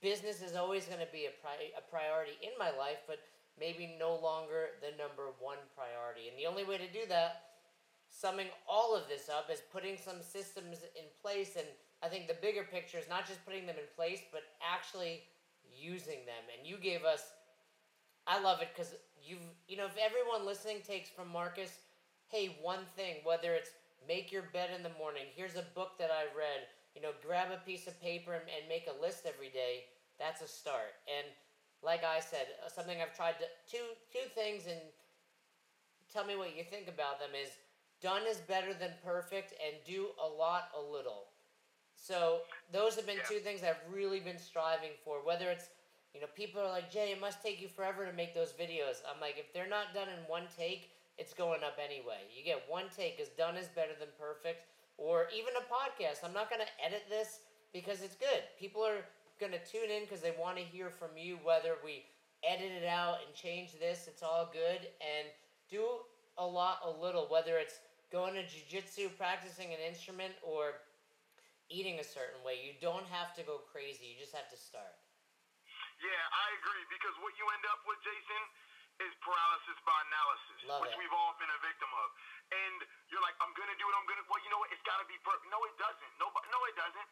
business 0.00 0.42
is 0.42 0.56
always 0.56 0.86
going 0.86 1.00
to 1.00 1.12
be 1.12 1.26
a, 1.26 1.34
pri- 1.42 1.72
a 1.76 1.82
priority 1.90 2.32
in 2.42 2.50
my 2.58 2.70
life, 2.76 2.98
but 3.06 3.18
maybe 3.58 3.96
no 3.98 4.16
longer 4.16 4.76
the 4.80 4.96
number 4.96 5.32
one 5.38 5.58
priority. 5.76 6.28
And 6.28 6.38
the 6.38 6.46
only 6.46 6.64
way 6.64 6.78
to 6.78 6.88
do 6.92 7.06
that, 7.08 7.42
summing 8.08 8.48
all 8.68 8.94
of 8.96 9.08
this 9.08 9.28
up, 9.28 9.50
is 9.50 9.62
putting 9.72 9.96
some 9.96 10.20
systems 10.20 10.82
in 10.96 11.04
place. 11.22 11.56
And 11.56 11.66
I 12.02 12.08
think 12.08 12.28
the 12.28 12.38
bigger 12.42 12.64
picture 12.64 12.98
is 12.98 13.08
not 13.08 13.26
just 13.26 13.44
putting 13.44 13.66
them 13.66 13.76
in 13.78 13.88
place, 13.94 14.20
but 14.32 14.42
actually 14.60 15.22
using 15.72 16.24
them. 16.26 16.44
And 16.56 16.66
you 16.66 16.76
gave 16.76 17.04
us 17.04 17.22
I 18.26 18.40
love 18.40 18.60
it 18.60 18.68
because 18.74 18.94
you've 19.22 19.46
you 19.68 19.76
know 19.76 19.86
if 19.86 19.96
everyone 19.96 20.44
listening 20.44 20.78
takes 20.86 21.08
from 21.08 21.28
Marcus, 21.28 21.70
hey, 22.28 22.56
one 22.62 22.84
thing, 22.96 23.16
whether 23.24 23.54
it's 23.54 23.70
make 24.06 24.30
your 24.32 24.42
bed 24.52 24.70
in 24.74 24.82
the 24.82 24.96
morning, 24.98 25.24
here's 25.34 25.56
a 25.56 25.64
book 25.74 25.98
that 25.98 26.10
I 26.10 26.24
read, 26.36 26.66
you 26.94 27.02
know, 27.02 27.10
grab 27.24 27.48
a 27.50 27.64
piece 27.64 27.86
of 27.86 28.00
paper 28.00 28.32
and, 28.32 28.42
and 28.42 28.68
make 28.68 28.86
a 28.88 29.02
list 29.02 29.26
every 29.26 29.48
day. 29.48 29.84
That's 30.18 30.42
a 30.42 30.48
start. 30.48 30.94
And 31.06 31.26
like 31.82 32.04
I 32.04 32.20
said, 32.20 32.46
uh, 32.64 32.68
something 32.68 33.00
I've 33.00 33.16
tried 33.16 33.38
to 33.38 33.46
two 33.70 33.84
two 34.12 34.28
things 34.34 34.66
and 34.66 34.80
tell 36.12 36.24
me 36.24 36.36
what 36.36 36.56
you 36.56 36.64
think 36.64 36.88
about 36.88 37.20
them 37.20 37.30
is 37.40 37.50
done 38.00 38.22
is 38.28 38.38
better 38.38 38.74
than 38.74 38.90
perfect 39.04 39.52
and 39.64 39.76
do 39.84 40.08
a 40.22 40.26
lot 40.26 40.70
a 40.76 40.80
little. 40.80 41.28
So 41.94 42.42
those 42.72 42.96
have 42.96 43.06
been 43.06 43.16
Yeah. 43.16 43.28
two 43.28 43.40
things 43.40 43.62
I've 43.62 43.80
really 43.90 44.20
been 44.20 44.38
striving 44.38 44.92
for. 45.04 45.22
Whether 45.22 45.50
it's, 45.50 45.68
you 46.14 46.20
know, 46.20 46.26
people 46.28 46.60
are 46.60 46.68
like, 46.68 46.90
Jay, 46.90 47.12
it 47.12 47.20
must 47.20 47.42
take 47.42 47.60
you 47.60 47.68
forever 47.68 48.06
to 48.06 48.12
make 48.12 48.34
those 48.34 48.52
videos. 48.52 49.02
I'm 49.08 49.20
like, 49.20 49.38
if 49.38 49.52
they're 49.52 49.66
not 49.66 49.94
done 49.94 50.08
in 50.08 50.18
one 50.28 50.46
take, 50.56 50.90
it's 51.18 51.32
going 51.32 51.64
up 51.64 51.78
anyway. 51.82 52.28
You 52.30 52.44
get 52.44 52.62
one 52.68 52.84
take, 52.94 53.16
because 53.16 53.32
done 53.32 53.56
is 53.56 53.68
better 53.68 53.92
than 53.98 54.08
perfect. 54.18 54.68
Or 54.98 55.28
even 55.34 55.52
a 55.56 55.64
podcast. 55.68 56.24
I'm 56.24 56.32
not 56.32 56.48
going 56.48 56.62
to 56.62 56.72
edit 56.84 57.04
this 57.08 57.40
because 57.72 58.02
it's 58.02 58.16
good. 58.16 58.44
People 58.58 58.80
are 58.84 59.04
going 59.40 59.52
to 59.52 59.60
tune 59.60 59.92
in 59.92 60.04
because 60.04 60.20
they 60.20 60.32
want 60.40 60.56
to 60.56 60.64
hear 60.64 60.88
from 60.88 61.12
you, 61.16 61.36
whether 61.44 61.76
we 61.84 62.04
edit 62.44 62.72
it 62.72 62.88
out 62.88 63.20
and 63.24 63.34
change 63.36 63.76
this, 63.78 64.08
it's 64.08 64.22
all 64.22 64.48
good. 64.52 64.88
And 65.04 65.28
do 65.68 65.84
a 66.38 66.46
lot, 66.46 66.80
a 66.84 66.92
little, 66.92 67.28
whether 67.28 67.56
it's 67.60 67.80
going 68.12 68.34
to 68.34 68.44
jujitsu, 68.48 69.12
practicing 69.16 69.72
an 69.72 69.80
instrument, 69.84 70.32
or 70.40 70.80
eating 71.68 71.98
a 71.98 72.06
certain 72.06 72.40
way. 72.46 72.56
You 72.62 72.72
don't 72.80 73.04
have 73.10 73.34
to 73.36 73.42
go 73.42 73.60
crazy. 73.68 74.06
You 74.08 74.16
just 74.16 74.32
have 74.32 74.48
to 74.48 74.56
start. 74.56 74.96
Yeah, 76.00 76.24
I 76.32 76.46
agree 76.60 76.84
because 76.92 77.16
what 77.24 77.32
you 77.40 77.44
end 77.56 77.64
up 77.72 77.80
with, 77.88 77.98
Jason, 78.04 78.42
is 79.02 79.12
paralysis 79.20 79.76
by 79.84 79.96
analysis, 80.08 80.58
Love 80.64 80.80
which 80.84 80.94
it. 80.96 81.00
we've 81.00 81.12
all 81.16 81.36
been 81.36 81.52
a 81.52 81.60
victim 81.60 81.90
of. 81.92 82.08
And 82.52 82.76
you're 83.12 83.20
like, 83.20 83.36
I'm 83.42 83.52
gonna 83.52 83.76
do 83.76 83.84
it. 83.84 83.94
I'm 83.96 84.06
gonna. 84.08 84.24
Well, 84.30 84.40
you 84.40 84.50
know 84.54 84.60
what? 84.62 84.70
It's 84.72 84.84
got 84.86 84.96
to 85.02 85.08
be 85.08 85.18
perfect. 85.20 85.50
No, 85.52 85.60
it 85.68 85.76
doesn't. 85.76 86.12
No, 86.22 86.30
no, 86.32 86.58
it 86.70 86.76
doesn't. 86.78 87.08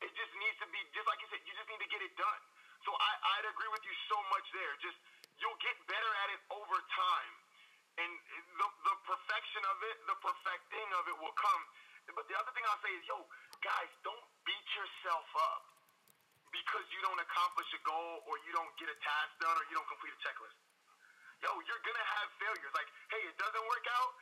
It 0.00 0.12
just 0.16 0.32
needs 0.40 0.56
to 0.64 0.66
be 0.72 0.80
just 0.96 1.06
like 1.06 1.20
you 1.20 1.28
said. 1.28 1.40
You 1.44 1.54
just 1.54 1.68
need 1.68 1.82
to 1.84 1.90
get 1.92 2.00
it 2.02 2.14
done. 2.16 2.42
So 2.88 2.90
I, 2.96 3.12
I'd 3.36 3.46
agree 3.52 3.68
with 3.70 3.84
you 3.84 3.94
so 4.08 4.16
much 4.32 4.46
there. 4.56 4.72
Just 4.80 4.96
you'll 5.36 5.60
get 5.60 5.76
better 5.84 6.12
at 6.24 6.28
it 6.32 6.40
over 6.48 6.76
time, 6.96 7.34
and 8.00 8.10
the 8.56 8.68
the 8.88 8.96
perfection 9.04 9.62
of 9.68 9.76
it, 9.84 9.96
the 10.08 10.16
perfecting 10.24 10.88
of 10.96 11.04
it 11.12 11.16
will 11.20 11.36
come. 11.36 11.62
But 12.10 12.26
the 12.26 12.34
other 12.40 12.50
thing 12.56 12.64
I'll 12.66 12.82
say 12.82 12.90
is, 12.96 13.04
yo, 13.06 13.22
guys, 13.62 13.90
don't 14.02 14.24
beat 14.42 14.68
yourself 14.74 15.28
up 15.36 15.62
because 16.50 16.82
you 16.90 16.98
don't 17.06 17.20
accomplish 17.22 17.70
a 17.76 17.80
goal 17.86 18.24
or 18.26 18.34
you 18.48 18.50
don't 18.56 18.72
get 18.82 18.90
a 18.90 18.98
task 18.98 19.30
done 19.38 19.54
or 19.54 19.62
you 19.70 19.78
don't 19.78 19.86
complete 19.86 20.10
a 20.10 20.20
checklist. 20.26 20.58
Yo, 21.40 21.50
you're 21.64 21.84
gonna 21.88 22.08
have 22.20 22.28
failures. 22.36 22.72
Like, 22.76 22.88
hey, 23.08 23.22
it 23.24 23.36
doesn't 23.40 23.64
work 23.64 23.86
out 23.96 24.12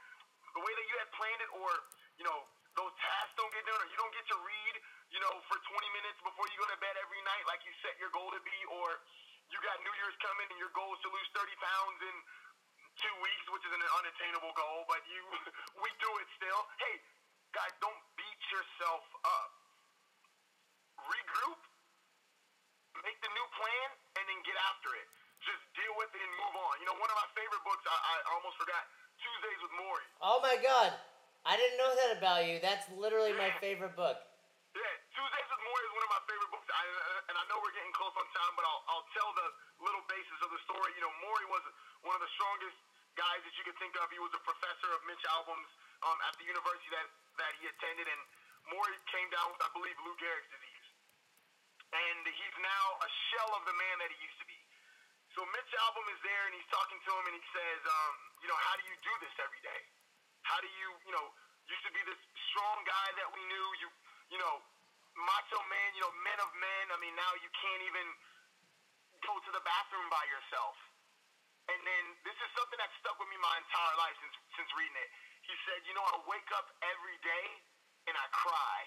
the 0.54 0.62
way 0.62 0.70
that 0.70 0.86
you 0.86 0.96
had 1.02 1.10
planned 1.18 1.42
it, 1.42 1.50
or 1.50 1.70
you 2.18 2.24
know, 2.26 2.46
those 2.78 2.94
tasks 2.98 3.34
don't 3.34 3.50
get 3.50 3.66
done, 3.66 3.78
or 3.78 3.88
you 3.90 3.98
don't 3.98 4.14
get 4.14 4.26
to 4.30 4.38
read, 4.42 4.74
you 5.10 5.18
know, 5.22 5.34
for 5.50 5.58
20 5.58 5.98
minutes 5.98 6.18
before 6.22 6.46
you 6.46 6.56
go 6.62 6.66
to 6.70 6.78
bed 6.78 6.94
every 6.98 7.22
night, 7.26 7.42
like 7.50 7.62
you 7.66 7.74
set 7.82 7.98
your 7.98 8.10
goal 8.14 8.30
to 8.30 8.42
be, 8.42 8.58
or 8.70 9.02
you 9.50 9.58
got 9.66 9.82
New 9.82 9.94
Year's 9.98 10.18
coming 10.22 10.46
and 10.46 10.58
your 10.62 10.70
goal 10.78 10.94
is 10.94 11.00
to 11.02 11.10
lose 11.10 11.28
30 11.34 11.50
pounds 11.58 11.98
in 12.06 12.16
two 13.02 13.14
weeks, 13.22 13.44
which 13.50 13.64
is 13.66 13.72
an 13.74 13.82
unattainable 13.82 14.54
goal, 14.54 14.86
but 14.86 15.02
you 15.10 15.22
we 15.82 15.90
do 15.98 16.10
it 16.22 16.28
still. 16.38 16.60
Hey, 16.78 16.96
guys, 17.50 17.74
don't 17.82 18.02
beat 18.14 18.42
yourself 18.50 19.02
up. 19.26 19.50
Regroup, 21.02 21.60
make 23.02 23.18
the 23.22 23.32
new 23.34 23.48
plan, 23.58 23.88
and 24.18 24.24
then 24.26 24.38
get 24.46 24.58
after 24.70 24.94
it. 24.98 25.08
Just 25.44 25.62
deal 25.74 25.94
with 25.98 26.10
it 26.10 26.22
and 26.22 26.34
move 26.38 26.56
on. 26.58 26.74
You 26.82 26.86
know, 26.90 26.96
one 26.98 27.10
of 27.10 27.18
my 27.18 27.28
favorite 27.34 27.62
books, 27.62 27.84
I, 27.86 27.94
I 27.94 28.14
almost 28.34 28.58
forgot, 28.58 28.82
Tuesdays 29.18 29.60
with 29.62 29.74
Morrie. 29.78 30.08
Oh 30.22 30.38
my 30.42 30.56
God. 30.58 30.94
I 31.46 31.54
didn't 31.54 31.78
know 31.78 31.92
that 31.94 32.10
about 32.18 32.44
you. 32.44 32.58
That's 32.58 32.86
literally 32.92 33.32
my 33.38 33.54
favorite 33.62 33.94
book. 33.94 34.18
Yeah, 34.74 34.94
Tuesdays 35.14 35.48
with 35.48 35.62
Morrie 35.64 35.86
is 35.86 35.94
one 35.94 36.04
of 36.04 36.12
my 36.12 36.22
favorite 36.28 36.50
books. 36.52 36.68
I, 36.68 36.84
uh, 36.84 37.30
and 37.32 37.36
I 37.38 37.44
know 37.48 37.56
we're 37.62 37.74
getting 37.74 37.94
close 37.94 38.12
on 38.14 38.26
time, 38.34 38.52
but 38.58 38.66
I'll, 38.68 38.82
I'll 38.94 39.06
tell 39.16 39.30
the 39.32 39.48
little 39.80 40.04
basis 40.10 40.38
of 40.44 40.50
the 40.52 40.60
story. 40.68 40.90
You 40.98 41.02
know, 41.06 41.12
Morrie 41.24 41.48
was 41.48 41.64
one 42.04 42.14
of 42.14 42.22
the 42.22 42.30
strongest 42.36 42.78
guys 43.16 43.40
that 43.42 43.54
you 43.58 43.64
could 43.66 43.78
think 43.82 43.94
of. 43.98 44.06
He 44.12 44.20
was 44.22 44.30
a 44.34 44.42
professor 44.44 44.90
of 44.94 45.00
Mitch 45.08 45.24
Albom's 45.34 45.72
um, 46.06 46.18
at 46.30 46.34
the 46.38 46.46
university 46.46 46.90
that, 46.94 47.06
that 47.42 47.52
he 47.58 47.66
attended, 47.66 48.06
and 48.06 48.22
Morrie 48.70 48.94
came 49.10 49.26
down 49.34 49.50
with, 49.50 49.62
I 49.62 49.70
believe, 49.74 49.96
Lou 50.04 50.14
Gehrig's 50.20 50.50
disease. 50.52 50.86
And 51.88 52.20
he's 52.28 52.56
now 52.60 52.84
a 53.00 53.08
shell 53.32 53.50
of 53.56 53.64
the 53.64 53.72
man 53.72 53.96
that 54.04 54.12
he 54.12 54.18
used 54.20 54.38
to 54.44 54.46
be. 54.46 54.60
So 55.38 55.46
Mitch 55.54 55.70
Albom 55.70 56.02
is 56.10 56.18
there, 56.26 56.50
and 56.50 56.54
he's 56.58 56.66
talking 56.66 56.98
to 56.98 57.10
him, 57.14 57.24
and 57.30 57.36
he 57.38 57.44
says, 57.54 57.80
um, 57.86 58.14
you 58.42 58.50
know, 58.50 58.58
how 58.58 58.74
do 58.74 58.82
you 58.90 58.96
do 59.06 59.14
this 59.22 59.30
every 59.38 59.62
day? 59.62 59.80
How 60.42 60.58
do 60.58 60.66
you, 60.66 60.90
you 61.06 61.14
know, 61.14 61.30
used 61.70 61.86
to 61.86 61.94
be 61.94 62.02
this 62.10 62.18
strong 62.50 62.82
guy 62.82 63.08
that 63.22 63.30
we 63.30 63.38
knew, 63.46 63.66
you, 63.78 63.88
you 64.34 64.38
know, 64.42 64.58
macho 65.14 65.62
man, 65.70 65.94
you 65.94 66.02
know, 66.02 66.10
men 66.26 66.42
of 66.42 66.50
men. 66.58 66.84
I 66.90 66.98
mean, 66.98 67.14
now 67.14 67.30
you 67.38 67.46
can't 67.54 67.82
even 67.86 68.06
go 69.22 69.38
to 69.38 69.50
the 69.54 69.62
bathroom 69.62 70.10
by 70.10 70.26
yourself. 70.26 70.74
And 71.70 71.78
then 71.86 72.02
this 72.26 72.34
is 72.34 72.50
something 72.58 72.82
that 72.82 72.90
stuck 72.98 73.14
with 73.22 73.30
me 73.30 73.38
my 73.38 73.54
entire 73.62 73.94
life 73.94 74.18
since 74.18 74.34
since 74.58 74.70
reading 74.74 74.98
it. 74.98 75.10
He 75.46 75.54
said, 75.70 75.86
you 75.86 75.94
know, 75.94 76.02
I 76.02 76.18
wake 76.26 76.50
up 76.58 76.66
every 76.82 77.14
day 77.22 77.46
and 78.10 78.18
I 78.18 78.26
cry, 78.34 78.78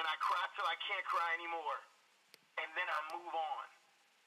and 0.00 0.04
I 0.08 0.16
cry 0.16 0.48
till 0.56 0.64
I 0.64 0.80
can't 0.80 1.04
cry 1.04 1.28
anymore, 1.36 1.76
and 2.56 2.72
then 2.72 2.88
I 2.88 3.20
move 3.20 3.36
on. 3.36 3.81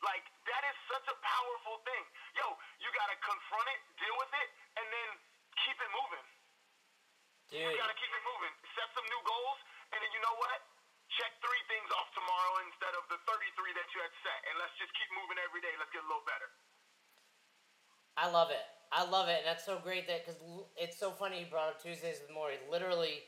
Like 0.05 0.21
that 0.45 0.63
is 0.69 0.77
such 0.85 1.07
a 1.09 1.17
powerful 1.17 1.81
thing. 1.81 2.03
Yo, 2.37 2.45
you 2.77 2.89
gotta 2.93 3.17
confront 3.25 3.65
it, 3.73 3.79
deal 3.97 4.15
with 4.21 4.29
it, 4.29 4.49
and 4.77 4.85
then 4.85 5.09
keep 5.65 5.77
it 5.81 5.91
moving. 5.91 6.25
You 7.49 7.73
gotta 7.73 7.97
keep 7.97 8.13
it 8.13 8.23
moving. 8.25 8.53
Set 8.77 8.85
some 8.93 9.05
new 9.09 9.21
goals, 9.25 9.59
and 9.93 9.97
then 9.97 10.11
you 10.13 10.21
know 10.21 10.37
what? 10.37 10.59
Check 11.17 11.31
three 11.41 11.63
things 11.71 11.89
off 11.95 12.09
tomorrow 12.13 12.53
instead 12.69 12.93
of 12.97 13.05
the 13.07 13.17
33 13.25 13.73
that 13.77 13.87
you 13.95 13.99
had 14.03 14.13
set, 14.21 14.39
and 14.49 14.53
let's 14.61 14.75
just 14.77 14.91
keep 14.93 15.09
moving 15.15 15.39
every 15.41 15.61
day. 15.63 15.71
Let's 15.79 15.93
get 15.93 16.03
a 16.03 16.09
little 16.09 16.25
better. 16.27 16.49
I 18.17 18.27
love 18.29 18.51
it. 18.51 18.65
I 18.91 19.07
love 19.07 19.29
it. 19.31 19.43
And 19.43 19.47
that's 19.47 19.63
so 19.63 19.79
great 19.79 20.05
that, 20.11 20.25
because 20.25 20.41
it's 20.75 20.97
so 20.99 21.12
funny 21.15 21.45
you 21.45 21.47
brought 21.47 21.71
up 21.71 21.79
Tuesdays 21.79 22.19
with 22.19 22.33
Morrie. 22.33 22.60
Literally, 22.67 23.23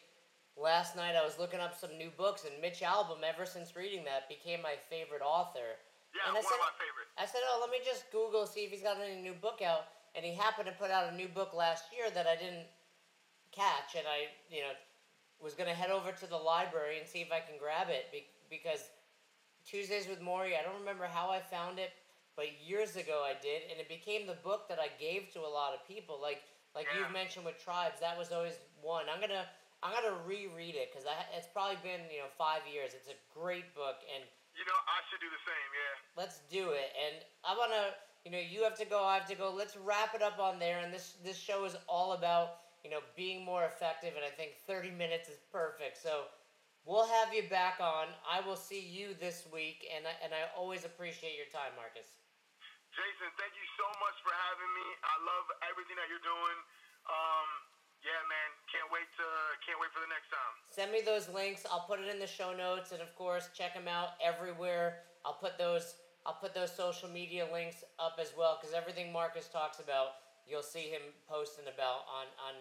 last 0.59 0.97
night 0.99 1.15
I 1.15 1.23
was 1.23 1.39
looking 1.39 1.61
up 1.61 1.77
some 1.77 1.95
new 1.95 2.11
books, 2.11 2.43
and 2.43 2.59
Mitch 2.59 2.81
Albom, 2.81 3.23
ever 3.23 3.45
since 3.45 3.75
reading 3.77 4.03
that, 4.05 4.27
became 4.27 4.59
my 4.59 4.75
favorite 4.89 5.23
author. 5.23 5.79
Yeah, 6.17 6.29
And 6.29 6.37
I 6.37 6.41
one 6.41 6.43
said- 6.43 6.59
of 6.59 6.65
my 6.65 6.75
favorites. 6.81 7.11
I 7.17 7.25
said, 7.25 7.41
oh, 7.49 7.57
let 7.61 7.69
me 7.69 7.79
just 7.85 8.09
Google, 8.11 8.45
see 8.45 8.65
if 8.65 8.71
he's 8.71 8.81
got 8.81 8.97
any 8.99 9.21
new 9.21 9.33
book 9.33 9.61
out. 9.61 9.85
And 10.15 10.25
he 10.25 10.33
happened 10.33 10.65
to 10.67 10.73
put 10.73 10.89
out 10.89 11.11
a 11.11 11.15
new 11.15 11.27
book 11.27 11.53
last 11.53 11.85
year 11.95 12.09
that 12.11 12.25
I 12.27 12.35
didn't 12.35 12.65
catch. 13.51 13.95
And 13.95 14.05
I, 14.07 14.27
you 14.49 14.61
know, 14.61 14.73
was 15.39 15.53
going 15.53 15.69
to 15.69 15.75
head 15.75 15.91
over 15.91 16.11
to 16.11 16.25
the 16.27 16.37
library 16.37 16.97
and 16.99 17.07
see 17.07 17.21
if 17.21 17.31
I 17.31 17.39
can 17.39 17.57
grab 17.59 17.89
it 17.89 18.11
be- 18.11 18.27
because 18.49 18.89
Tuesdays 19.65 20.07
with 20.07 20.21
Morrie, 20.21 20.57
I 20.57 20.63
don't 20.63 20.79
remember 20.79 21.05
how 21.05 21.29
I 21.29 21.39
found 21.41 21.77
it, 21.77 21.91
but 22.35 22.45
years 22.61 22.95
ago 22.95 23.23
I 23.25 23.33
did. 23.41 23.63
And 23.69 23.79
it 23.79 23.87
became 23.89 24.25
the 24.25 24.39
book 24.41 24.67
that 24.69 24.79
I 24.79 24.89
gave 24.99 25.29
to 25.33 25.41
a 25.41 25.49
lot 25.49 25.73
of 25.73 25.85
people. 25.87 26.17
Like, 26.21 26.41
like 26.73 26.87
Yeah. 26.93 26.99
you've 27.01 27.11
mentioned 27.11 27.45
with 27.45 27.61
Tribes, 27.63 27.99
that 27.99 28.17
was 28.17 28.31
always 28.31 28.57
one. 28.81 29.05
I'm 29.09 29.17
going 29.19 29.33
to, 29.33 29.45
I'm 29.83 29.91
going 29.93 30.09
to 30.13 30.21
reread 30.25 30.75
it 30.75 30.89
because 30.91 31.05
it's 31.35 31.47
probably 31.53 31.77
been, 31.83 32.01
you 32.09 32.19
know, 32.19 32.29
five 32.37 32.61
years. 32.71 32.93
It's 32.93 33.09
a 33.09 33.17
great 33.33 33.73
book. 33.75 33.97
And 34.13 34.23
You 34.57 34.65
know, 34.65 34.79
I 34.89 34.97
should 35.07 35.21
do 35.21 35.29
the 35.29 35.43
same. 35.45 35.69
Yeah. 35.69 35.95
let's 36.17 36.41
do 36.49 36.73
it. 36.73 36.89
And 36.97 37.21
I 37.45 37.53
want 37.53 37.71
to, 37.77 37.93
you 38.25 38.33
know, 38.33 38.41
you 38.41 38.65
have 38.65 38.73
to 38.81 38.89
go, 38.89 39.05
I 39.05 39.21
have 39.21 39.29
to 39.29 39.37
go. 39.37 39.53
Let's 39.53 39.77
wrap 39.77 40.17
it 40.17 40.25
up 40.25 40.41
on 40.41 40.57
there. 40.57 40.81
And 40.81 40.89
this 40.91 41.15
this 41.23 41.37
show 41.37 41.63
is 41.69 41.77
all 41.87 42.13
about 42.17 42.65
you 42.83 42.89
know 42.89 43.05
being 43.15 43.45
more 43.45 43.65
effective. 43.69 44.17
And 44.17 44.25
I 44.25 44.33
think 44.33 44.57
30 44.65 44.91
minutes 44.97 45.29
is 45.29 45.37
perfect. 45.53 46.01
So 46.01 46.25
we'll 46.89 47.05
have 47.21 47.29
you 47.29 47.45
back 47.53 47.77
on. 47.77 48.09
I 48.25 48.41
will 48.41 48.57
see 48.57 48.81
you 48.81 49.13
this 49.13 49.45
week, 49.53 49.85
and 49.93 50.09
I, 50.09 50.13
and 50.25 50.33
I 50.33 50.49
always 50.57 50.89
appreciate 50.89 51.37
your 51.37 51.49
time, 51.53 51.77
Marcus. 51.77 52.09
Jason, 52.97 53.29
thank 53.37 53.53
you 53.53 53.67
so 53.77 53.85
much 54.01 54.17
for 54.25 54.33
having 54.33 54.71
me. 54.73 54.87
I 55.05 55.15
love 55.21 55.45
everything 55.69 56.01
that 56.01 56.09
you're 56.09 56.25
doing. 56.25 56.57
Um, 57.05 57.49
yeah, 58.05 58.21
man, 58.29 58.49
can't 58.69 58.89
wait 58.93 59.09
to 59.17 59.27
can't 59.65 59.79
wait 59.81 59.91
for 59.91 60.01
the 60.03 60.11
next 60.11 60.29
time. 60.29 60.53
Send 60.69 60.89
me 60.93 61.01
those 61.01 61.27
links. 61.33 61.65
I'll 61.65 61.85
put 61.89 61.99
it 61.99 62.07
in 62.07 62.19
the 62.19 62.29
show 62.29 62.53
notes, 62.53 62.91
and 62.91 63.01
of 63.01 63.13
course, 63.15 63.49
check 63.57 63.73
them 63.73 63.87
out 63.87 64.19
everywhere. 64.21 65.03
I'll 65.25 65.39
put 65.39 65.57
those 65.57 65.97
I'll 66.27 66.37
put 66.37 66.53
those 66.53 66.69
social 66.75 67.09
media 67.09 67.47
links 67.51 67.83
up 67.97 68.19
as 68.21 68.33
well 68.37 68.59
because 68.59 68.75
everything 68.75 69.11
Marcus 69.11 69.47
talks 69.47 69.79
about, 69.79 70.19
you'll 70.45 70.65
see 70.65 70.91
him 70.91 71.01
posting 71.25 71.65
about 71.71 72.05
on 72.05 72.29
on 72.37 72.55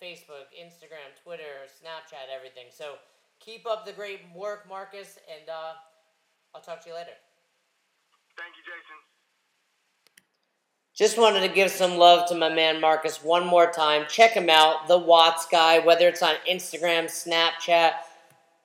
Facebook, 0.00 0.48
Instagram, 0.54 1.12
Twitter, 1.20 1.66
Snapchat, 1.66 2.30
everything. 2.30 2.70
So 2.70 2.96
keep 3.40 3.66
up 3.66 3.84
the 3.84 3.92
great 3.92 4.22
work, 4.34 4.68
Marcus, 4.68 5.18
and 5.28 5.50
uh, 5.50 5.74
I'll 6.54 6.62
talk 6.62 6.80
to 6.84 6.88
you 6.88 6.94
later. 6.94 7.18
Thank 8.38 8.54
you, 8.54 8.62
Jason. 8.62 8.87
Just 10.98 11.16
wanted 11.16 11.46
to 11.46 11.54
give 11.54 11.70
some 11.70 11.96
love 11.96 12.28
to 12.28 12.34
my 12.34 12.48
man 12.48 12.80
Marcus 12.80 13.22
one 13.22 13.46
more 13.46 13.70
time. 13.70 14.06
Check 14.08 14.32
him 14.32 14.50
out, 14.50 14.88
the 14.88 14.98
Watts 14.98 15.46
guy, 15.46 15.78
whether 15.78 16.08
it's 16.08 16.24
on 16.24 16.34
Instagram, 16.50 17.04
Snapchat. 17.04 17.92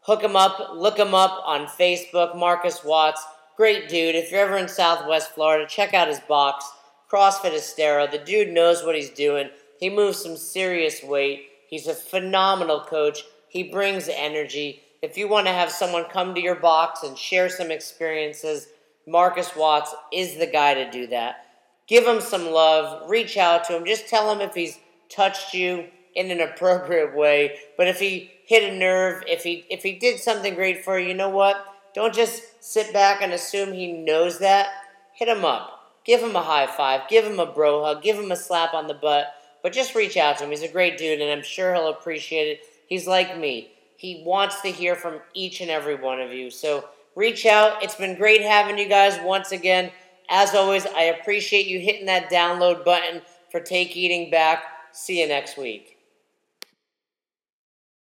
Hook 0.02 0.24
him 0.24 0.36
up, 0.36 0.72
look 0.74 0.98
him 0.98 1.14
up 1.14 1.44
on 1.46 1.68
Facebook, 1.68 2.36
Marcus 2.36 2.84
Watts. 2.84 3.24
Great 3.56 3.88
dude. 3.88 4.16
If 4.16 4.32
you're 4.32 4.40
ever 4.40 4.58
in 4.58 4.68
Southwest 4.68 5.30
Florida, 5.36 5.68
check 5.68 5.94
out 5.94 6.08
his 6.08 6.22
box. 6.22 6.66
CrossFit 7.08 7.54
Estero. 7.54 8.08
The 8.08 8.18
dude 8.18 8.50
knows 8.50 8.84
what 8.84 8.96
he's 8.96 9.12
doing. 9.12 9.52
He 9.80 9.92
moves 9.92 10.18
some 10.18 10.36
serious 10.36 11.04
weight. 11.04 11.50
He's 11.70 11.86
a 11.86 11.94
phenomenal 11.94 12.80
coach. 12.80 13.22
He 13.48 13.62
brings 13.62 14.10
energy. 14.10 14.82
If 15.04 15.20
you 15.20 15.28
want 15.28 15.46
to 15.46 15.54
have 15.54 15.70
someone 15.72 16.06
come 16.06 16.34
to 16.34 16.42
your 16.42 16.56
box 16.56 17.04
and 17.04 17.16
share 17.16 17.50
some 17.50 17.70
experiences, 17.70 18.70
Marcus 19.06 19.56
Watts 19.56 19.94
is 20.12 20.38
the 20.40 20.48
guy 20.48 20.74
to 20.74 20.90
do 20.90 21.06
that 21.08 21.44
give 21.88 22.06
him 22.06 22.22
some 22.22 22.52
love, 22.52 23.10
reach 23.10 23.38
out 23.38 23.66
to 23.66 23.78
him, 23.78 23.86
just 23.86 24.08
tell 24.08 24.32
him 24.32 24.42
if 24.42 24.54
he's 24.54 24.80
touched 25.10 25.54
you 25.54 25.86
in 26.16 26.32
an 26.32 26.42
appropriate 26.42 27.16
way. 27.16 27.58
But 27.78 27.88
if 27.88 28.00
he 28.00 28.32
hit 28.46 28.72
a 28.72 28.76
nerve, 28.76 29.24
if 29.28 29.44
he 29.44 29.66
if 29.70 29.84
he 29.84 29.94
did 29.94 30.20
something 30.20 30.56
great 30.56 30.84
for 30.84 31.00
you, 31.00 31.10
you 31.10 31.14
know 31.14 31.30
what? 31.30 31.66
Don't 31.94 32.14
just 32.14 32.64
sit 32.64 32.92
back 32.92 33.22
and 33.22 33.34
assume 33.34 33.74
he 33.74 33.92
knows 33.92 34.40
that. 34.40 34.70
Hit 35.14 35.28
him 35.28 35.46
up. 35.46 35.80
Give 36.06 36.22
him 36.22 36.36
a 36.36 36.42
high 36.42 36.68
five. 36.68 37.08
Give 37.08 37.26
him 37.26 37.40
a 37.40 37.46
bro 37.46 37.84
hug. 37.84 38.02
Give 38.02 38.18
him 38.18 38.32
a 38.32 38.36
slap 38.36 38.74
on 38.74 38.88
the 38.88 38.94
butt. 38.94 39.28
But 39.62 39.74
just 39.74 39.96
reach 39.96 40.18
out 40.18 40.38
to 40.38 40.44
him. 40.44 40.50
He's 40.50 40.64
a 40.64 40.68
great 40.68 40.98
dude, 40.98 41.22
and 41.22 41.32
I'm 41.32 41.44
sure 41.44 41.74
he'll 41.74 41.88
appreciate 41.88 42.48
it. 42.48 42.62
He's 42.88 43.08
like 43.08 43.38
me. 43.38 43.72
He 43.96 44.22
wants 44.26 44.60
to 44.62 44.68
hear 44.68 44.96
from 44.96 45.22
each 45.34 45.62
and 45.62 45.72
every 45.72 45.96
one 45.96 46.20
of 46.20 46.34
you. 46.34 46.50
So 46.50 46.90
reach 47.16 47.46
out. 47.46 47.82
It's 47.82 47.96
been 47.96 48.18
great 48.18 48.42
having 48.42 48.78
you 48.78 48.90
guys 48.90 49.18
once 49.24 49.54
again. 49.54 49.92
As 50.30 50.56
always, 50.56 50.86
I 50.86 51.04
appreciate 51.04 51.68
you 51.68 51.80
hitting 51.80 52.06
that 52.06 52.32
download 52.32 52.86
button 52.86 53.22
for 53.52 53.60
Take 53.60 53.96
Eating 53.96 54.30
Back. 54.32 54.64
See 54.92 55.22
you 55.22 55.28
next 55.28 55.58
week. 55.58 55.93